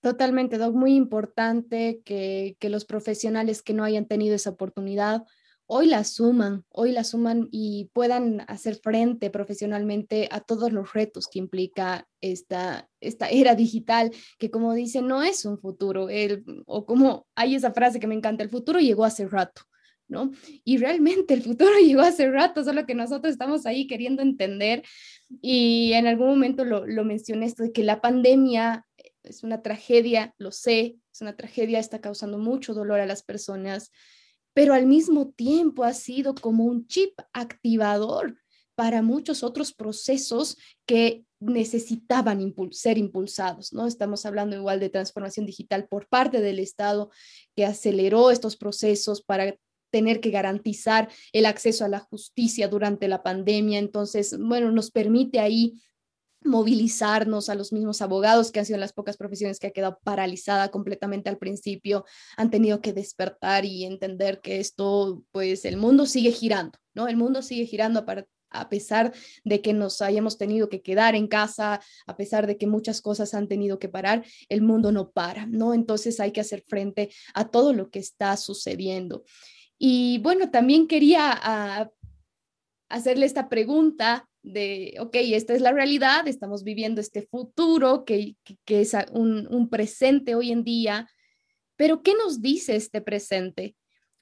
Totalmente, 0.00 0.58
Doc. 0.58 0.74
Muy 0.74 0.96
importante 0.96 2.02
que, 2.04 2.56
que 2.58 2.70
los 2.70 2.84
profesionales 2.84 3.62
que 3.62 3.72
no 3.72 3.84
hayan 3.84 4.06
tenido 4.06 4.34
esa 4.34 4.50
oportunidad 4.50 5.24
hoy 5.70 5.86
la 5.86 6.02
suman, 6.02 6.64
hoy 6.70 6.92
la 6.92 7.04
suman 7.04 7.48
y 7.52 7.90
puedan 7.92 8.42
hacer 8.48 8.76
frente 8.76 9.28
profesionalmente 9.28 10.26
a 10.32 10.40
todos 10.40 10.72
los 10.72 10.94
retos 10.94 11.28
que 11.28 11.38
implica 11.38 12.08
esta, 12.22 12.88
esta 13.00 13.28
era 13.30 13.54
digital, 13.54 14.10
que 14.38 14.50
como 14.50 14.72
dice, 14.74 15.02
no 15.02 15.22
es 15.22 15.44
un 15.44 15.58
futuro, 15.58 16.08
el, 16.08 16.42
o 16.66 16.86
como 16.86 17.26
hay 17.36 17.54
esa 17.54 17.72
frase 17.72 18.00
que 18.00 18.06
me 18.06 18.14
encanta, 18.14 18.42
el 18.42 18.50
futuro 18.50 18.80
llegó 18.80 19.04
hace 19.04 19.28
rato. 19.28 19.62
¿No? 20.10 20.30
Y 20.64 20.78
realmente 20.78 21.34
el 21.34 21.42
futuro 21.42 21.72
llegó 21.84 22.00
hace 22.00 22.30
rato, 22.30 22.64
solo 22.64 22.86
que 22.86 22.94
nosotros 22.94 23.30
estamos 23.30 23.66
ahí 23.66 23.86
queriendo 23.86 24.22
entender 24.22 24.82
y 25.42 25.92
en 25.92 26.06
algún 26.06 26.28
momento 26.28 26.64
lo, 26.64 26.86
lo 26.86 27.04
mencioné 27.04 27.44
esto 27.44 27.62
de 27.62 27.72
que 27.72 27.82
la 27.82 28.00
pandemia 28.00 28.86
es 29.22 29.42
una 29.42 29.60
tragedia, 29.60 30.34
lo 30.38 30.50
sé, 30.50 30.96
es 31.12 31.20
una 31.20 31.36
tragedia, 31.36 31.78
está 31.78 32.00
causando 32.00 32.38
mucho 32.38 32.72
dolor 32.72 33.00
a 33.00 33.06
las 33.06 33.22
personas, 33.22 33.92
pero 34.58 34.74
al 34.74 34.86
mismo 34.86 35.28
tiempo 35.28 35.84
ha 35.84 35.94
sido 35.94 36.34
como 36.34 36.64
un 36.64 36.88
chip 36.88 37.16
activador 37.32 38.36
para 38.74 39.02
muchos 39.02 39.44
otros 39.44 39.72
procesos 39.72 40.56
que 40.84 41.24
necesitaban 41.38 42.52
ser 42.72 42.98
impulsados, 42.98 43.72
¿no? 43.72 43.86
Estamos 43.86 44.26
hablando 44.26 44.56
igual 44.56 44.80
de 44.80 44.90
transformación 44.90 45.46
digital 45.46 45.86
por 45.86 46.08
parte 46.08 46.40
del 46.40 46.58
Estado 46.58 47.12
que 47.54 47.66
aceleró 47.66 48.32
estos 48.32 48.56
procesos 48.56 49.22
para 49.22 49.56
tener 49.92 50.18
que 50.18 50.32
garantizar 50.32 51.08
el 51.32 51.46
acceso 51.46 51.84
a 51.84 51.88
la 51.88 52.00
justicia 52.00 52.66
durante 52.66 53.06
la 53.06 53.22
pandemia. 53.22 53.78
Entonces, 53.78 54.36
bueno, 54.40 54.72
nos 54.72 54.90
permite 54.90 55.38
ahí 55.38 55.80
movilizarnos 56.42 57.48
a 57.48 57.54
los 57.54 57.72
mismos 57.72 58.00
abogados, 58.02 58.52
que 58.52 58.60
han 58.60 58.66
sido 58.66 58.78
las 58.78 58.92
pocas 58.92 59.16
profesiones 59.16 59.58
que 59.58 59.68
ha 59.68 59.72
quedado 59.72 59.98
paralizada 60.02 60.70
completamente 60.70 61.28
al 61.28 61.38
principio, 61.38 62.04
han 62.36 62.50
tenido 62.50 62.80
que 62.80 62.92
despertar 62.92 63.64
y 63.64 63.84
entender 63.84 64.40
que 64.40 64.60
esto, 64.60 65.24
pues 65.32 65.64
el 65.64 65.76
mundo 65.76 66.06
sigue 66.06 66.32
girando, 66.32 66.78
¿no? 66.94 67.08
El 67.08 67.16
mundo 67.16 67.42
sigue 67.42 67.66
girando 67.66 68.04
a 68.50 68.68
pesar 68.68 69.12
de 69.44 69.60
que 69.60 69.72
nos 69.72 70.00
hayamos 70.00 70.38
tenido 70.38 70.68
que 70.68 70.80
quedar 70.80 71.14
en 71.14 71.26
casa, 71.26 71.80
a 72.06 72.16
pesar 72.16 72.46
de 72.46 72.56
que 72.56 72.66
muchas 72.66 73.00
cosas 73.00 73.34
han 73.34 73.48
tenido 73.48 73.78
que 73.78 73.88
parar, 73.88 74.24
el 74.48 74.62
mundo 74.62 74.92
no 74.92 75.10
para, 75.10 75.46
¿no? 75.46 75.74
Entonces 75.74 76.20
hay 76.20 76.32
que 76.32 76.40
hacer 76.40 76.64
frente 76.66 77.10
a 77.34 77.48
todo 77.50 77.72
lo 77.72 77.90
que 77.90 77.98
está 77.98 78.36
sucediendo. 78.36 79.24
Y 79.78 80.18
bueno, 80.18 80.50
también 80.50 80.88
quería 80.88 81.30
ah, 81.30 81.90
hacerle 82.88 83.26
esta 83.26 83.48
pregunta 83.48 84.27
de, 84.52 84.96
ok, 85.00 85.14
esta 85.14 85.54
es 85.54 85.60
la 85.60 85.72
realidad, 85.72 86.26
estamos 86.28 86.64
viviendo 86.64 87.00
este 87.00 87.22
futuro 87.22 88.04
que, 88.04 88.36
que, 88.64 88.80
es 88.80 88.96
un, 89.12 89.46
un, 89.52 89.68
presente 89.68 90.34
hoy 90.34 90.52
en 90.52 90.64
día, 90.64 91.08
pero 91.76 92.02
¿qué 92.02 92.14
nos 92.14 92.42
dice 92.42 92.76
este 92.76 93.00
presente? 93.00 93.76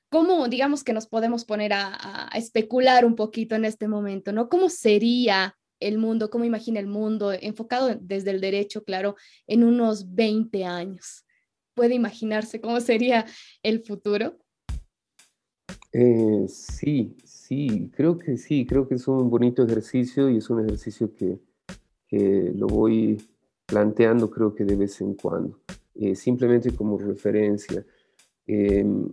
¿Cómo, 0.08 0.48
digamos 0.48 0.84
que 0.84 0.92
nos 0.92 1.06
podemos 1.08 1.44
poner 1.44 1.72
a, 1.72 2.30
especular 2.34 3.04
un 3.04 3.16
poquito 3.16 3.54
en 3.54 3.64
este 3.64 3.88
momento, 3.88 4.32
¿no? 4.32 4.48
¿Cómo 4.48 4.68
sería 4.68 5.56
el 5.80 5.98
mundo, 5.98 6.30
cómo 6.30 6.44
imagina 6.44 6.80
el 6.80 6.86
mundo, 6.86 7.32
enfocado 7.32 7.96
desde 8.00 8.30
el 8.30 8.40
derecho, 8.40 8.84
claro, 8.84 9.16
en 9.46 9.64
unos 9.64 10.14
20 10.14 10.64
años? 10.64 11.24
¿Puede 11.74 11.94
imaginarse 11.94 12.60
cómo 12.60 12.80
sería 12.80 13.26
el 13.62 13.82
futuro? 13.82 14.38
Eh, 15.92 16.46
sí, 16.48 17.16
sí, 17.46 17.90
creo 17.94 18.18
que 18.18 18.36
sí, 18.36 18.66
creo 18.66 18.88
que 18.88 18.96
es 18.96 19.06
un 19.08 19.30
bonito 19.30 19.62
ejercicio 19.62 20.28
y 20.28 20.38
es 20.38 20.50
un 20.50 20.64
ejercicio 20.64 21.12
que, 21.14 21.38
lo 22.54 22.66
voy 22.68 23.18
planteando 23.66 24.30
creo 24.30 24.54
que 24.54 24.64
de 24.64 24.76
vez 24.76 25.00
en 25.00 25.14
cuando, 25.14 25.60
eh, 25.94 26.14
simplemente 26.14 26.74
como 26.74 26.98
referencia. 26.98 27.84
Em, 28.46 29.08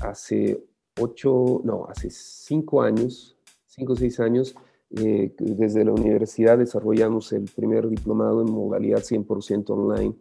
hace 0.00 0.64
ocho, 1.00 1.60
no, 1.64 1.86
hace 1.88 2.08
cinco 2.10 2.82
años, 2.82 3.36
cinco 3.66 3.92
o 3.94 3.96
seis 3.96 4.20
años, 4.20 4.54
eh, 4.90 5.34
desde 5.38 5.84
la 5.84 5.92
universidad 5.92 6.58
desarrollamos 6.58 7.32
el 7.32 7.44
primer 7.44 7.88
diplomado 7.88 8.42
en 8.42 8.50
modalidad 8.50 9.02
100% 9.02 9.70
online 9.70 10.14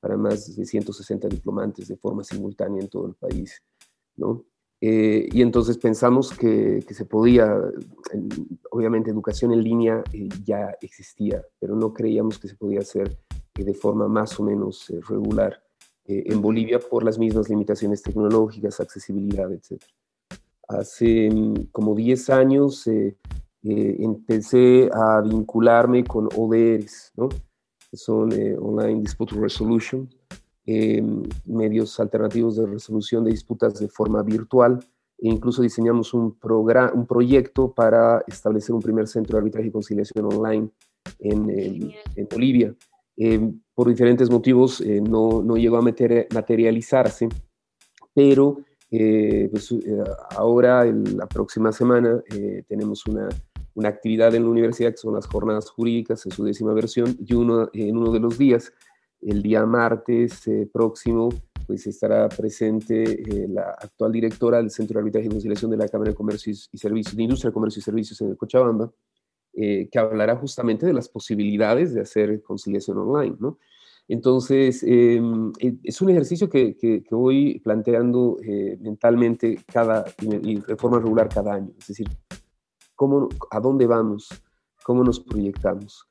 para 0.00 0.16
más 0.16 0.54
de 0.54 0.64
160 0.64 1.28
diplomantes 1.28 1.88
de 1.88 1.96
forma 1.96 2.22
simultánea 2.22 2.82
en 2.82 2.88
todo 2.88 3.06
el 3.06 3.14
país. 3.14 3.62
Eh, 4.80 5.28
y 5.32 5.42
entonces 5.42 5.76
pensamos 5.76 6.32
que, 6.32 6.84
se 6.88 7.04
podía, 7.04 7.52
obviamente 8.70 9.10
educación 9.10 9.52
en 9.52 9.62
línea 9.62 10.04
eh, 10.12 10.28
ya 10.44 10.76
existía, 10.80 11.44
pero 11.58 11.74
no 11.74 11.92
creíamos 11.92 12.38
que 12.38 12.48
se 12.48 12.54
podía 12.54 12.80
hacer 12.80 13.18
eh, 13.56 13.64
de 13.64 13.74
forma 13.74 14.06
más 14.06 14.38
o 14.38 14.44
menos 14.44 14.92
regular 15.08 15.62
en 16.10 16.40
Bolivia 16.40 16.78
por 16.78 17.04
las 17.04 17.18
mismas 17.18 17.50
limitaciones 17.50 18.02
tecnológicas, 18.02 18.80
accesibilidad, 18.80 19.52
etc. 19.52 19.82
Hace 20.66 21.28
mm, 21.30 21.66
como 21.70 21.94
10 21.94 22.30
años 22.30 22.88
empecé 23.62 24.88
a 24.90 25.20
vincularme 25.20 26.04
con 26.04 26.28
ODRs, 26.34 27.12
¿no? 27.16 27.28
que 27.28 27.96
son 27.96 28.32
Online 28.32 29.00
Dispute 29.00 29.34
Resolution, 29.34 30.08
eh, 30.70 31.02
medios 31.46 31.98
alternativos 31.98 32.56
de 32.56 32.66
resolución 32.66 33.24
de 33.24 33.30
disputas 33.30 33.80
de 33.80 33.88
forma 33.88 34.22
virtual 34.22 34.78
e 35.16 35.26
incluso 35.26 35.62
diseñamos 35.62 36.12
un, 36.12 36.36
un 36.92 37.06
proyecto 37.06 37.72
para 37.72 38.22
establecer 38.26 38.74
un 38.74 38.82
primer 38.82 39.08
centro 39.08 39.32
de 39.32 39.38
arbitraje 39.38 39.68
y 39.68 39.70
conciliación 39.70 40.26
online 40.26 40.68
en, 41.20 41.90
en, 42.14 42.28
Bolivia. 42.30 42.74
Eh, 43.16 43.50
por 43.74 43.88
diferentes 43.88 44.30
motivos 44.30 44.82
eh, 44.82 45.00
no, 45.00 45.42
no, 45.42 45.56
llegó 45.56 45.78
a 45.78 45.82
meter, 45.82 46.28
materializarse, 46.34 47.30
pero 48.12 48.58
pues, 48.90 49.74
ahora, 50.36 50.84
la 50.84 51.26
próxima 51.26 51.72
semana, 51.72 52.22
tenemos 52.68 53.06
una, 53.06 53.30
una 53.74 53.88
actividad 53.88 54.34
en 54.34 54.42
la 54.42 54.50
universidad 54.50 54.90
que 54.90 54.98
son 54.98 55.14
las 55.14 55.26
jornadas 55.26 55.70
jurídicas 55.70 56.26
en 56.26 56.32
su 56.32 56.44
décima 56.44 56.74
versión 56.74 57.16
y 57.24 57.32
uno, 57.32 57.70
en 57.72 57.96
uno 57.96 58.12
de 58.12 58.20
los 58.20 58.36
días 58.36 58.72
el 59.20 59.42
día 59.42 59.66
martes 59.66 60.46
eh, 60.46 60.68
próximo 60.72 61.28
pues 61.66 61.86
estará 61.86 62.28
presente 62.28 63.02
eh, 63.02 63.46
la 63.48 63.70
actual 63.70 64.10
directora 64.10 64.56
del 64.56 64.70
Centro 64.70 64.94
de 64.94 65.00
Arbitraje 65.00 65.26
y 65.26 65.30
Conciliación 65.30 65.70
de 65.70 65.76
la 65.76 65.88
Cámara 65.88 66.10
de 66.10 66.16
Comercio 66.16 66.50
y 66.72 66.78
Servicios, 66.78 67.14
de 67.14 67.22
Industria, 67.24 67.52
Comercio 67.52 67.80
y 67.80 67.82
Servicios 67.82 68.18
en 68.22 68.34
Cochabamba, 68.36 68.90
eh, 69.52 69.86
que 69.92 69.98
hablará 69.98 70.36
justamente 70.36 70.86
de 70.86 70.94
las 70.94 71.10
posibilidades 71.10 71.92
de 71.92 72.00
hacer 72.00 72.42
conciliación 72.42 72.96
online. 72.96 73.36
Entonces, 74.08 74.82
em, 74.82 75.52
es 75.82 76.00
un 76.00 76.08
ejercicio 76.08 76.48
que, 76.48 76.74
que, 76.74 77.04
voy 77.10 77.60
planteando 77.60 78.38
mentalmente 78.80 79.58
cada, 79.70 80.06
y 80.22 80.60
de 80.60 80.76
forma 80.76 80.98
regular 80.98 81.28
cada 81.28 81.52
año, 81.52 81.72
es 81.78 81.88
decir, 81.88 82.08
cómo, 82.96 83.28
a 83.50 83.60
dónde 83.60 83.86
vamos, 83.86 84.28
cómo 84.82 85.04
nos 85.04 85.20
proyectamos. 85.20 86.07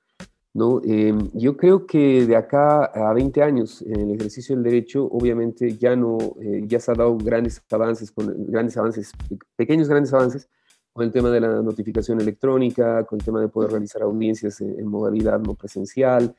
¿No? 0.57 0.81
Em, 0.83 1.29
yo 1.35 1.55
creo 1.55 1.85
que 1.85 2.25
de 2.25 2.35
acá 2.35 2.85
a 2.85 3.13
20 3.13 3.43
años 3.43 3.83
en 3.83 4.09
el 4.09 4.15
ejercicio 4.15 4.55
del 4.55 4.63
derecho, 4.63 5.05
obviamente 5.05 5.77
ya 5.77 5.95
no, 5.95 6.17
eh, 6.41 6.63
ya 6.65 6.79
se 6.79 6.89
ha 6.89 6.95
dado 6.95 7.15
grandes 7.15 7.61
avances, 7.69 8.11
grandes 8.15 8.75
avances, 8.75 9.11
pequeños 9.55 9.87
grandes 9.87 10.11
avances 10.13 10.49
con 10.93 11.05
el 11.05 11.11
tema 11.11 11.29
de 11.29 11.41
la 11.41 11.61
notificación 11.61 12.19
electrónica, 12.19 13.03
con 13.03 13.19
el 13.19 13.25
tema 13.25 13.39
de 13.39 13.49
poder 13.49 13.69
realizar 13.69 14.01
audiencias 14.01 14.59
en, 14.59 14.87
modalidad 14.87 15.39
no 15.39 15.53
presencial, 15.53 16.35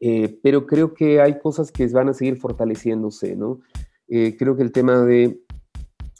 eh, 0.00 0.40
pero 0.42 0.64
creo 0.64 0.94
que 0.94 1.20
hay 1.20 1.38
cosas 1.38 1.70
que 1.70 1.86
van 1.88 2.08
a 2.08 2.14
seguir 2.14 2.38
fortaleciéndose, 2.38 3.36
¿no? 3.36 3.60
Eh, 4.08 4.38
creo 4.38 4.56
que 4.56 4.62
el 4.62 4.72
tema 4.72 5.04
de 5.04 5.38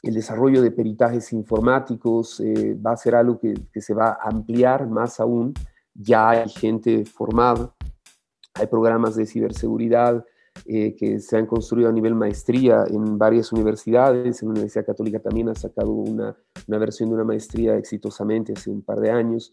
el 0.03 0.13
desarrollo 0.13 0.61
de 0.61 0.69
peritajes 0.69 1.33
informáticos 1.33 2.39
va 2.85 2.91
a 2.91 2.97
ser 2.97 3.15
algo 3.15 3.39
que 3.39 3.81
se 3.81 3.93
va 3.95 4.09
a 4.09 4.29
ampliar 4.29 4.85
más 4.85 5.19
aún, 5.19 5.53
ya 5.93 6.29
hay 6.29 6.49
gente 6.49 7.05
formada, 7.05 7.73
hay 8.53 8.67
programas 8.67 9.15
de 9.15 9.25
ciberseguridad 9.25 10.23
eh, 10.65 10.95
que 10.95 11.19
se 11.19 11.35
han 11.35 11.45
construido 11.45 11.89
a 11.89 11.91
nivel 11.91 12.15
maestría 12.15 12.85
en 12.87 13.17
varias 13.17 13.51
universidades, 13.51 14.41
en 14.41 14.49
la 14.49 14.53
Universidad 14.53 14.85
Católica 14.85 15.19
también 15.19 15.49
ha 15.49 15.55
sacado 15.55 15.91
una, 15.91 16.37
una 16.67 16.77
versión 16.77 17.09
de 17.09 17.15
una 17.15 17.23
maestría 17.23 17.75
exitosamente 17.75 18.53
hace 18.53 18.69
un 18.69 18.81
par 18.81 18.99
de 18.99 19.11
años. 19.11 19.51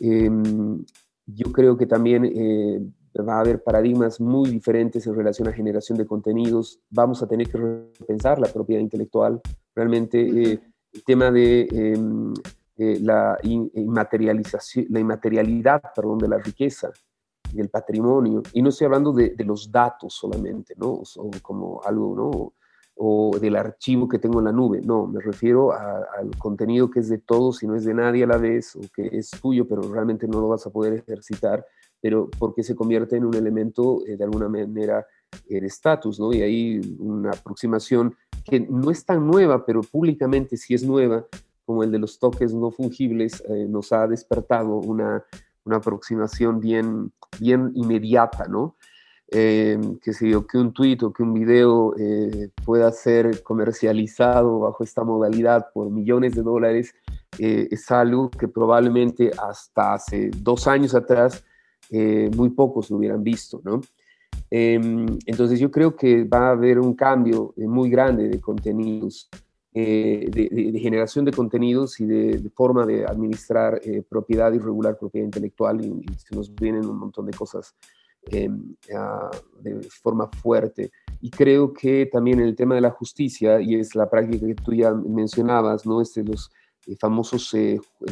Em, 0.00 0.84
yo 1.26 1.52
creo 1.52 1.76
que 1.76 1.86
también 1.86 2.24
eh, 2.24 2.80
va 3.20 3.36
a 3.36 3.40
haber 3.40 3.62
paradigmas 3.62 4.20
muy 4.20 4.50
diferentes 4.50 5.06
en 5.06 5.14
relación 5.14 5.48
a 5.48 5.52
generación 5.52 5.96
de 5.96 6.06
contenidos. 6.06 6.80
Vamos 6.90 7.22
a 7.22 7.28
tener 7.28 7.48
que 7.48 7.58
repensar 7.58 8.38
la 8.38 8.48
propiedad 8.48 8.80
intelectual. 8.80 9.40
Realmente 9.74 10.20
eh, 10.20 10.60
el 10.92 11.04
tema 11.04 11.30
de 11.30 11.68
em, 11.70 12.34
eh, 12.82 12.98
la, 13.00 13.38
inmaterialización, 13.42 14.86
la 14.90 14.98
inmaterialidad 14.98 15.80
perdón, 15.94 16.18
de 16.18 16.28
la 16.28 16.38
riqueza 16.38 16.90
y 17.52 17.60
el 17.60 17.68
patrimonio. 17.68 18.42
Y 18.52 18.60
no 18.60 18.70
estoy 18.70 18.86
hablando 18.86 19.12
de, 19.12 19.34
los 19.44 19.70
datos 19.70 20.14
solamente, 20.14 20.74
¿no? 20.76 20.88
O, 20.90 21.30
como 21.42 21.80
algo, 21.84 22.16
¿no? 22.16 22.52
O 22.96 23.38
del 23.38 23.54
archivo 23.54 24.08
que 24.08 24.18
tengo 24.18 24.40
en 24.40 24.46
la 24.46 24.52
nube. 24.52 24.80
No, 24.82 25.06
me 25.06 25.20
refiero 25.20 25.72
al 25.72 26.36
contenido 26.38 26.90
que 26.90 27.00
es 27.00 27.08
de 27.08 27.18
todos 27.18 27.62
y 27.62 27.68
no 27.68 27.76
es 27.76 27.84
de 27.84 27.94
nadie 27.94 28.24
a 28.24 28.26
la 28.26 28.36
vez, 28.36 28.74
o 28.74 28.80
que 28.92 29.06
es 29.12 29.30
tuyo, 29.30 29.68
pero 29.68 29.82
realmente 29.82 30.26
no 30.26 30.40
lo 30.40 30.48
vas 30.48 30.66
a 30.66 30.70
poder 30.70 30.94
ejercitar, 30.94 31.64
pero 32.00 32.28
porque 32.36 32.64
se 32.64 32.74
convierte 32.74 33.16
en 33.16 33.24
un 33.24 33.34
elemento 33.34 34.04
eh, 34.06 34.16
de 34.16 34.24
alguna 34.24 34.48
manera 34.48 35.06
de 35.48 35.58
estatus, 35.58 36.18
¿no? 36.18 36.32
Y 36.32 36.42
hay 36.42 36.96
una 36.98 37.30
aproximación 37.30 38.14
que 38.44 38.60
no 38.60 38.90
es 38.90 39.04
tan 39.04 39.26
nueva, 39.26 39.64
pero 39.64 39.82
públicamente 39.82 40.56
sí 40.56 40.74
es 40.74 40.84
nueva, 40.84 41.24
como 41.72 41.84
el 41.84 41.90
de 41.90 41.98
los 41.98 42.18
toques 42.18 42.52
no 42.52 42.70
fungibles, 42.70 43.42
eh, 43.48 43.66
nos 43.66 43.94
ha 43.94 44.06
despertado 44.06 44.76
una, 44.76 45.24
una, 45.64 45.76
aproximación 45.76 46.60
bien, 46.60 47.10
bien 47.40 47.72
inmediata, 47.74 48.46
¿no? 48.46 48.76
Eh, 49.30 49.80
que, 50.02 50.12
si, 50.12 50.32
que 50.50 50.58
un 50.58 50.74
tuit 50.74 51.02
o 51.02 51.14
que 51.14 51.22
un 51.22 51.32
video 51.32 51.94
eh, 51.96 52.50
pueda 52.62 52.92
ser 52.92 53.42
comercializado 53.42 54.58
bajo 54.58 54.84
esta 54.84 55.02
modalidad 55.02 55.68
por 55.72 55.88
millones 55.88 56.34
de 56.34 56.42
dólares 56.42 56.94
es 57.38 57.90
algo 57.90 58.28
que 58.28 58.46
probablemente 58.46 59.30
hasta 59.42 59.94
hace 59.94 60.30
dos 60.36 60.66
años 60.66 60.94
atrás 60.94 61.42
muy 61.90 62.50
pocos 62.50 62.90
lo 62.90 62.98
hubieran 62.98 63.24
visto, 63.24 63.62
¿no? 63.64 63.80
entonces 64.50 65.58
yo 65.58 65.70
creo 65.70 65.96
que 65.96 66.24
va 66.24 66.48
a 66.48 66.50
haber 66.50 66.78
un 66.78 66.92
cambio 66.92 67.54
muy 67.56 67.88
grande 67.88 68.28
de 68.28 68.38
contenidos 68.38 69.30
eh, 69.74 70.28
de, 70.30 70.78
generación 70.80 71.24
de 71.24 71.32
contenidos 71.32 71.98
y 71.98 72.04
de, 72.04 72.50
forma 72.54 72.84
de 72.84 73.06
administrar 73.06 73.80
eh, 73.82 74.02
propiedad 74.06 74.52
y 74.52 74.58
regular 74.58 74.98
propiedad 74.98 75.24
intelectual 75.24 75.82
y, 75.82 76.04
se 76.18 76.36
nos 76.36 76.54
vienen 76.54 76.84
un 76.84 76.98
montón 76.98 77.24
de 77.24 77.32
cosas 77.32 77.74
eh, 78.30 78.50
de 78.50 79.80
forma 80.02 80.28
fuerte. 80.42 80.92
Y 81.22 81.30
creo 81.30 81.72
que 81.72 82.04
también 82.04 82.40
el 82.40 82.54
tema 82.54 82.74
de 82.74 82.82
la 82.82 82.90
justicia, 82.90 83.62
y 83.62 83.76
es 83.76 83.94
la 83.94 84.10
práctica 84.10 84.46
que 84.46 84.54
tú 84.54 84.74
ya 84.74 84.92
mencionabas, 84.92 85.86
¿no? 85.86 86.02
Este, 86.02 86.22
los 86.22 86.50
famosos, 87.00 87.56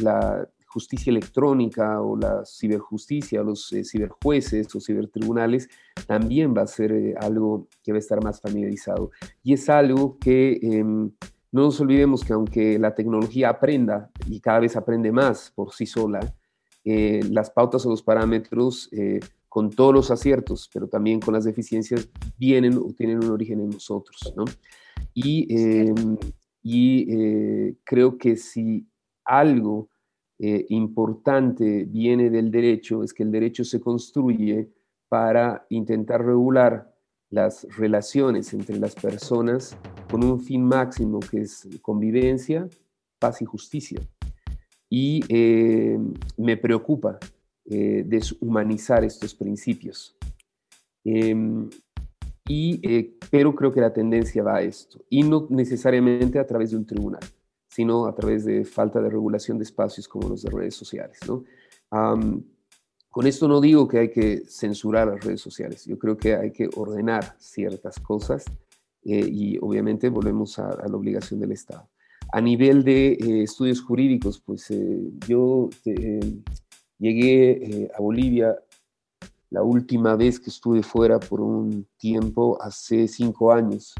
la 0.01 0.49
justicia 0.65 1.11
electrónica 1.11 2.01
o 2.01 2.17
la 2.17 2.43
ciberjusticia, 2.43 3.43
los 3.43 3.69
ciberjueces 3.83 4.73
o 4.75 4.79
cibertribunales, 4.79 5.69
también 6.07 6.55
va 6.57 6.63
a 6.63 6.67
ser 6.67 7.15
algo 7.19 7.67
que 7.83 7.91
va 7.91 7.97
a 7.97 7.99
estar 7.99 8.23
más 8.23 8.41
familiarizado. 8.41 9.11
Y 9.43 9.53
es 9.53 9.69
algo 9.69 10.17
que 10.17 10.59
em, 10.63 11.11
no 11.51 11.63
nos 11.63 11.79
olvidemos 11.81 12.23
que 12.23 12.33
aunque 12.33 12.79
la 12.79 12.95
tecnología 12.95 13.49
aprenda 13.49 14.09
y 14.25 14.39
cada 14.39 14.59
vez 14.59 14.75
aprende 14.75 15.11
más 15.11 15.51
por 15.53 15.73
sí 15.73 15.85
sola, 15.85 16.33
eh, 16.83 17.21
las 17.29 17.51
pautas 17.51 17.85
o 17.85 17.89
los 17.89 18.01
parámetros, 18.01 18.89
eh, 18.91 19.19
con 19.49 19.69
todos 19.69 19.93
los 19.93 20.11
aciertos, 20.11 20.69
pero 20.73 20.87
también 20.87 21.19
con 21.19 21.33
las 21.33 21.43
deficiencias, 21.43 22.09
vienen 22.37 22.77
o 22.77 22.93
tienen 22.95 23.17
un 23.17 23.31
origen 23.31 23.59
en 23.59 23.69
nosotros. 23.69 24.33
¿no? 24.35 24.45
Y, 25.13 25.53
em, 25.53 26.17
y 26.63 27.13
eh, 27.13 27.75
creo 27.83 28.17
que 28.17 28.37
si 28.37 28.87
algo 29.23 29.89
importante 30.69 31.85
viene 31.85 32.31
del 32.31 32.49
derecho, 32.49 33.03
es 33.03 33.13
que 33.13 33.21
el 33.21 33.31
derecho 33.31 33.63
se 33.63 33.79
construye 33.79 34.71
para 35.07 35.67
intentar 35.69 36.25
regular 36.25 36.90
las 37.31 37.65
relaciones 37.77 38.53
entre 38.53 38.77
las 38.77 38.93
personas 38.93 39.75
con 40.09 40.23
un 40.23 40.39
fin 40.39 40.63
máximo 40.63 41.19
que 41.19 41.41
es 41.41 41.67
convivencia, 41.81 42.67
paz 43.17 43.41
y 43.41 43.45
justicia. 43.45 43.99
Y 44.89 45.21
eh, 45.29 45.97
me 46.37 46.57
preocupa 46.57 47.17
eh, 47.65 48.03
deshumanizar 48.05 49.05
estos 49.05 49.33
principios. 49.33 50.17
Em, 51.05 51.69
y, 52.47 52.79
eh, 52.83 53.17
pero 53.29 53.55
creo 53.55 53.71
que 53.71 53.79
la 53.79 53.93
tendencia 53.93 54.43
va 54.43 54.57
a 54.57 54.61
esto, 54.61 54.99
y 55.09 55.23
no 55.23 55.47
necesariamente 55.49 56.37
a 56.37 56.45
través 56.45 56.71
de 56.71 56.77
un 56.77 56.85
tribunal, 56.85 57.21
sino 57.69 58.07
a 58.07 58.13
través 58.13 58.43
de 58.43 58.65
falta 58.65 58.99
de 58.99 59.09
regulación 59.09 59.57
de 59.57 59.63
espacios 59.63 60.07
como 60.07 60.27
los 60.27 60.41
de 60.41 60.49
redes 60.49 60.75
sociales. 60.75 61.17
¿no? 61.25 61.45
Con 63.11 63.27
esto 63.27 63.47
no 63.47 63.61
digo 63.61 63.87
que 63.87 63.99
hay 63.99 64.09
que 64.09 64.43
censurar 64.47 65.07
las 65.07 65.23
redes 65.23 65.41
sociales, 65.41 65.85
yo 65.85 65.99
creo 65.99 66.17
que 66.17 66.35
hay 66.35 66.51
que 66.51 66.69
ordenar 66.75 67.35
ciertas 67.37 67.99
cosas 67.99 68.45
eh, 69.03 69.27
y 69.29 69.57
obviamente 69.61 70.09
volvemos 70.09 70.57
a, 70.57 70.69
la 70.87 70.95
obligación 70.95 71.39
del 71.39 71.51
Estado. 71.51 71.87
A 72.31 72.41
nivel 72.41 72.83
de 72.83 73.11
eh, 73.11 73.43
estudios 73.43 73.81
jurídicos, 73.81 74.41
pues 74.43 74.73
yo 75.27 75.69
llegué 76.97 77.91
a 77.93 78.01
Bolivia 78.01 78.55
la 79.51 79.63
última 79.63 80.15
vez 80.15 80.39
que 80.39 80.49
estuve 80.49 80.81
fuera 80.81 81.19
por 81.19 81.41
un 81.41 81.85
tiempo, 81.97 82.57
hace 82.61 83.07
cinco 83.07 83.51
años, 83.51 83.93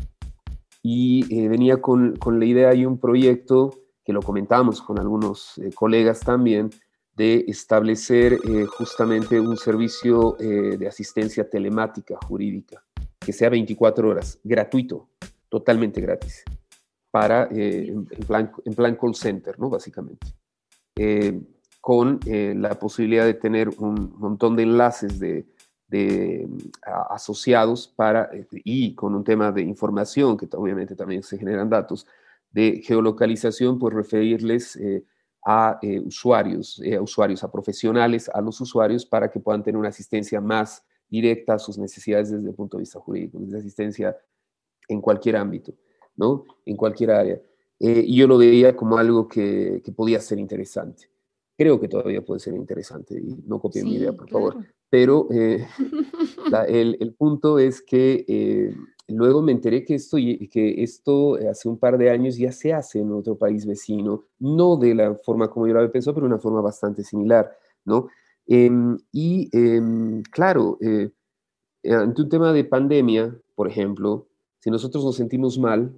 y 0.82 1.26
eh, 1.30 1.48
venía 1.50 1.82
con, 1.82 2.16
con, 2.16 2.40
la 2.40 2.46
idea 2.46 2.74
y 2.74 2.86
un 2.86 2.98
proyecto 2.98 3.72
que 4.04 4.14
lo 4.14 4.22
comentamos 4.22 4.82
con 4.82 4.98
algunos 4.98 5.58
eh, 5.58 5.72
colegas 5.76 6.22
también, 6.22 6.70
de 7.22 7.46
establecer 7.48 8.34
eh, 8.34 8.66
justamente 8.66 9.40
un 9.40 9.56
servicio 9.56 10.36
de 10.40 10.88
asistencia 10.88 11.48
telemática 11.48 12.18
jurídica, 12.28 12.84
que 13.20 13.32
sea 13.32 13.50
24 13.50 14.10
horas, 14.10 14.40
gratuito, 14.44 15.10
totalmente 15.50 16.02
gratis, 16.02 16.44
para, 17.12 17.48
en, 17.52 18.06
plan, 18.28 18.52
en 18.66 18.74
plan 18.74 18.96
call 18.96 19.14
center, 19.14 19.60
¿no? 19.60 19.70
Básicamente 19.70 20.28
con 21.82 22.20
eh, 22.28 22.54
la 22.56 22.78
posibilidad 22.78 23.26
de 23.26 23.34
tener 23.34 23.70
un 23.80 24.14
montón 24.18 24.56
de 24.56 24.64
enlaces 24.64 25.20
de, 25.20 25.48
asociados 27.10 27.88
para, 27.88 28.30
eh, 28.32 28.48
y 28.64 28.96
con 28.96 29.14
un 29.14 29.26
tema 29.26 29.52
de 29.52 29.64
información, 29.64 30.38
que 30.38 30.48
obviamente 30.54 30.96
también 30.96 31.24
se 31.24 31.38
generan 31.38 31.70
datos, 31.70 32.08
de 32.52 32.82
geolocalización, 32.86 33.80
pues 33.80 33.94
referirles 33.94 34.80
eh, 35.46 35.98
a 35.98 36.02
usuarios, 36.06 36.82
a 36.82 37.02
usuarios, 37.02 37.44
a 37.44 37.52
profesionales, 37.52 38.30
a 38.34 38.42
los 38.42 38.60
usuarios, 38.62 39.06
para 39.06 39.30
que 39.30 39.40
puedan 39.40 39.64
tener 39.64 39.78
una 39.78 39.90
asistencia 39.90 40.40
más 40.42 40.84
directa 41.10 41.56
a 41.56 41.60
sus 41.60 41.78
necesidades 41.78 42.32
desde 42.32 42.50
el 42.50 42.56
punto 42.56 42.78
de 42.78 42.82
vista 42.82 43.00
jurídico, 43.00 43.40
desde 43.40 43.60
asistencia 43.60 44.18
en 44.88 45.02
cualquier 45.02 45.36
ámbito, 45.36 45.74
¿no? 46.16 46.46
En 46.66 46.76
cualquier 46.76 47.12
área. 47.12 47.42
y 47.80 48.16
yo 48.16 48.28
lo 48.28 48.38
veía 48.38 48.76
como 48.76 48.98
algo 48.98 49.28
que, 49.28 49.82
que 49.84 49.92
podía 49.92 50.20
ser 50.20 50.38
interesante 50.40 51.12
creo 51.62 51.80
que 51.80 51.88
todavía 51.88 52.24
puede 52.24 52.40
ser 52.40 52.56
interesante 52.56 53.20
y 53.20 53.36
no 53.46 53.60
copien 53.60 53.86
mi 53.86 53.94
idea, 53.94 54.14
por 54.14 54.28
favor. 54.28 54.66
Pero 54.90 55.28
eh, 55.32 55.68
el, 56.68 57.14
punto 57.14 57.60
es 57.60 57.84
que 57.84 58.26
eh, 58.28 58.76
luego 59.12 59.42
me 59.42 59.52
enteré 59.52 59.84
que 59.84 59.96
esto, 59.96 60.18
que 60.18 60.84
esto 60.84 61.36
hace 61.50 61.70
un 61.70 61.78
par 61.78 61.98
de 61.98 62.10
años 62.10 62.38
ya 62.38 62.52
se 62.52 62.74
hace 62.74 63.00
en 63.00 63.12
otro 63.12 63.38
país 63.38 63.66
vecino, 63.66 64.26
no 64.40 64.78
de 64.78 64.96
la 64.96 65.16
forma 65.16 65.50
como 65.50 65.68
yo 65.68 65.74
lo 65.74 65.80
había 65.80 65.92
pensado, 65.92 66.16
pero 66.16 66.28
de 66.28 66.34
una 66.34 66.42
forma 66.42 66.62
bastante 66.62 67.04
similar, 67.04 67.52
¿no? 67.86 68.08
Em, 68.48 68.98
y 69.12 69.50
em, 69.54 70.22
claro, 70.24 70.78
eh, 70.82 71.12
ante 71.90 72.22
un 72.22 72.30
tema 72.30 72.54
de 72.54 72.64
pandemia, 72.64 73.36
por 73.56 73.68
ejemplo, 73.68 74.28
si 74.60 74.70
nosotros 74.70 75.04
nos 75.04 75.16
sentimos 75.16 75.58
mal, 75.58 75.94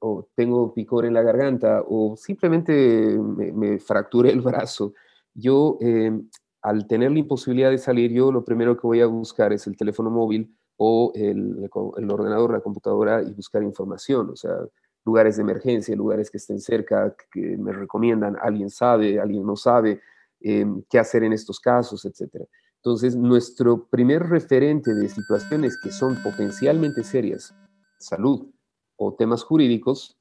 o 0.00 0.28
tengo 0.34 0.72
picor 0.74 1.06
en 1.06 1.14
la 1.14 1.22
garganta 1.22 1.82
o 1.88 2.16
simplemente 2.16 3.18
me, 3.18 3.78
fracturé 3.78 4.30
el 4.30 4.40
brazo, 4.40 4.94
yo 5.34 5.78
em, 5.80 6.28
al 6.62 6.86
tener 6.86 7.12
la 7.12 7.18
imposibilidad 7.18 7.70
de 7.70 7.78
salir, 7.78 8.12
yo 8.12 8.30
lo 8.30 8.44
primero 8.44 8.76
que 8.76 8.86
voy 8.86 9.00
a 9.00 9.06
buscar 9.06 9.52
es 9.52 9.66
el 9.66 9.76
teléfono 9.76 10.10
móvil 10.10 10.54
o 10.76 11.12
el, 11.14 11.68
el 11.96 12.10
ordenador, 12.10 12.52
la 12.52 12.60
computadora 12.60 13.22
y 13.22 13.32
buscar 13.32 13.62
información, 13.62 14.30
o 14.30 14.36
sea, 14.36 14.56
lugares 15.04 15.36
de 15.36 15.42
emergencia, 15.42 15.94
lugares 15.94 16.30
que 16.30 16.38
estén 16.38 16.60
cerca, 16.60 17.14
que 17.30 17.56
me 17.56 17.72
recomiendan, 17.72 18.36
alguien 18.40 18.70
sabe, 18.70 19.20
alguien 19.20 19.46
no 19.46 19.56
sabe 19.56 20.00
em, 20.40 20.82
qué 20.88 20.98
hacer 20.98 21.22
en 21.24 21.32
estos 21.32 21.60
casos, 21.60 22.04
etc. 22.04 22.46
Entonces, 22.76 23.16
nuestro 23.16 23.86
primer 23.86 24.22
referente 24.22 24.94
de 24.94 25.08
situaciones 25.08 25.78
que 25.80 25.90
son 25.90 26.22
potencialmente 26.22 27.04
serias, 27.04 27.54
salud, 27.98 28.50
o 28.96 29.14
temas 29.14 29.42
jurídicos 29.42 30.18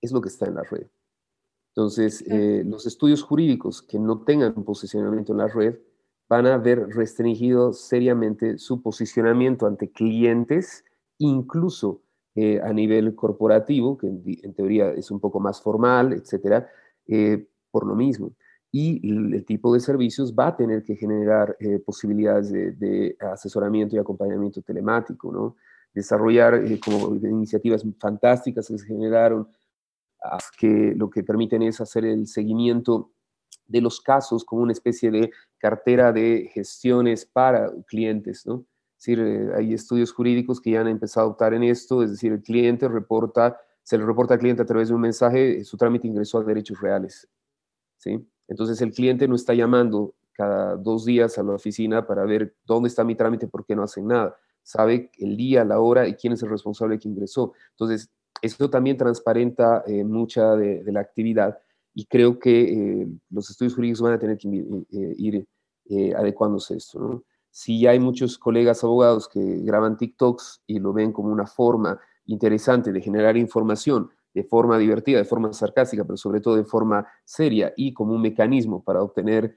es 0.00 0.12
lo 0.12 0.20
que 0.20 0.28
está 0.28 0.46
en 0.46 0.54
la 0.56 0.62
red. 0.62 0.86
Entonces, 1.74 2.24
eh, 2.26 2.62
los 2.66 2.86
estudios 2.86 3.22
jurídicos 3.22 3.82
que 3.82 3.98
no 3.98 4.24
tengan 4.24 4.54
un 4.56 4.64
posicionamiento 4.64 5.32
en 5.32 5.38
la 5.38 5.48
red 5.48 5.78
van 6.28 6.46
a 6.46 6.58
ver 6.58 6.88
restringido 6.88 7.72
seriamente 7.72 8.58
su 8.58 8.82
posicionamiento 8.82 9.66
ante 9.66 9.90
clientes, 9.90 10.84
incluso 11.18 12.02
eh, 12.34 12.60
a 12.62 12.72
nivel 12.72 13.14
corporativo, 13.14 13.96
que 13.96 14.08
en, 14.08 14.54
teoría 14.54 14.90
es 14.90 15.10
un 15.10 15.20
poco 15.20 15.40
más 15.40 15.62
formal, 15.62 16.12
etcétera, 16.12 16.68
eh, 17.06 17.46
por 17.70 17.86
lo 17.86 17.94
mismo. 17.94 18.32
Y 18.72 19.08
el, 19.08 19.44
tipo 19.44 19.72
de 19.72 19.80
servicios 19.80 20.34
va 20.34 20.48
a 20.48 20.56
tener 20.56 20.82
que 20.82 20.96
generar 20.96 21.56
posibilidades 21.86 22.50
de, 22.50 22.72
de, 22.72 23.16
asesoramiento 23.20 23.96
y 23.96 23.98
acompañamiento 23.98 24.60
telemático, 24.60 25.32
¿no? 25.32 25.56
desarrollar 25.96 26.54
eh, 26.54 26.78
como 26.78 27.16
iniciativas 27.16 27.82
fantásticas 27.98 28.68
que 28.68 28.78
se 28.78 28.86
generaron, 28.86 29.48
que 30.58 30.92
lo 30.94 31.08
que 31.08 31.22
permiten 31.22 31.62
es 31.62 31.80
hacer 31.80 32.04
el 32.04 32.26
seguimiento 32.26 33.12
de 33.66 33.80
los 33.80 34.00
casos 34.00 34.44
como 34.44 34.62
una 34.62 34.72
especie 34.72 35.10
de 35.10 35.30
cartera 35.68 36.12
de 36.12 36.50
gestiones 36.52 37.24
para 37.26 37.70
clientes, 37.86 38.46
¿no? 38.46 38.64
Es 38.98 39.04
decir, 39.04 39.20
eh, 39.20 39.50
hay 39.56 39.74
estudios 39.74 40.12
jurídicos 40.12 40.60
que 40.60 40.70
ya 40.72 40.80
han 40.80 40.88
empezado 40.88 41.26
a 41.26 41.30
optar 41.30 41.54
en 41.54 41.62
esto, 41.62 42.02
es 42.02 42.10
decir, 42.10 42.32
el 42.32 42.42
cliente 42.42 42.88
reporta, 42.88 43.60
se 43.82 43.98
le 43.98 44.06
reporta 44.06 44.34
al 44.34 44.40
cliente 44.40 44.62
a 44.62 44.66
través 44.66 44.88
de 44.88 44.94
un 44.94 45.00
mensaje, 45.00 45.64
su 45.64 45.76
trámite 45.76 46.06
ingresó 46.06 46.38
a 46.38 46.44
derechos 46.44 46.80
reales, 46.80 47.28
¿sí? 47.98 48.26
Entonces 48.48 48.80
el 48.80 48.92
cliente 48.92 49.28
no 49.28 49.34
está 49.34 49.54
llamando 49.54 50.14
cada 50.32 50.76
dos 50.76 51.04
días 51.04 51.38
a 51.38 51.42
la 51.42 51.52
oficina 51.52 52.06
para 52.06 52.24
ver 52.24 52.54
dónde 52.64 52.88
está 52.88 53.04
mi 53.04 53.14
trámite, 53.14 53.48
por 53.48 53.64
qué 53.64 53.74
no 53.74 53.82
hacen 53.82 54.06
nada 54.06 54.36
sabe 54.66 55.12
el 55.18 55.36
día, 55.36 55.64
la 55.64 55.78
hora 55.78 56.08
y 56.08 56.14
quién 56.14 56.32
es 56.32 56.42
el 56.42 56.50
responsable 56.50 56.98
que 56.98 57.08
ingresó. 57.08 57.52
Entonces, 57.70 58.10
eso 58.42 58.68
también 58.68 58.96
transparenta 58.96 59.84
eh, 59.86 60.02
mucha 60.02 60.56
de, 60.56 60.82
la 60.86 61.00
actividad 61.00 61.56
y 61.94 62.04
creo 62.06 62.38
que 62.38 62.72
eh, 62.72 63.08
los 63.30 63.48
estudios 63.48 63.76
jurídicos 63.76 64.02
van 64.02 64.14
a 64.14 64.18
tener 64.18 64.36
que 64.36 64.48
eh, 64.48 65.14
ir 65.18 65.46
adecuándose 66.16 66.74
a 66.74 66.76
esto. 66.76 66.98
¿no? 66.98 67.24
Si 67.50 67.86
hay 67.86 67.98
muchos 67.98 68.38
colegas 68.38 68.82
abogados 68.84 69.28
que 69.28 69.40
graban 69.60 69.96
TikToks 69.96 70.62
y 70.66 70.78
lo 70.78 70.92
ven 70.92 71.12
como 71.12 71.30
una 71.30 71.46
forma 71.46 72.00
interesante 72.26 72.92
de 72.92 73.00
generar 73.00 73.36
información 73.36 74.10
de 74.34 74.44
forma 74.44 74.76
divertida, 74.78 75.18
de 75.18 75.24
forma 75.24 75.52
sarcástica, 75.52 76.04
pero 76.04 76.16
sobre 76.16 76.40
todo 76.40 76.56
de 76.56 76.64
forma 76.64 77.06
seria 77.24 77.72
y 77.76 77.94
como 77.94 78.14
un 78.14 78.20
mecanismo 78.20 78.82
para 78.84 79.02
obtener 79.02 79.56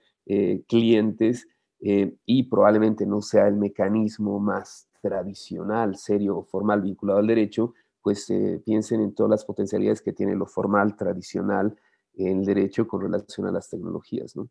clientes, 0.68 1.48
y 1.82 2.44
probablemente 2.44 3.06
no 3.06 3.22
sea 3.22 3.48
el 3.48 3.56
mecanismo 3.56 4.40
más 4.40 4.90
tradicional, 5.02 5.96
serio 5.96 6.38
o 6.38 6.44
formal 6.44 6.82
vinculado 6.82 7.20
al 7.20 7.28
derecho, 7.28 7.74
pues 8.02 8.30
eh, 8.30 8.62
piensen 8.66 9.02
en 9.02 9.14
todas 9.14 9.30
las 9.30 9.46
potencialidades 9.46 10.02
que 10.02 10.14
tiene 10.14 10.36
lo 10.36 10.46
formal, 10.46 10.96
tradicional, 10.96 11.76
en 12.16 12.40
el 12.40 12.46
derecho 12.46 12.88
con 12.88 13.02
relación 13.02 13.48
a 13.48 13.52
las 13.52 13.70
tecnologías, 13.70 14.36
¿no? 14.36 14.50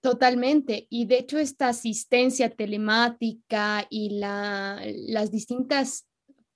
Totalmente. 0.00 0.86
Y 0.88 1.04
de 1.04 1.18
hecho 1.18 1.38
esta 1.38 1.68
asistencia 1.68 2.48
telemática 2.50 3.86
y 3.90 4.18
la, 4.18 4.82
las 5.08 5.30
distintas 5.30 6.06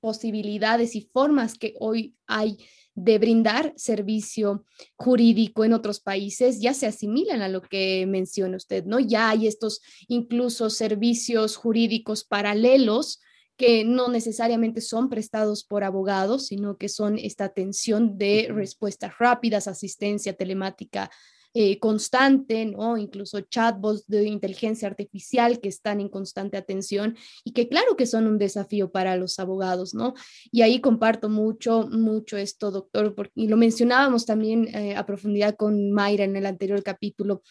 posibilidades 0.00 0.94
y 0.96 1.08
formas 1.12 1.58
que 1.58 1.74
hoy 1.78 2.14
hay 2.26 2.58
de 2.94 3.18
brindar 3.18 3.72
servicio 3.76 4.64
jurídico 4.96 5.64
en 5.64 5.72
otros 5.72 6.00
países 6.00 6.60
ya 6.60 6.74
se 6.74 6.86
asimilan 6.86 7.42
a 7.42 7.48
lo 7.48 7.60
que 7.60 8.06
menciona 8.06 8.56
usted, 8.56 8.84
¿no? 8.84 9.00
Ya 9.00 9.30
hay 9.30 9.46
estos 9.46 9.80
incluso 10.06 10.70
servicios 10.70 11.56
jurídicos 11.56 12.24
paralelos 12.24 13.20
que 13.56 13.84
no 13.84 14.08
necesariamente 14.08 14.80
son 14.80 15.08
prestados 15.08 15.64
por 15.64 15.84
abogados, 15.84 16.46
sino 16.46 16.76
que 16.76 16.88
son 16.88 17.18
esta 17.18 17.44
atención 17.44 18.18
de 18.18 18.48
respuestas 18.50 19.18
rápidas, 19.18 19.68
asistencia 19.68 20.34
telemática 20.34 21.10
eh, 21.54 21.78
constante, 21.78 22.66
¿no? 22.66 22.98
Incluso 22.98 23.40
chatbots 23.40 24.06
de 24.06 24.24
inteligencia 24.24 24.88
artificial 24.88 25.60
que 25.60 25.68
están 25.68 26.00
en 26.00 26.08
constante 26.08 26.56
atención 26.56 27.16
y 27.44 27.52
que 27.52 27.68
claro 27.68 27.96
que 27.96 28.06
son 28.06 28.26
un 28.26 28.38
desafío 28.38 28.90
para 28.90 29.16
los 29.16 29.38
abogados, 29.38 29.94
¿no? 29.94 30.14
Y 30.50 30.62
ahí 30.62 30.80
comparto 30.80 31.28
mucho, 31.28 31.88
mucho 31.88 32.36
esto, 32.36 32.70
doctor, 32.70 33.14
porque, 33.14 33.32
y 33.36 33.48
lo 33.48 33.56
mencionábamos 33.56 34.26
también 34.26 34.68
eh, 34.74 34.96
a 34.96 35.06
profundidad 35.06 35.54
con 35.56 35.92
Mayra 35.92 36.24
en 36.24 36.36
el 36.36 36.46
anterior 36.46 36.82
capítulo 36.82 37.42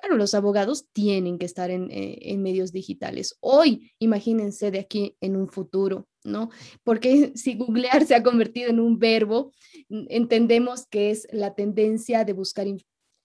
Claro, 0.00 0.16
los 0.16 0.34
abogados 0.34 0.86
tienen 0.92 1.38
que 1.38 1.46
estar 1.46 1.70
en, 1.70 1.90
eh, 1.90 2.18
en, 2.22 2.42
medios 2.42 2.72
digitales. 2.72 3.36
Hoy, 3.40 3.92
imagínense 3.98 4.70
de 4.70 4.80
aquí 4.80 5.16
en 5.20 5.36
un 5.36 5.48
futuro, 5.48 6.06
¿no? 6.24 6.50
Porque 6.84 7.32
si 7.34 7.56
googlear 7.56 8.06
se 8.06 8.14
ha 8.14 8.22
convertido 8.22 8.70
en 8.70 8.80
un 8.80 8.98
verbo, 8.98 9.52
entendemos 9.88 10.86
que 10.86 11.10
es 11.10 11.26
la 11.32 11.54
tendencia 11.54 12.24
de 12.24 12.32
buscar 12.32 12.66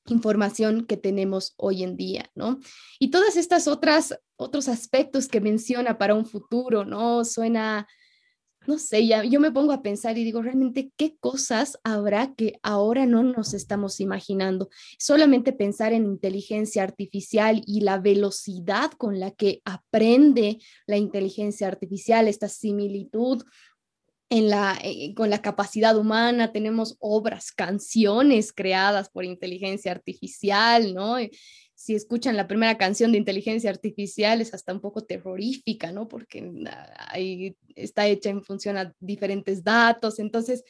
información 0.08 0.86
que 0.86 0.98
tenemos 0.98 1.54
hoy 1.58 1.84
en 1.84 1.96
día, 1.96 2.30
¿no? 2.36 2.60
Y 3.00 3.10
todas 3.12 3.38
estas 3.38 3.68
otras 3.68 4.20
otros 4.36 4.68
aspectos 4.68 5.28
que 5.28 5.42
menciona 5.42 5.98
para 5.98 6.16
un 6.16 6.26
futuro, 6.26 6.84
¿no? 6.84 7.24
Suena 7.24 7.88
no 8.68 8.78
sé, 8.78 9.06
ya 9.06 9.24
yo 9.24 9.40
me 9.40 9.52
pongo 9.52 9.74
a 9.74 9.82
pensar 9.82 10.18
y 10.18 10.24
digo, 10.24 10.42
realmente, 10.42 10.92
¿qué 10.98 11.18
cosas 11.20 11.80
habrá 11.84 12.34
que 12.34 12.60
ahora 12.64 13.06
no 13.06 13.24
nos 13.24 13.54
estamos 13.54 14.00
imaginando? 14.00 14.70
Solamente 14.98 15.54
pensar 15.54 15.94
en 15.94 16.06
inteligencia 16.06 16.84
artificial 16.84 17.62
y 17.66 17.82
la 17.82 18.00
velocidad 18.00 18.92
con 18.92 19.20
la 19.20 19.32
que 19.32 19.62
aprende 19.66 20.60
la 20.88 20.98
inteligencia 20.98 21.68
artificial, 21.68 22.28
esta 22.28 22.48
similitud 22.48 23.44
en 24.30 24.50
la, 24.50 24.80
eh, 24.84 25.14
con 25.16 25.30
la 25.30 25.42
capacidad 25.42 25.98
humana, 25.98 26.52
tenemos 26.52 26.98
obras, 27.00 27.52
canciones 27.52 28.52
creadas 28.52 29.10
por 29.10 29.26
inteligencia 29.26 29.92
artificial, 29.92 30.94
¿no? 30.94 31.18
si 31.84 31.96
escuchan 31.96 32.38
la 32.38 32.48
primera 32.48 32.78
canción 32.78 33.12
de 33.12 33.18
inteligencia 33.18 33.70
artificial 33.70 34.40
es 34.40 34.54
hasta 34.54 34.72
un 34.72 34.80
poco 34.80 35.04
terrorífica, 35.04 35.92
¿no? 35.92 36.08
Porque 36.08 36.50
ahí 37.10 37.58
está 37.76 38.08
hecha 38.08 38.30
en 38.30 38.42
función 38.42 38.78
a 38.78 38.94
diferentes 39.02 39.66
datos. 39.66 40.20
Entonces, 40.20 40.64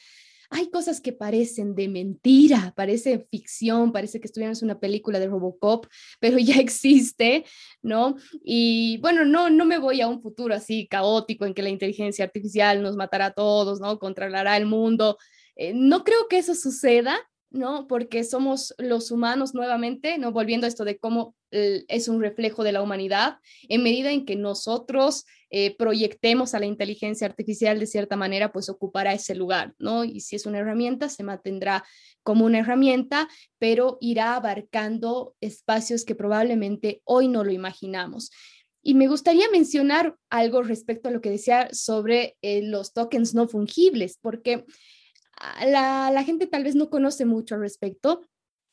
hay 0.50 0.70
cosas 0.70 1.00
que 1.00 1.12
parecen 1.12 1.74
de 1.74 1.88
mentira, 1.88 2.72
parece 2.76 3.26
ficción, 3.30 3.92
parece 3.92 4.20
que 4.20 4.26
estuviéramos 4.26 4.62
en 4.62 4.66
una 4.66 4.80
película 4.80 5.18
de 5.18 5.26
Robocop, 5.26 5.86
pero 6.20 6.38
ya 6.38 6.56
existe, 6.56 7.44
¿no? 7.82 8.16
Y 8.42 8.98
bueno, 8.98 9.24
no, 9.24 9.50
no 9.50 9.64
me 9.64 9.78
voy 9.78 10.00
a 10.00 10.08
un 10.08 10.20
futuro 10.20 10.54
así 10.54 10.86
caótico 10.86 11.46
en 11.46 11.54
que 11.54 11.62
la 11.62 11.70
inteligencia 11.70 12.24
artificial 12.24 12.82
nos 12.82 12.96
matará 12.96 13.26
a 13.26 13.34
todos, 13.34 13.80
¿no? 13.80 13.98
Controlará 13.98 14.56
el 14.56 14.66
mundo. 14.66 15.18
Eh, 15.56 15.72
no 15.74 16.04
creo 16.04 16.28
que 16.28 16.38
eso 16.38 16.54
suceda, 16.54 17.18
¿no? 17.50 17.86
Porque 17.86 18.24
somos 18.24 18.74
los 18.78 19.10
humanos 19.10 19.54
nuevamente, 19.54 20.18
¿no? 20.18 20.32
Volviendo 20.32 20.66
a 20.66 20.68
esto 20.68 20.84
de 20.84 20.98
cómo 20.98 21.34
eh, 21.52 21.84
es 21.88 22.08
un 22.08 22.20
reflejo 22.20 22.64
de 22.64 22.72
la 22.72 22.82
humanidad, 22.82 23.38
en 23.68 23.82
medida 23.82 24.10
en 24.10 24.26
que 24.26 24.34
nosotros 24.34 25.24
eh, 25.56 25.76
proyectemos 25.76 26.52
a 26.52 26.58
la 26.58 26.66
inteligencia 26.66 27.28
artificial 27.28 27.78
de 27.78 27.86
cierta 27.86 28.16
manera, 28.16 28.50
pues 28.50 28.68
ocupará 28.68 29.12
ese 29.12 29.36
lugar, 29.36 29.72
¿no? 29.78 30.02
Y 30.02 30.18
si 30.18 30.34
es 30.34 30.46
una 30.46 30.58
herramienta, 30.58 31.08
se 31.08 31.22
mantendrá 31.22 31.84
como 32.24 32.44
una 32.44 32.58
herramienta, 32.58 33.28
pero 33.60 33.96
irá 34.00 34.34
abarcando 34.34 35.36
espacios 35.40 36.04
que 36.04 36.16
probablemente 36.16 37.02
hoy 37.04 37.28
no 37.28 37.44
lo 37.44 37.52
imaginamos. 37.52 38.32
Y 38.82 38.94
me 38.94 39.06
gustaría 39.06 39.48
mencionar 39.48 40.16
algo 40.28 40.64
respecto 40.64 41.08
a 41.08 41.12
lo 41.12 41.20
que 41.20 41.30
decía 41.30 41.68
sobre 41.70 42.36
eh, 42.42 42.62
los 42.62 42.92
tokens 42.92 43.32
no 43.32 43.46
fungibles, 43.46 44.18
porque 44.20 44.64
la, 45.64 46.24
gente 46.24 46.48
tal 46.48 46.64
vez 46.64 46.74
no 46.74 46.90
conoce 46.90 47.26
mucho 47.26 47.54
al 47.54 47.60
respecto. 47.60 48.26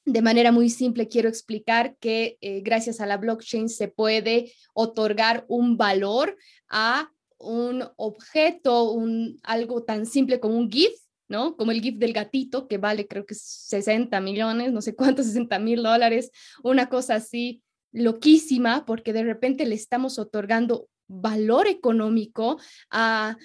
De 0.05 0.21
manera 0.21 0.51
muy 0.51 0.69
simple, 0.69 1.07
quiero 1.07 1.29
explicar 1.29 1.95
que 1.99 2.37
eh, 2.41 2.61
gracias 2.61 3.01
a 3.01 3.05
la 3.05 3.17
blockchain 3.17 3.69
se 3.69 3.87
puede 3.87 4.51
otorgar 4.73 5.45
un 5.47 5.77
valor 5.77 6.37
a 6.69 7.11
un 7.37 7.83
objeto, 7.97 8.91
un, 8.91 9.39
algo 9.43 9.83
tan 9.83 10.05
simple 10.05 10.39
como 10.39 10.57
un 10.57 10.71
GIF, 10.71 10.93
¿no? 11.27 11.55
Como 11.55 11.71
el 11.71 11.81
GIF 11.81 11.97
del 11.97 12.13
gatito, 12.13 12.67
que 12.67 12.77
vale 12.77 13.07
creo 13.07 13.25
que 13.25 13.35
60 13.35 14.19
millones, 14.21 14.71
no 14.71 14.81
sé 14.81 14.95
cuántos, 14.95 15.25
60 15.27 15.59
mil 15.59 15.83
dólares, 15.83 16.31
una 16.63 16.89
cosa 16.89 17.15
así 17.15 17.61
loquísima, 17.91 18.85
porque 18.85 19.13
de 19.13 19.23
repente 19.23 19.65
le 19.65 19.75
estamos 19.75 20.17
otorgando 20.17 20.87
valor 21.07 21.67
económico 21.67 22.59
a 22.89 23.37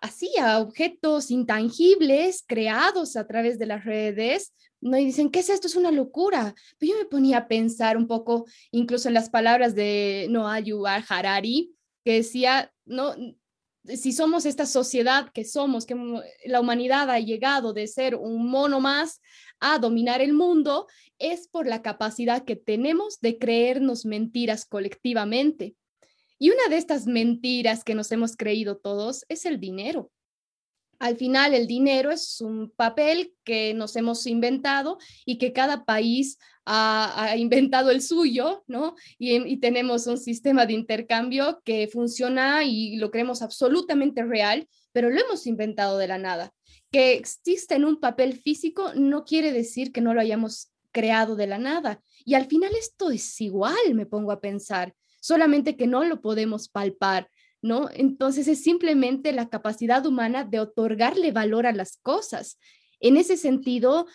así 0.00 0.30
a 0.38 0.58
objetos 0.58 1.30
intangibles 1.30 2.44
creados 2.46 3.16
a 3.16 3.26
través 3.26 3.58
de 3.58 3.66
las 3.66 3.84
redes, 3.84 4.52
¿no? 4.80 4.96
Y 4.98 5.04
dicen, 5.04 5.30
¿qué 5.30 5.40
es 5.40 5.50
esto? 5.50 5.66
Es 5.66 5.76
una 5.76 5.90
locura. 5.90 6.54
Pero 6.78 6.92
yo 6.92 6.98
me 6.98 7.04
ponía 7.04 7.38
a 7.38 7.48
pensar 7.48 7.96
un 7.96 8.06
poco, 8.06 8.46
incluso 8.70 9.08
en 9.08 9.14
las 9.14 9.30
palabras 9.30 9.74
de 9.74 10.26
Noah 10.30 10.60
Yuval 10.60 11.04
Harari, 11.08 11.74
que 12.04 12.14
decía, 12.14 12.72
no, 12.86 13.14
si 13.84 14.12
somos 14.12 14.46
esta 14.46 14.66
sociedad 14.66 15.30
que 15.32 15.44
somos, 15.44 15.86
que 15.86 15.96
la 16.46 16.60
humanidad 16.60 17.10
ha 17.10 17.18
llegado 17.18 17.72
de 17.72 17.86
ser 17.86 18.14
un 18.14 18.48
mono 18.48 18.80
más 18.80 19.20
a 19.58 19.78
dominar 19.78 20.20
el 20.20 20.32
mundo, 20.32 20.86
es 21.18 21.48
por 21.48 21.66
la 21.66 21.82
capacidad 21.82 22.44
que 22.44 22.56
tenemos 22.56 23.20
de 23.20 23.38
creernos 23.38 24.04
mentiras 24.06 24.64
colectivamente. 24.64 25.76
Y 26.42 26.48
una 26.48 26.68
de 26.70 26.78
estas 26.78 27.06
mentiras 27.06 27.84
que 27.84 27.94
nos 27.94 28.10
hemos 28.12 28.34
creído 28.34 28.78
todos 28.78 29.26
es 29.28 29.44
el 29.44 29.60
dinero. 29.60 30.10
Al 30.98 31.16
final, 31.16 31.52
el 31.52 31.66
dinero 31.66 32.10
es 32.10 32.40
un 32.40 32.70
papel 32.70 33.34
que 33.44 33.74
nos 33.74 33.94
hemos 33.94 34.26
inventado 34.26 34.96
y 35.26 35.36
que 35.36 35.52
cada 35.52 35.84
país 35.84 36.38
ha, 36.64 37.36
inventado 37.36 37.90
el 37.90 38.00
suyo, 38.00 38.64
¿no? 38.66 38.94
Y, 39.18 39.58
tenemos 39.58 40.06
un 40.06 40.16
sistema 40.16 40.64
de 40.64 40.72
intercambio 40.72 41.60
que 41.62 41.88
funciona 41.88 42.64
y 42.64 42.96
lo 42.96 43.10
creemos 43.10 43.42
absolutamente 43.42 44.24
real, 44.24 44.66
pero 44.92 45.10
lo 45.10 45.20
hemos 45.20 45.46
inventado 45.46 45.98
de 45.98 46.08
la 46.08 46.16
nada. 46.16 46.54
Que 46.90 47.12
existe 47.14 47.74
en 47.74 47.84
un 47.84 48.00
papel 48.00 48.32
físico 48.32 48.94
no 48.94 49.24
quiere 49.24 49.52
decir 49.52 49.92
que 49.92 50.00
no 50.00 50.14
lo 50.14 50.22
hayamos 50.22 50.70
creado 50.90 51.36
de 51.36 51.46
la 51.46 51.58
nada. 51.58 52.02
Y 52.24 52.32
al 52.32 52.46
final 52.46 52.72
esto 52.78 53.10
es 53.10 53.40
igual, 53.42 53.94
me 53.94 54.06
pongo 54.06 54.32
a 54.32 54.40
pensar 54.40 54.94
solamente 55.20 55.76
que 55.76 55.86
no 55.86 56.04
lo 56.04 56.20
podemos 56.20 56.68
palpar, 56.68 57.28
¿no? 57.62 57.88
Entonces 57.92 58.48
es 58.48 58.62
simplemente 58.62 59.32
la 59.32 59.48
capacidad 59.48 60.04
humana 60.06 60.44
de 60.44 60.60
otorgarle 60.60 61.30
valor 61.30 61.66
a 61.66 61.72
las 61.72 61.98
cosas. 61.98 62.58
En 63.02 63.16
ese 63.16 63.38
sentido, 63.38 64.06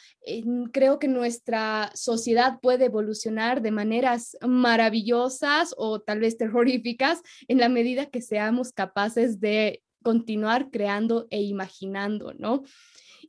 creo 0.72 1.00
que 1.00 1.08
nuestra 1.08 1.92
sociedad 1.96 2.60
puede 2.62 2.86
evolucionar 2.86 3.64
de 3.64 3.72
maneras 3.72 4.38
maravillosas 4.48 5.74
o 5.78 6.02
tal 6.02 6.20
vez 6.20 6.38
terroríficas 6.38 7.22
en 7.48 7.58
la 7.58 7.68
medida 7.68 8.06
que 8.06 8.22
seamos 8.22 8.72
capaces 8.72 9.40
de 9.40 9.82
continuar 10.04 10.70
creando 10.70 11.26
e 11.32 11.42
imaginando, 11.42 12.36
¿no? 12.36 12.64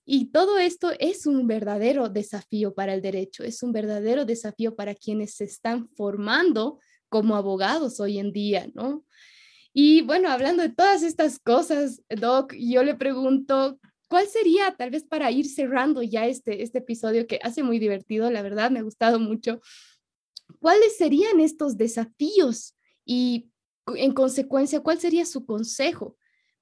Y 0.04 0.26
todo 0.26 0.58
esto 0.58 0.92
es 1.00 1.26
un 1.26 1.46
verdadero 1.46 2.10
desafío 2.10 2.74
para 2.74 2.92
el 2.92 3.00
derecho, 3.00 3.42
es 3.42 3.62
un 3.62 3.72
verdadero 3.72 4.26
desafío 4.26 4.76
para 4.76 4.94
quienes 4.94 5.34
se 5.34 5.44
están 5.44 5.88
formando 5.96 6.78
como 7.08 7.36
abogados 7.36 8.00
hoy 8.00 8.18
en 8.18 8.32
día, 8.32 8.68
¿no? 8.74 9.04
Y 9.72 10.02
bueno, 10.02 10.30
hablando 10.30 10.62
de 10.62 10.70
todas 10.70 11.02
estas 11.02 11.38
cosas, 11.38 12.02
Doc, 12.08 12.54
yo 12.58 12.82
le 12.82 12.94
pregunto, 12.94 13.78
¿cuál 14.08 14.26
sería, 14.26 14.74
tal 14.76 14.90
vez 14.90 15.04
para 15.04 15.30
ir 15.30 15.46
cerrando 15.46 16.02
ya 16.02 16.26
este, 16.26 16.62
este 16.62 16.78
episodio 16.78 17.26
que 17.26 17.38
hace 17.42 17.62
muy 17.62 17.78
divertido, 17.78 18.30
la 18.30 18.42
verdad, 18.42 18.70
me 18.70 18.78
ha 18.78 18.82
gustado 18.82 19.18
mucho, 19.20 19.60
¿cuáles 20.60 20.96
serían 20.96 21.40
estos 21.40 21.76
desafíos 21.76 22.74
y 23.04 23.50
en 23.94 24.12
consecuencia, 24.12 24.80
cuál 24.80 24.98
sería 24.98 25.26
su 25.26 25.44
consejo 25.44 26.16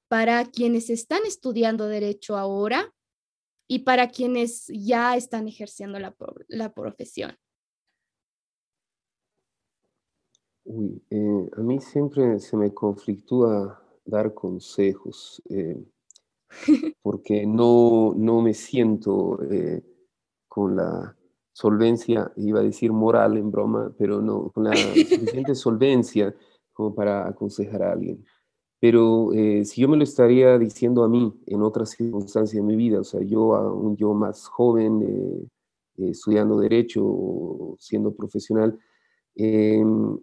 para 0.08 0.44
quienes 0.44 0.90
están 0.90 1.20
estudiando 1.24 1.86
derecho 1.86 2.36
ahora 2.36 2.92
y 3.66 3.80
para 3.80 4.08
quienes 4.08 4.66
ya 4.68 5.16
están 5.16 5.48
ejerciendo 5.48 5.98
la, 5.98 6.14
la 6.48 6.74
profesión? 6.74 7.38
Uy, 10.66 11.02
eh, 11.10 11.50
a 11.56 11.60
mí 11.60 11.78
siempre 11.80 12.38
se 12.40 12.56
me 12.56 12.72
conflictúa 12.72 13.82
dar 14.06 14.32
consejos, 14.32 15.42
eh, 15.50 15.84
porque 17.02 17.46
no, 17.46 18.14
no 18.16 18.40
me 18.40 18.54
siento 18.54 19.42
eh, 19.50 19.82
con 20.48 20.76
la 20.76 21.16
solvencia, 21.52 22.32
iba 22.36 22.60
a 22.60 22.62
decir 22.62 22.92
moral 22.92 23.36
en 23.36 23.50
broma, 23.50 23.94
pero 23.98 24.22
no, 24.22 24.50
con 24.50 24.64
la 24.64 24.76
suficiente 24.76 25.54
solvencia 25.54 26.34
como 26.72 26.94
para 26.94 27.28
aconsejar 27.28 27.82
a 27.82 27.92
alguien. 27.92 28.24
Pero 28.80 29.30
si 29.64 29.80
yo 29.80 29.88
me 29.88 29.96
lo 29.96 30.04
estaría 30.04 30.58
diciendo 30.58 31.04
a 31.04 31.08
mí 31.08 31.32
en 31.46 31.62
otras 31.62 31.90
circunstancias 31.90 32.54
de 32.54 32.62
mi 32.62 32.76
vida, 32.76 33.00
o 33.00 33.04
sea, 33.04 33.22
yo 33.22 33.54
a 33.54 33.72
un 33.72 33.96
yo 33.96 34.12
más 34.14 34.46
joven, 34.48 35.48
estudiando 35.96 36.58
derecho 36.58 37.02
o 37.04 37.76
siendo 37.78 38.14
profesional, 38.14 38.78
em, 39.36 40.18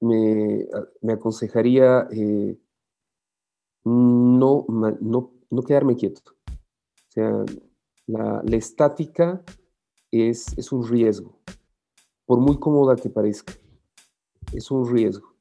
me, 0.00 0.66
me 1.02 1.12
aconsejaría 1.12 2.08
eh, 2.10 2.56
no, 3.84 4.66
no, 4.68 5.32
no, 5.50 5.62
quedarme 5.62 5.96
quieto. 5.96 6.22
O 6.26 7.10
sea, 7.10 7.44
la, 8.06 8.42
la 8.44 8.56
estática 8.56 9.42
es, 10.10 10.56
es, 10.56 10.72
un 10.72 10.86
riesgo. 10.86 11.38
por 12.26 12.40
muy 12.40 12.58
cómoda 12.58 12.96
que 12.96 13.08
parezca. 13.08 13.54
Es 14.52 14.70
un 14.70 14.90
riesgo, 14.90 15.34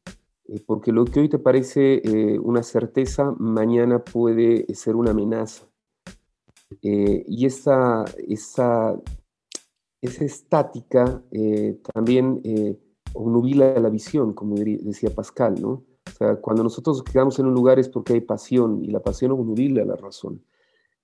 eh, 0.46 0.62
porque 0.66 0.92
lo 0.92 1.06
que 1.06 1.22
hoy 1.22 1.30
te 1.30 1.40
parece 1.40 2.02
eh, 2.04 2.40
una 2.40 2.64
certeza, 2.64 3.34
mañana 3.38 4.04
puede 4.04 4.74
ser 4.74 4.96
una 4.96 5.12
amenaza. 5.12 5.68
y 6.82 7.46
esa, 7.46 8.06
estática 10.02 11.24
también 11.94 12.42
obnubila 13.18 13.80
la 13.80 13.90
visión, 13.90 14.34
como 14.34 14.56
decía 14.56 15.10
Pascal, 15.14 15.56
¿no? 15.62 15.70
O 15.70 16.18
sea, 16.18 16.36
cuando 16.38 16.64
nosotros 16.64 17.04
quedamos 17.04 17.38
en 17.40 17.48
un 17.48 17.54
lugar 17.54 17.80
es 17.80 17.90
porque 17.90 18.14
hay 18.14 18.22
pasión 18.22 18.84
y 18.84 18.88
la 18.88 19.02
pasión 19.02 19.32
obnubila 19.32 19.84
la 19.84 19.96
razón 19.96 20.42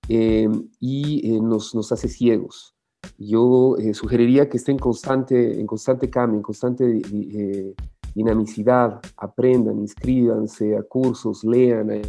y 0.08 1.40
nos, 1.40 1.74
nos 1.74 1.92
hace 1.92 2.08
ciegos 2.08 2.74
yo 3.18 3.76
eh, 3.78 3.94
sugeriría 3.94 4.48
que 4.48 4.56
estén 4.56 4.74
en 4.74 4.78
constante, 4.78 5.60
en 5.60 5.66
constante 5.66 6.10
cambio, 6.10 6.38
en 6.38 6.42
constante 6.42 7.02
eh, 7.12 7.74
dinamicidad, 8.14 9.00
aprendan, 9.16 9.78
inscríbanse 9.78 10.76
a 10.76 10.82
cursos, 10.82 11.44
lean, 11.44 11.90
hay 11.90 12.02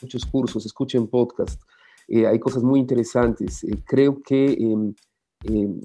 muchos 0.00 0.24
cursos, 0.26 0.64
escuchen 0.66 1.06
podcasts, 1.06 1.58
eh, 2.06 2.26
hay 2.26 2.38
cosas 2.38 2.62
muy 2.62 2.80
interesantes. 2.80 3.66
creo 3.84 4.20
que 4.22 4.52
em, 4.52 4.94
em, 5.44 5.80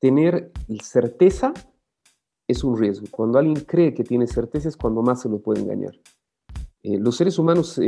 tener 0.00 0.52
certeza 0.82 1.52
es 2.46 2.64
un 2.64 2.78
riesgo. 2.78 3.06
Cuando 3.10 3.38
alguien 3.38 3.60
cree 3.64 3.94
que 3.94 4.04
tiene 4.04 4.26
certeza 4.26 4.68
es 4.68 4.76
cuando 4.76 5.02
más 5.02 5.22
se 5.22 5.28
lo 5.28 5.40
puede 5.40 5.60
engañar. 5.60 5.94
los 6.82 7.16
seres 7.16 7.38
humanos, 7.38 7.80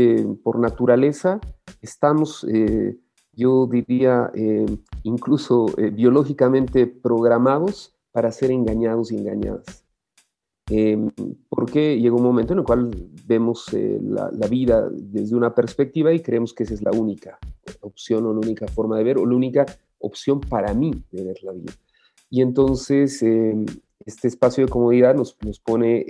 por 0.42 0.58
naturaleza, 0.58 1.40
estamos 1.80 2.44
yo 3.38 3.68
diría, 3.70 4.32
eh, 4.34 4.66
incluso 5.04 5.66
eh, 5.78 5.90
biológicamente 5.90 6.88
programados 6.88 7.94
para 8.10 8.32
ser 8.32 8.50
engañados 8.50 9.12
y 9.12 9.16
engañadas. 9.16 9.84
Em, 10.68 11.08
porque 11.48 12.00
llega 12.00 12.16
un 12.16 12.24
momento 12.24 12.52
en 12.52 12.58
el 12.58 12.64
cual 12.64 12.90
vemos 13.26 13.72
eh, 13.72 14.00
la, 14.02 14.48
vida 14.48 14.90
desde 14.90 15.36
una 15.36 15.54
perspectiva 15.54 16.12
y 16.12 16.20
creemos 16.20 16.52
que 16.52 16.64
esa 16.64 16.74
es 16.74 16.82
la 16.82 16.90
única 16.90 17.38
opción 17.80 18.26
o 18.26 18.32
la 18.32 18.40
única 18.40 18.66
forma 18.66 18.98
de 18.98 19.04
ver 19.04 19.18
o 19.18 19.24
la 19.24 19.36
única 19.36 19.64
opción 19.98 20.40
para 20.40 20.74
mí 20.74 20.90
de 21.12 21.22
ver 21.22 21.36
la 21.44 21.52
vida. 21.52 21.72
Y 22.28 22.42
entonces 22.42 23.22
em, 23.22 23.64
este 24.04 24.28
espacio 24.28 24.64
de 24.64 24.70
comodidad 24.70 25.14
nos, 25.14 25.36
nos 25.44 25.60
pone 25.60 26.04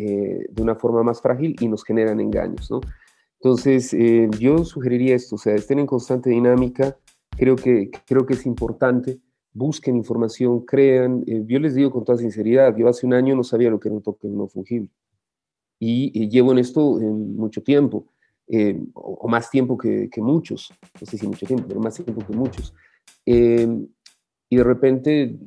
de 0.49 0.62
una 0.62 0.74
forma 0.74 1.03
más 1.03 1.20
frágil 1.20 1.57
y 1.61 1.68
nos 1.68 1.84
generan 1.84 2.20
engaños, 2.20 2.70
¿no? 2.70 2.80
Entonces 3.41 3.97
yo 4.39 4.64
sugeriría 4.64 5.14
esto, 5.14 5.36
o 5.36 5.39
sea, 5.39 5.55
estén 5.55 5.78
en 5.78 5.86
constante 5.86 6.30
dinámica, 6.30 6.97
Creo 7.39 7.55
que, 7.55 7.91
creo 8.05 8.26
que 8.26 8.34
es 8.34 8.45
importante. 8.47 9.20
Busquen 9.53 9.97
información, 9.97 10.64
crean. 10.64 11.22
Eh, 11.26 11.45
yo 11.47 11.61
les 11.61 11.74
digo 11.74 11.91
con 11.91 12.05
toda 12.05 12.18
sinceridad, 12.18 12.76
yo 12.76 12.89
hace 12.89 13.07
un 13.07 13.14
año 13.14 13.36
no 13.36 13.45
sabía 13.45 13.70
lo 13.70 13.78
que 13.78 13.89
era 13.89 13.97
un 13.97 14.03
token 14.03 14.36
no 14.36 14.49
fungible. 14.49 14.91
Y 15.80 16.28
llevo 16.28 16.51
en 16.51 16.59
esto 16.59 16.99
mucho 16.99 17.62
tiempo, 17.62 18.09
eh, 18.49 18.82
o, 18.95 19.28
más 19.28 19.49
tiempo 19.49 19.78
que, 19.78 20.11
que, 20.11 20.20
muchos. 20.20 20.72
No 21.01 21.07
sé 21.07 21.16
si 21.16 21.26
mucho 21.28 21.47
tiempo, 21.47 21.66
pero 21.68 21.78
más 21.78 21.95
tiempo 21.95 22.26
que 22.26 22.32
muchos. 22.32 22.74
Em, 23.24 23.86
y 24.49 24.57
de 24.57 24.64
repente 24.64 25.39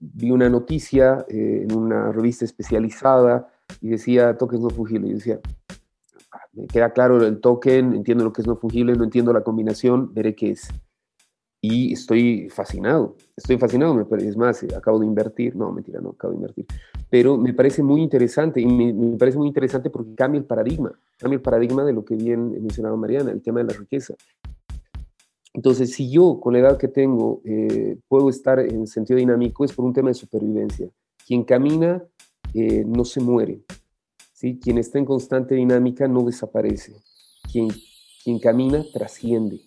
vi 0.00 0.30
una 0.30 0.48
noticia 0.48 1.24
eh, 1.28 1.66
en 1.68 1.76
una 1.76 2.10
revista 2.10 2.44
especializada 2.44 3.48
y 3.80 3.90
decía 3.90 4.36
tokens 4.36 4.62
no 4.62 4.70
fungibles. 4.70 5.10
Y 5.10 5.14
decía, 5.14 5.40
ah, 6.32 6.40
me 6.52 6.66
queda 6.66 6.92
claro 6.92 7.24
el 7.24 7.40
token, 7.40 7.94
entiendo 7.94 8.24
lo 8.24 8.32
que 8.32 8.42
es 8.42 8.48
no 8.48 8.56
fungible, 8.56 8.94
no 8.94 9.04
entiendo 9.04 9.32
la 9.32 9.42
combinación, 9.42 10.12
veré 10.12 10.34
qué 10.34 10.50
es 10.50 10.68
y 11.62 11.92
estoy 11.92 12.48
fascinado, 12.48 13.16
estoy 13.36 13.58
fascinado, 13.58 13.94
me 13.94 14.06
parece, 14.06 14.30
es 14.30 14.36
más, 14.36 14.64
acabo 14.74 14.98
de 14.98 15.06
invertir, 15.06 15.54
no, 15.56 15.70
mentira, 15.70 16.00
no, 16.00 16.10
acabo 16.10 16.32
de 16.32 16.38
invertir, 16.38 16.66
pero 17.10 17.36
me 17.36 17.52
parece 17.52 17.82
muy 17.82 18.00
interesante 18.00 18.60
y 18.60 18.66
me, 18.66 19.18
parece 19.18 19.36
muy 19.36 19.48
interesante 19.48 19.90
porque 19.90 20.14
cambia 20.14 20.38
el 20.38 20.46
paradigma, 20.46 20.92
cambia 21.18 21.36
el 21.36 21.42
paradigma 21.42 21.84
de 21.84 21.92
lo 21.92 22.04
que 22.04 22.16
bien 22.16 22.50
mencionaba 22.62 22.96
Mariana, 22.96 23.30
el 23.30 23.42
tema 23.42 23.60
de 23.60 23.72
la 23.72 23.78
riqueza. 23.78 24.14
Entonces, 25.52 25.92
si 25.92 26.10
yo 26.10 26.38
con 26.40 26.52
la 26.52 26.60
edad 26.60 26.78
que 26.78 26.88
tengo 26.88 27.40
eh, 27.44 27.96
puedo 28.08 28.30
estar 28.30 28.60
en 28.60 28.86
sentido 28.86 29.18
dinámico, 29.18 29.64
es 29.64 29.72
por 29.72 29.84
un 29.84 29.92
tema 29.92 30.08
de 30.08 30.14
supervivencia. 30.14 30.88
Quien 31.26 31.44
camina 31.44 32.02
eh, 32.54 32.84
no 32.86 33.04
se 33.04 33.20
muere, 33.20 33.62
¿sí? 34.32 34.58
quien 34.60 34.78
está 34.78 34.98
en 34.98 35.04
constante 35.04 35.54
dinámica 35.54 36.08
no 36.08 36.22
desaparece, 36.22 36.94
quien, 37.50 37.68
camina 38.40 38.84
trasciende. 38.92 39.60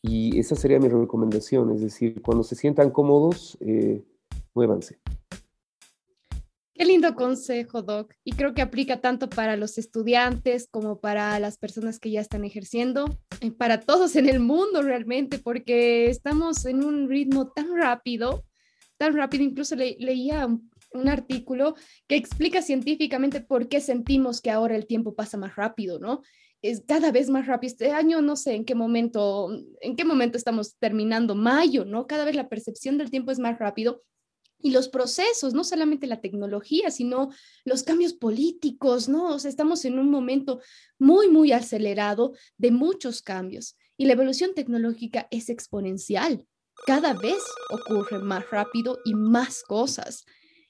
Y 0.00 0.38
esa 0.38 0.56
sería 0.56 0.80
mi 0.80 0.88
recomendación, 0.88 1.72
es 1.72 1.82
decir, 1.82 2.20
cuando 2.22 2.42
se 2.42 2.56
sientan 2.56 2.90
cómodos, 2.90 3.56
eh, 3.60 4.02
muévanse. 4.54 4.98
Qué 6.82 6.88
lindo 6.88 7.14
consejo, 7.14 7.82
Doc. 7.82 8.12
Y 8.24 8.32
creo 8.32 8.54
que 8.54 8.60
aplica 8.60 9.00
tanto 9.00 9.30
para 9.30 9.56
los 9.56 9.78
estudiantes 9.78 10.66
como 10.68 10.98
para 10.98 11.38
las 11.38 11.56
personas 11.56 12.00
que 12.00 12.10
ya 12.10 12.20
están 12.20 12.44
ejerciendo, 12.44 13.04
eh, 13.40 13.52
para 13.52 13.78
todos 13.78 14.16
en 14.16 14.28
el 14.28 14.40
mundo 14.40 14.82
realmente, 14.82 15.38
porque 15.38 16.06
estamos 16.10 16.66
en 16.66 16.82
un 16.82 17.08
ritmo 17.08 17.52
tan 17.52 17.76
rápido, 17.76 18.44
tan 18.96 19.14
rápido. 19.14 19.44
Incluso 19.44 19.76
leía 19.76 20.44
un, 20.44 20.72
un 20.92 21.08
artículo 21.08 21.76
que 22.08 22.16
explica 22.16 22.62
científicamente 22.62 23.40
por 23.40 23.68
qué 23.68 23.80
sentimos 23.80 24.40
que 24.40 24.50
ahora 24.50 24.74
el 24.74 24.88
tiempo 24.88 25.14
pasa 25.14 25.38
más 25.38 25.54
rápido, 25.54 26.00
¿no? 26.00 26.22
es 26.62 26.82
cada 26.84 27.12
vez 27.12 27.30
más 27.30 27.46
rápido. 27.46 27.70
Este 27.70 27.92
año 27.92 28.20
no 28.22 28.34
sé 28.34 28.56
en 28.56 28.64
qué 28.64 28.74
momento, 28.74 29.50
en 29.80 29.94
qué 29.94 30.04
momento 30.04 30.36
estamos 30.36 30.76
terminando 30.80 31.36
mayo, 31.36 31.84
¿no? 31.84 32.08
Cada 32.08 32.24
vez 32.24 32.34
la 32.34 32.48
percepción 32.48 32.98
del 32.98 33.10
tiempo 33.10 33.30
es 33.30 33.38
más 33.38 33.56
rápido 33.60 34.02
y 34.62 34.70
los 34.70 34.88
procesos, 34.88 35.54
no 35.54 35.64
solamente 35.64 36.06
la 36.06 36.20
tecnología, 36.20 36.90
sino 36.90 37.30
los 37.64 37.82
cambios 37.82 38.12
políticos, 38.14 39.08
¿no? 39.08 39.34
O 39.34 39.38
sea, 39.38 39.48
estamos 39.48 39.84
en 39.84 39.98
un 39.98 40.10
momento 40.10 40.60
muy, 40.98 41.28
muy 41.28 41.52
acelerado 41.52 42.32
de 42.56 42.70
muchos 42.70 43.22
cambios 43.22 43.76
y 43.96 44.06
la 44.06 44.14
evolución 44.14 44.54
tecnológica 44.54 45.28
es 45.30 45.48
exponencial. 45.48 46.44
Cada 46.86 47.12
vez 47.12 47.42
ocurre 47.70 48.18
más 48.18 48.50
rápido 48.50 48.98
y 49.04 49.14
más 49.14 49.62
cosas. 49.62 50.24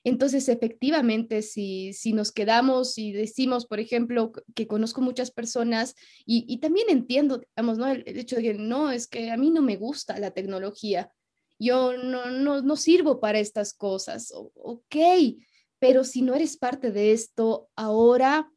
Entonces, 0.04 0.48
efectivamente, 0.48 1.42
si, 1.42 1.92
si 1.92 2.12
nos 2.12 2.32
quedamos 2.32 2.98
y 2.98 3.12
decimos, 3.12 3.66
por 3.66 3.78
ejemplo, 3.78 4.32
que 4.54 4.66
conozco 4.66 5.00
muchas 5.00 5.30
personas 5.30 5.94
y, 6.26 6.58
también 6.58 6.88
entiendo, 6.90 7.38
digamos, 7.38 7.78
¿no? 7.78 7.86
El, 7.86 8.02
hecho 8.06 8.36
de 8.36 8.42
que 8.42 8.54
no, 8.54 8.90
es 8.90 9.06
que 9.06 9.30
a 9.30 9.36
mí 9.36 9.50
no 9.50 9.62
me 9.62 9.76
gusta 9.76 10.18
la 10.18 10.32
tecnología, 10.32 11.12
yo 11.62 11.96
no, 11.96 12.30
no, 12.30 12.62
no 12.62 12.76
sirvo 12.76 13.20
para 13.20 13.38
estas 13.38 13.72
cosas, 13.74 14.32
ok, 14.34 14.96
pero 15.78 16.04
si 16.04 16.22
no 16.22 16.34
eres 16.34 16.56
parte 16.56 16.90
de 16.90 17.12
esto 17.12 17.68
ahora, 17.76 18.50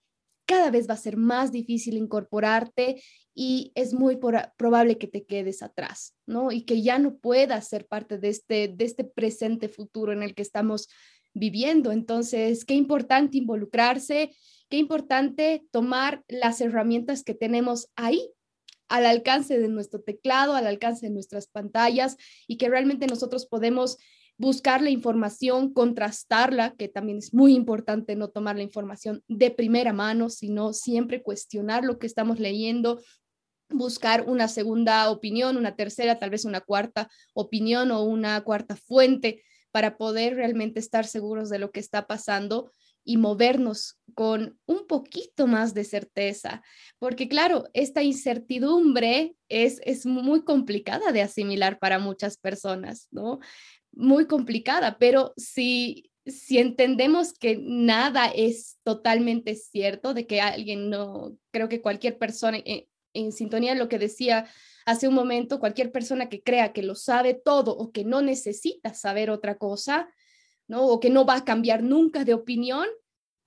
cada 0.46 0.70
vez 0.70 0.90
va 0.90 0.94
a 0.94 0.98
ser 0.98 1.18
más 1.18 1.52
difícil 1.52 1.98
incorporarte 1.98 3.02
y 3.34 3.72
es 3.76 3.94
muy 3.94 4.18
probable 4.58 4.98
que 4.98 5.08
te 5.08 5.26
quedes 5.26 5.62
atrás, 5.62 6.16
¿no? 6.26 6.52
Y 6.52 6.62
que 6.62 6.82
ya 6.82 7.00
no 7.00 7.18
puedas 7.18 7.68
ser 7.68 7.88
parte 7.88 8.18
de 8.18 8.30
este, 8.30 8.68
de 8.68 8.86
este 8.86 9.04
presente 9.04 9.70
futuro 9.70 10.14
en 10.14 10.24
el 10.24 10.36
que 10.36 10.44
estamos 10.44 10.88
viviendo. 11.34 11.92
Entonces, 11.92 12.64
qué 12.64 12.76
importante 12.76 13.38
involucrarse, 13.38 14.32
qué 14.70 14.78
importante 14.78 15.66
tomar 15.72 16.24
las 16.28 16.62
herramientas 16.62 17.24
que 17.24 17.34
tenemos 17.34 17.90
ahí 17.96 18.30
al 18.88 19.06
alcance 19.06 19.60
de 19.60 19.68
nuestro 19.68 20.02
teclado, 20.02 20.56
al 20.56 20.68
alcance 20.68 21.08
de 21.08 21.14
nuestras 21.14 21.48
pantallas 21.48 22.18
y 22.48 22.58
que 22.58 22.70
realmente 22.70 23.08
nosotros 23.08 23.46
podemos 23.46 23.98
buscar 24.38 24.82
la 24.82 24.90
información, 24.90 25.74
contrastarla, 25.74 26.76
que 26.76 26.90
también 26.90 27.20
es 27.20 27.34
muy 27.34 27.56
importante 27.56 28.16
no 28.16 28.30
tomar 28.30 28.58
la 28.58 28.64
información 28.64 29.24
de 29.28 29.52
primera 29.52 29.94
mano, 29.94 30.30
sino 30.30 30.74
siempre 30.74 31.24
cuestionar 31.24 31.86
lo 31.86 32.00
que 32.00 32.08
estamos 32.08 32.40
leyendo, 32.40 33.02
buscar 33.70 34.26
una 34.28 34.48
segunda 34.48 35.10
opinión, 35.10 35.58
una 35.58 35.76
tercera, 35.76 36.20
tal 36.20 36.30
vez 36.30 36.46
una 36.46 36.62
cuarta 36.62 37.10
opinión 37.34 37.92
o 37.92 38.04
una 38.04 38.42
cuarta 38.42 38.76
fuente 38.76 39.44
para 39.72 39.98
poder 39.98 40.36
realmente 40.36 40.80
estar 40.80 41.06
seguros 41.06 41.50
de 41.50 41.60
lo 41.60 41.72
que 41.72 41.80
está 41.80 42.06
pasando 42.08 42.72
y 43.06 43.18
movernos 43.18 44.00
con 44.16 44.60
un 44.66 44.88
poquito 44.88 45.48
más 45.48 45.74
de 45.74 45.84
certeza, 45.84 46.64
porque 47.00 47.30
claro, 47.30 47.66
esta 47.74 48.02
incertidumbre 48.02 49.36
es, 49.48 49.80
es 49.86 50.06
muy 50.06 50.44
complicada 50.44 51.12
de 51.12 51.22
asimilar 51.22 51.80
para 51.80 52.00
muchas 52.00 52.38
personas, 52.38 53.08
¿no? 53.12 53.40
Muy 53.94 54.26
complicada, 54.26 54.98
pero 54.98 55.34
si, 55.38 56.12
si 56.26 56.58
entendemos 56.58 57.34
que 57.34 57.58
nada 57.62 58.28
es 58.28 58.78
totalmente 58.84 59.56
cierto, 59.56 60.14
de 60.14 60.26
que 60.26 60.42
alguien 60.42 60.90
no, 60.90 61.38
creo 61.52 61.70
que 61.70 61.82
cualquier 61.82 62.18
persona 62.18 62.60
en, 62.66 62.86
en 63.14 63.32
sintonía 63.32 63.74
de 63.74 63.80
lo 63.80 63.90
que 63.90 64.00
decía 64.00 64.48
hace 64.86 65.08
un 65.08 65.14
momento, 65.14 65.60
cualquier 65.60 65.92
persona 65.92 66.30
que 66.30 66.42
crea 66.42 66.74
que 66.74 66.84
lo 66.84 66.96
sabe 66.96 67.34
todo 67.34 67.76
o 67.78 67.92
que 67.92 68.04
no 68.04 68.22
necesita 68.22 68.94
saber 68.94 69.30
otra 69.30 69.58
cosa, 69.58 70.10
¿no? 70.68 70.86
O 70.88 71.00
que 71.00 71.10
no 71.10 71.26
va 71.26 71.36
a 71.36 71.46
cambiar 71.46 71.84
nunca 71.84 72.24
de 72.24 72.34
opinión, 72.34 72.88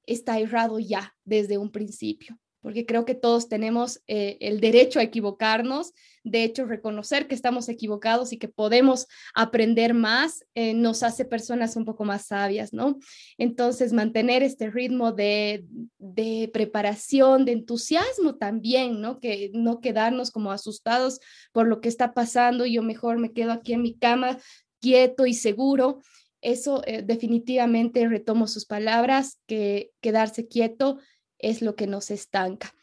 está 0.07 0.39
errado 0.39 0.79
ya 0.79 1.15
desde 1.25 1.59
un 1.59 1.71
principio, 1.71 2.39
porque 2.63 2.87
creo 2.87 3.05
que 3.05 3.15
todos 3.15 3.49
tenemos 3.49 4.01
eh, 4.07 4.39
el 4.41 4.59
derecho 4.61 4.99
a 4.99 5.03
equivocarnos, 5.03 5.93
de 6.25 6.45
hecho 6.45 6.65
reconocer 6.65 7.29
que 7.29 7.35
estamos 7.35 7.69
equivocados 7.69 8.33
y 8.33 8.39
que 8.39 8.49
podemos 8.49 9.07
aprender 9.35 9.93
más 9.93 10.45
eh, 10.55 10.73
nos 10.73 11.03
hace 11.03 11.27
personas 11.27 11.77
un 11.77 11.85
poco 11.85 12.05
más 12.05 12.27
sabias, 12.27 12.73
¿no? 12.73 12.99
Entonces, 13.37 13.93
mantener 13.93 14.43
este 14.43 14.71
ritmo 14.71 15.13
de, 15.13 15.65
de 15.99 16.51
preparación, 16.53 17.45
de 17.45 17.53
entusiasmo 17.53 18.37
también, 18.37 19.01
¿no? 19.01 19.21
Que 19.21 19.51
no 19.53 19.81
quedarnos 19.81 20.31
como 20.31 20.53
asustados 20.53 21.21
por 21.53 21.67
lo 21.69 21.81
que 21.81 21.89
está 21.89 22.15
pasando, 22.15 22.65
yo 22.65 22.83
mejor 22.83 23.19
me 23.19 23.33
quedo 23.33 23.53
aquí 23.53 23.75
en 23.75 23.83
mi 23.83 23.95
cama 23.95 24.39
quieto 24.81 25.27
y 25.27 25.35
seguro. 25.35 26.01
Eso 26.41 26.83
eh, 26.87 27.03
definitivamente 27.03 28.07
retomo 28.09 28.47
sus 28.47 28.65
palabras, 28.65 29.41
que 29.47 29.93
quedarse 30.01 30.47
quieto 30.47 30.99
es 31.39 31.63
lo 31.63 31.75
que 31.75 31.87
nos 31.87 32.11
estanca. 32.11 32.75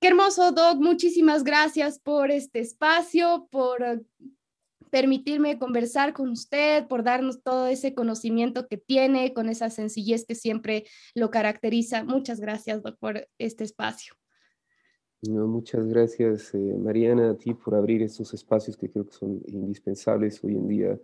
Qué 0.00 0.08
hermoso, 0.08 0.52
Doc. 0.52 0.76
Muchísimas 0.76 1.44
gracias 1.44 1.98
por 1.98 2.30
este 2.30 2.60
espacio, 2.60 3.48
por 3.50 3.82
eh, 3.82 4.00
permitirme 4.90 5.58
conversar 5.58 6.12
con 6.12 6.30
usted, 6.30 6.86
por 6.86 7.02
darnos 7.02 7.42
todo 7.42 7.66
ese 7.66 7.94
conocimiento 7.94 8.68
que 8.68 8.76
tiene, 8.76 9.32
con 9.32 9.48
esa 9.48 9.70
sencillez 9.70 10.24
que 10.24 10.34
siempre 10.34 10.84
lo 11.14 11.30
caracteriza. 11.30 12.04
Muchas 12.04 12.38
gracias, 12.38 12.82
Doc, 12.82 12.96
por 12.98 13.26
este 13.38 13.64
espacio. 13.64 14.14
muchas 15.22 15.86
gracias, 15.86 16.54
eh, 16.54 16.58
Mariana, 16.78 17.30
a 17.30 17.36
ti 17.36 17.54
por 17.54 17.74
abrir 17.74 18.02
estos 18.02 18.34
espacios 18.34 18.76
que 18.76 18.90
creo 18.90 19.06
que 19.06 19.14
son 19.14 19.42
indispensables 19.46 20.44
hoy 20.44 20.52
en 20.52 20.68
día 20.68 21.00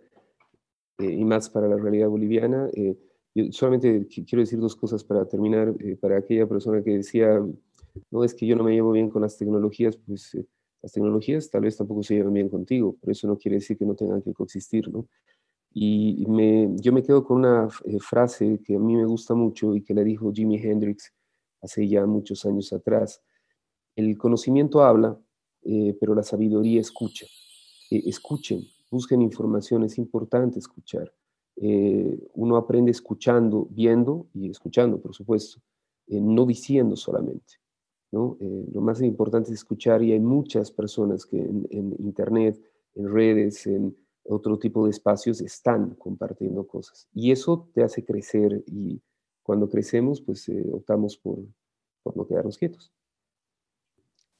y 1.03 1.23
más 1.25 1.49
para 1.49 1.67
la 1.67 1.77
realidad 1.77 2.09
boliviana. 2.09 2.69
Yo 3.33 3.45
solamente 3.51 4.07
quiero 4.07 4.41
decir 4.41 4.59
dos 4.59 4.75
cosas 4.75 5.03
para 5.03 5.25
terminar. 5.25 5.73
para 5.99 6.17
aquella 6.17 6.47
persona 6.47 6.83
que 6.83 6.97
decía 6.97 7.41
no 8.09 8.23
es 8.23 8.33
que 8.33 8.45
yo 8.45 8.55
no 8.55 8.63
me 8.63 8.73
llevo 8.73 8.91
bien 8.91 9.09
con 9.09 9.21
las 9.21 9.37
tecnologías, 9.37 9.97
pues 9.97 10.33
eh, 10.35 10.45
las 10.81 10.91
tecnologías 10.91 11.49
tal 11.49 11.61
vez 11.61 11.77
tampoco 11.77 12.03
se 12.03 12.15
llevan 12.15 12.33
bien 12.33 12.49
contigo, 12.49 12.97
pero 12.99 13.11
eso 13.11 13.27
no 13.27 13.37
quiere 13.37 13.55
decir 13.55 13.77
que 13.77 13.85
no 13.85 13.95
tengan 13.95 14.21
que 14.21 14.33
coexistir, 14.33 14.89
¿no? 14.91 15.07
Y 15.73 16.25
me, 16.27 16.69
yo 16.81 16.91
me 16.91 17.01
quedo 17.01 17.23
con 17.23 17.37
una 17.37 17.69
eh, 17.85 17.97
frase 17.99 18.59
que 18.63 18.75
a 18.75 18.79
mí 18.79 18.95
me 18.95 19.05
gusta 19.05 19.35
mucho 19.35 19.73
y 19.73 19.81
que 19.81 19.93
le 19.93 20.03
dijo 20.03 20.31
Jimi 20.33 20.57
Hendrix 20.57 21.13
hace 21.61 21.87
ya 21.87 22.05
muchos 22.05 22.45
años 22.45 22.73
atrás. 22.73 23.21
El 23.95 24.17
conocimiento 24.17 24.83
habla, 24.83 25.17
eh, 25.63 25.95
pero 25.97 26.13
la 26.13 26.23
sabiduría 26.23 26.81
escucha. 26.81 27.25
escuchen, 27.89 28.63
busquen 28.91 29.21
información, 29.21 29.83
es 29.83 29.97
importante 29.97 30.59
escuchar. 30.59 31.11
uno 32.35 32.57
aprende 32.57 32.91
escuchando, 32.91 33.67
viendo 33.71 34.27
y 34.33 34.49
escuchando, 34.49 34.99
por 34.99 35.13
supuesto, 35.13 35.61
no 36.07 36.45
diciendo 36.45 36.95
solamente. 36.95 37.61
Eh, 38.13 38.65
lo 38.73 38.81
más 38.81 39.01
importante 39.01 39.51
es 39.51 39.59
escuchar 39.59 40.03
y 40.03 40.11
hay 40.11 40.19
muchas 40.19 40.71
personas 40.71 41.25
que 41.25 41.39
en, 41.39 41.95
Internet, 41.99 42.61
en 42.95 43.09
redes, 43.09 43.65
en 43.67 43.95
otro 44.23 44.59
tipo 44.59 44.85
de 44.85 44.91
espacios 44.91 45.39
están 45.41 45.95
compartiendo 45.95 46.67
cosas. 46.67 47.07
Y 47.13 47.31
eso 47.31 47.69
te 47.73 47.83
hace 47.83 48.03
crecer 48.03 48.63
y 48.67 49.01
cuando 49.43 49.69
crecemos, 49.69 50.21
pues 50.21 50.47
eh, 50.49 50.69
optamos 50.73 51.17
por 51.17 51.39
no 52.15 52.27
quedarnos 52.27 52.57
quietos. 52.57 52.91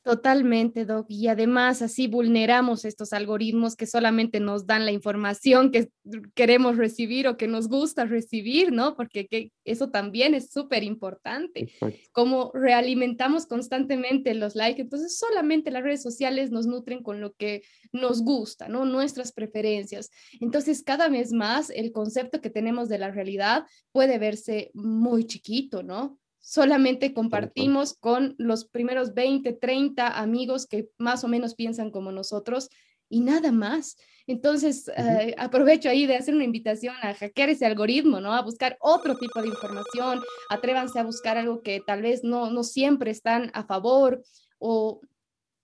Totalmente, 0.04 0.84
Doc. 0.86 1.06
Y 1.10 1.28
además 1.28 1.84
así 1.84 2.08
vulneramos 2.08 2.86
estos 2.86 3.14
algoritmos 3.14 3.76
que 3.76 3.86
solamente 3.86 4.40
nos 4.40 4.66
dan 4.66 4.84
la 4.84 4.92
información 4.92 5.72
que 5.72 5.90
queremos 6.34 6.78
recibir 6.78 7.28
o 7.28 7.38
que 7.38 7.48
nos 7.48 7.68
gusta 7.68 8.06
recibir, 8.06 8.72
¿no? 8.72 8.96
Porque 8.96 9.52
eso 9.64 9.92
también 9.92 10.34
es 10.34 10.50
súper 10.50 10.82
importante. 10.82 11.72
Como 12.12 12.52
realimentamos 12.56 13.46
constantemente 13.46 14.34
los 14.34 14.56
likes, 14.56 14.82
entonces 14.82 15.20
solamente 15.20 15.70
las 15.70 15.84
redes 15.84 16.02
sociales 16.02 16.50
nos 16.50 16.66
nutren 16.66 17.04
con 17.04 17.22
lo 17.22 17.34
que 17.34 17.62
nos 17.92 18.24
gusta, 18.24 18.68
¿no? 18.68 18.86
Nuestras 18.86 19.32
preferencias. 19.32 20.10
Entonces, 20.40 20.82
cada 20.82 21.10
vez 21.10 21.32
más 21.32 21.70
el 21.70 21.92
concepto 21.92 22.42
que 22.42 22.50
tenemos 22.50 22.90
de 22.90 22.98
la 22.98 23.12
realidad 23.12 23.66
puede 23.92 24.18
verse 24.18 24.72
muy 24.74 25.26
chiquito, 25.26 25.84
¿no? 25.84 26.18
Solamente 26.42 27.14
compartimos 27.14 27.94
con 27.94 28.36
los 28.38 28.66
primeros 28.66 29.14
20, 29.14 29.54
30 29.54 30.20
amigos 30.20 30.68
que 30.68 30.90
más 30.98 31.24
o 31.24 31.28
menos 31.28 31.56
piensan 31.56 31.92
como 31.92 32.12
nosotros 32.12 32.70
y 33.10 33.22
nada 33.22 33.52
más. 33.52 33.98
Entonces, 34.26 34.90
eh, 34.98 35.36
aprovecho 35.38 35.90
ahí 35.90 36.06
de 36.06 36.16
hacer 36.16 36.34
una 36.34 36.44
invitación 36.44 36.96
a 37.02 37.14
hackear 37.14 37.50
ese 37.50 37.66
algoritmo, 37.66 38.20
¿no? 38.22 38.34
A 38.34 38.42
buscar 38.42 38.78
otro 38.80 39.18
tipo 39.18 39.42
de 39.42 39.50
información, 39.50 40.22
atrévanse 40.50 41.00
a 41.00 41.04
buscar 41.04 41.38
algo 41.38 41.62
que 41.62 41.82
tal 41.86 42.02
vez 42.02 42.24
no, 42.24 42.50
no 42.50 42.64
siempre 42.64 43.12
están 43.12 43.52
a 43.54 43.64
favor 43.64 44.24
o 44.58 45.02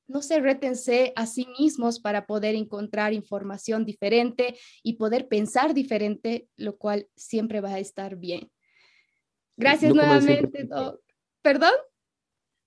no 0.07 0.21
se 0.21 0.39
rétense 0.39 1.13
a 1.15 1.25
sí 1.25 1.47
mismos 1.59 1.99
para 1.99 2.25
poder 2.25 2.55
encontrar 2.55 3.13
información 3.13 3.85
diferente 3.85 4.57
y 4.83 4.93
poder 4.93 5.27
pensar 5.27 5.73
diferente, 5.73 6.47
lo 6.55 6.77
cual 6.77 7.07
siempre 7.15 7.61
va 7.61 7.71
a 7.71 7.79
estar 7.79 8.15
bien. 8.15 8.49
Gracias 9.57 9.93
nuevamente. 9.93 10.69
¿Perdón? 11.41 11.73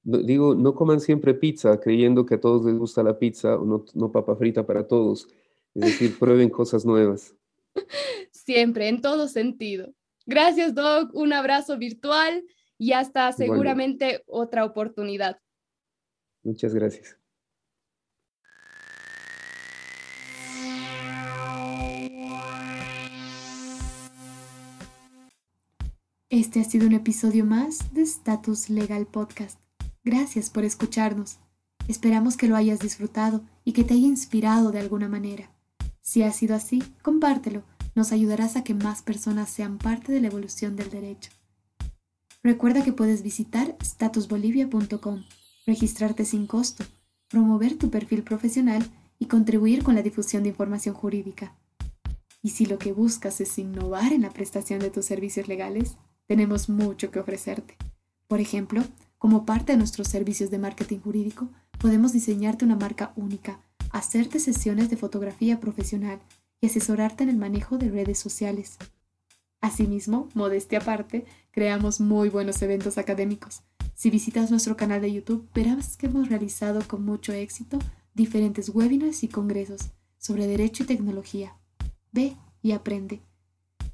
digo, 0.03 0.55
no 0.55 0.75
coman 0.75 1.01
siempre 1.01 1.35
pizza 1.35 1.79
creyendo 1.79 2.25
que 2.25 2.37
a 2.37 2.41
todos 2.41 2.65
les 2.65 2.77
gusta 2.79 3.03
la 3.03 3.19
pizza 3.19 3.57
o 3.57 3.65
no, 3.65 3.85
no 3.95 4.11
papa 4.11 4.35
frita 4.35 4.67
para 4.67 4.87
todos. 4.87 5.29
Es 5.75 5.83
decir, 5.83 6.19
prueben 6.19 6.51
cosas 6.51 6.85
nuevas. 6.85 7.35
Siempre, 8.33 8.89
en 8.89 9.01
todo 9.01 9.29
sentido. 9.29 9.93
Gracias, 10.27 10.75
Doc. 10.75 11.15
Un 11.15 11.33
abrazo 11.33 11.79
virtual 11.79 12.45
y 12.79 12.93
hasta 12.93 13.31
seguramente 13.33 14.23
otra 14.27 14.65
oportunidad. 14.65 15.39
Muchas 16.43 16.75
gracias. 16.75 17.20
Este 26.33 26.61
ha 26.61 26.65
sido 26.65 26.87
un 26.87 26.93
episodio 26.93 27.45
más 27.45 27.93
de 27.93 28.03
Status 28.03 28.71
Legal 28.71 29.05
Podcast. 29.05 29.59
Gracias 30.05 30.49
por 30.49 30.63
escucharnos. 30.63 31.41
Esperamos 31.89 32.37
que 32.37 32.47
lo 32.47 32.55
hayas 32.55 32.79
disfrutado 32.79 33.43
y 33.65 33.73
que 33.73 33.83
te 33.83 33.95
haya 33.95 34.07
inspirado 34.07 34.71
de 34.71 34.79
alguna 34.79 35.09
manera. 35.09 35.51
Si 36.03 36.23
ha 36.23 36.31
sido 36.31 36.55
así, 36.55 36.85
compártelo. 37.03 37.65
Nos 37.97 38.13
ayudarás 38.13 38.55
a 38.55 38.63
que 38.63 38.75
más 38.75 39.03
personas 39.03 39.51
sean 39.51 39.79
parte 39.79 40.13
de 40.13 40.21
la 40.21 40.29
evolución 40.29 40.77
del 40.77 40.89
derecho. 40.89 41.33
Recuerda 42.45 42.85
que 42.85 42.93
puedes 42.93 43.25
visitar 43.25 43.77
statusbolivia.com, 43.83 45.25
registrarte 45.67 46.25
sin 46.25 46.47
costo, 46.47 46.85
promover 47.27 47.77
tu 47.77 47.91
perfil 47.91 48.23
profesional 48.23 48.89
y 49.19 49.27
contribuir 49.27 49.83
con 49.83 49.97
la 49.97 50.03
difusión 50.03 50.45
de 50.45 50.51
información 50.51 50.95
jurídica. 50.95 51.57
Y 52.41 52.51
si 52.51 52.67
lo 52.67 52.79
que 52.79 52.93
buscas 52.93 53.41
es 53.41 53.59
innovar 53.59 54.13
en 54.13 54.23
la 54.23 54.31
prestación 54.31 54.79
de 54.79 54.91
tus 54.91 55.07
servicios 55.07 55.49
legales, 55.49 55.97
tenemos 56.31 56.69
mucho 56.69 57.11
que 57.11 57.19
ofrecerte. 57.19 57.77
Por 58.29 58.39
ejemplo, 58.39 58.85
como 59.19 59.45
parte 59.45 59.73
de 59.73 59.79
nuestros 59.79 60.07
servicios 60.07 60.49
de 60.49 60.61
marketing 60.61 61.01
jurídico, 61.01 61.49
podemos 61.77 62.13
diseñarte 62.13 62.65
una 62.65 62.77
marca 62.77 63.13
única, 63.17 63.59
hacerte 63.91 64.39
sesiones 64.39 64.91
de 64.91 64.97
fotografía 64.97 65.59
profesional 65.59 66.21
y 66.61 66.69
asesorarte 66.69 67.25
en 67.25 67.31
el 67.31 67.37
manejo 67.37 67.79
de 67.79 67.89
redes 67.89 68.21
sociales. 68.21 68.77
Asimismo, 69.61 70.29
modestia 70.35 70.79
aparte, 70.79 71.25
creamos 71.51 71.99
muy 71.99 72.29
buenos 72.29 72.63
eventos 72.63 72.97
académicos. 72.97 73.63
Si 73.97 74.09
visitas 74.09 74.53
nuestro 74.53 74.77
canal 74.77 75.01
de 75.01 75.13
YouTube, 75.13 75.49
verás 75.53 75.97
que 75.97 76.07
hemos 76.07 76.29
realizado 76.29 76.81
con 76.87 77.05
mucho 77.05 77.33
éxito 77.33 77.81
diferentes 78.15 78.69
webinars 78.69 79.25
y 79.25 79.29
congresos 79.29 79.91
sobre 80.17 80.47
derecho 80.47 80.85
y 80.85 80.87
tecnología. 80.87 81.57
Ve 82.13 82.37
y 82.63 82.71
aprende. 82.71 83.21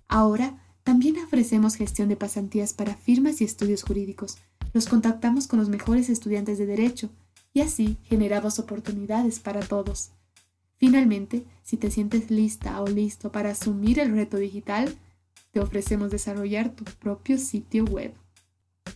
Ahora, 0.06 0.65
también 0.86 1.16
ofrecemos 1.18 1.74
gestión 1.74 2.08
de 2.08 2.14
pasantías 2.14 2.72
para 2.72 2.94
firmas 2.94 3.40
y 3.40 3.44
estudios 3.44 3.82
jurídicos. 3.82 4.36
Nos 4.72 4.86
contactamos 4.86 5.48
con 5.48 5.58
los 5.58 5.68
mejores 5.68 6.08
estudiantes 6.08 6.58
de 6.58 6.66
derecho 6.66 7.10
y 7.52 7.62
así 7.62 7.96
generamos 8.04 8.60
oportunidades 8.60 9.40
para 9.40 9.58
todos. 9.62 10.12
Finalmente, 10.76 11.44
si 11.64 11.76
te 11.76 11.90
sientes 11.90 12.30
lista 12.30 12.80
o 12.80 12.86
listo 12.86 13.32
para 13.32 13.50
asumir 13.50 13.98
el 13.98 14.12
reto 14.12 14.36
digital, 14.36 14.96
te 15.50 15.58
ofrecemos 15.58 16.12
desarrollar 16.12 16.70
tu 16.70 16.84
propio 16.84 17.36
sitio 17.36 17.84
web. 17.84 18.14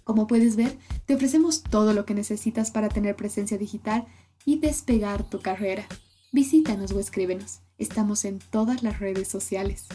Como 0.04 0.28
puedes 0.28 0.54
ver, 0.54 0.78
te 1.06 1.16
ofrecemos 1.16 1.64
todo 1.64 1.92
lo 1.92 2.04
que 2.06 2.14
necesitas 2.14 2.70
para 2.70 2.88
tener 2.88 3.16
presencia 3.16 3.58
digital 3.58 4.06
y 4.44 4.60
despegar 4.60 5.28
tu 5.28 5.40
carrera. 5.40 5.88
Visítanos 6.30 6.92
o 6.92 7.00
escríbenos. 7.00 7.62
Estamos 7.78 8.24
en 8.24 8.38
todas 8.38 8.84
las 8.84 9.00
redes 9.00 9.26
sociales. 9.26 9.88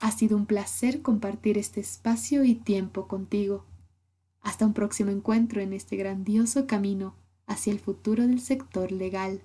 Ha 0.00 0.10
sido 0.12 0.36
un 0.36 0.46
placer 0.46 1.02
compartir 1.02 1.58
este 1.58 1.80
espacio 1.80 2.42
y 2.42 2.54
tiempo 2.54 3.06
contigo. 3.06 3.66
Hasta 4.40 4.64
un 4.64 4.72
próximo 4.72 5.10
encuentro 5.10 5.60
en 5.60 5.74
este 5.74 5.96
grandioso 5.96 6.66
camino 6.66 7.14
hacia 7.46 7.72
el 7.72 7.80
futuro 7.80 8.26
del 8.26 8.40
sector 8.40 8.92
legal. 8.92 9.42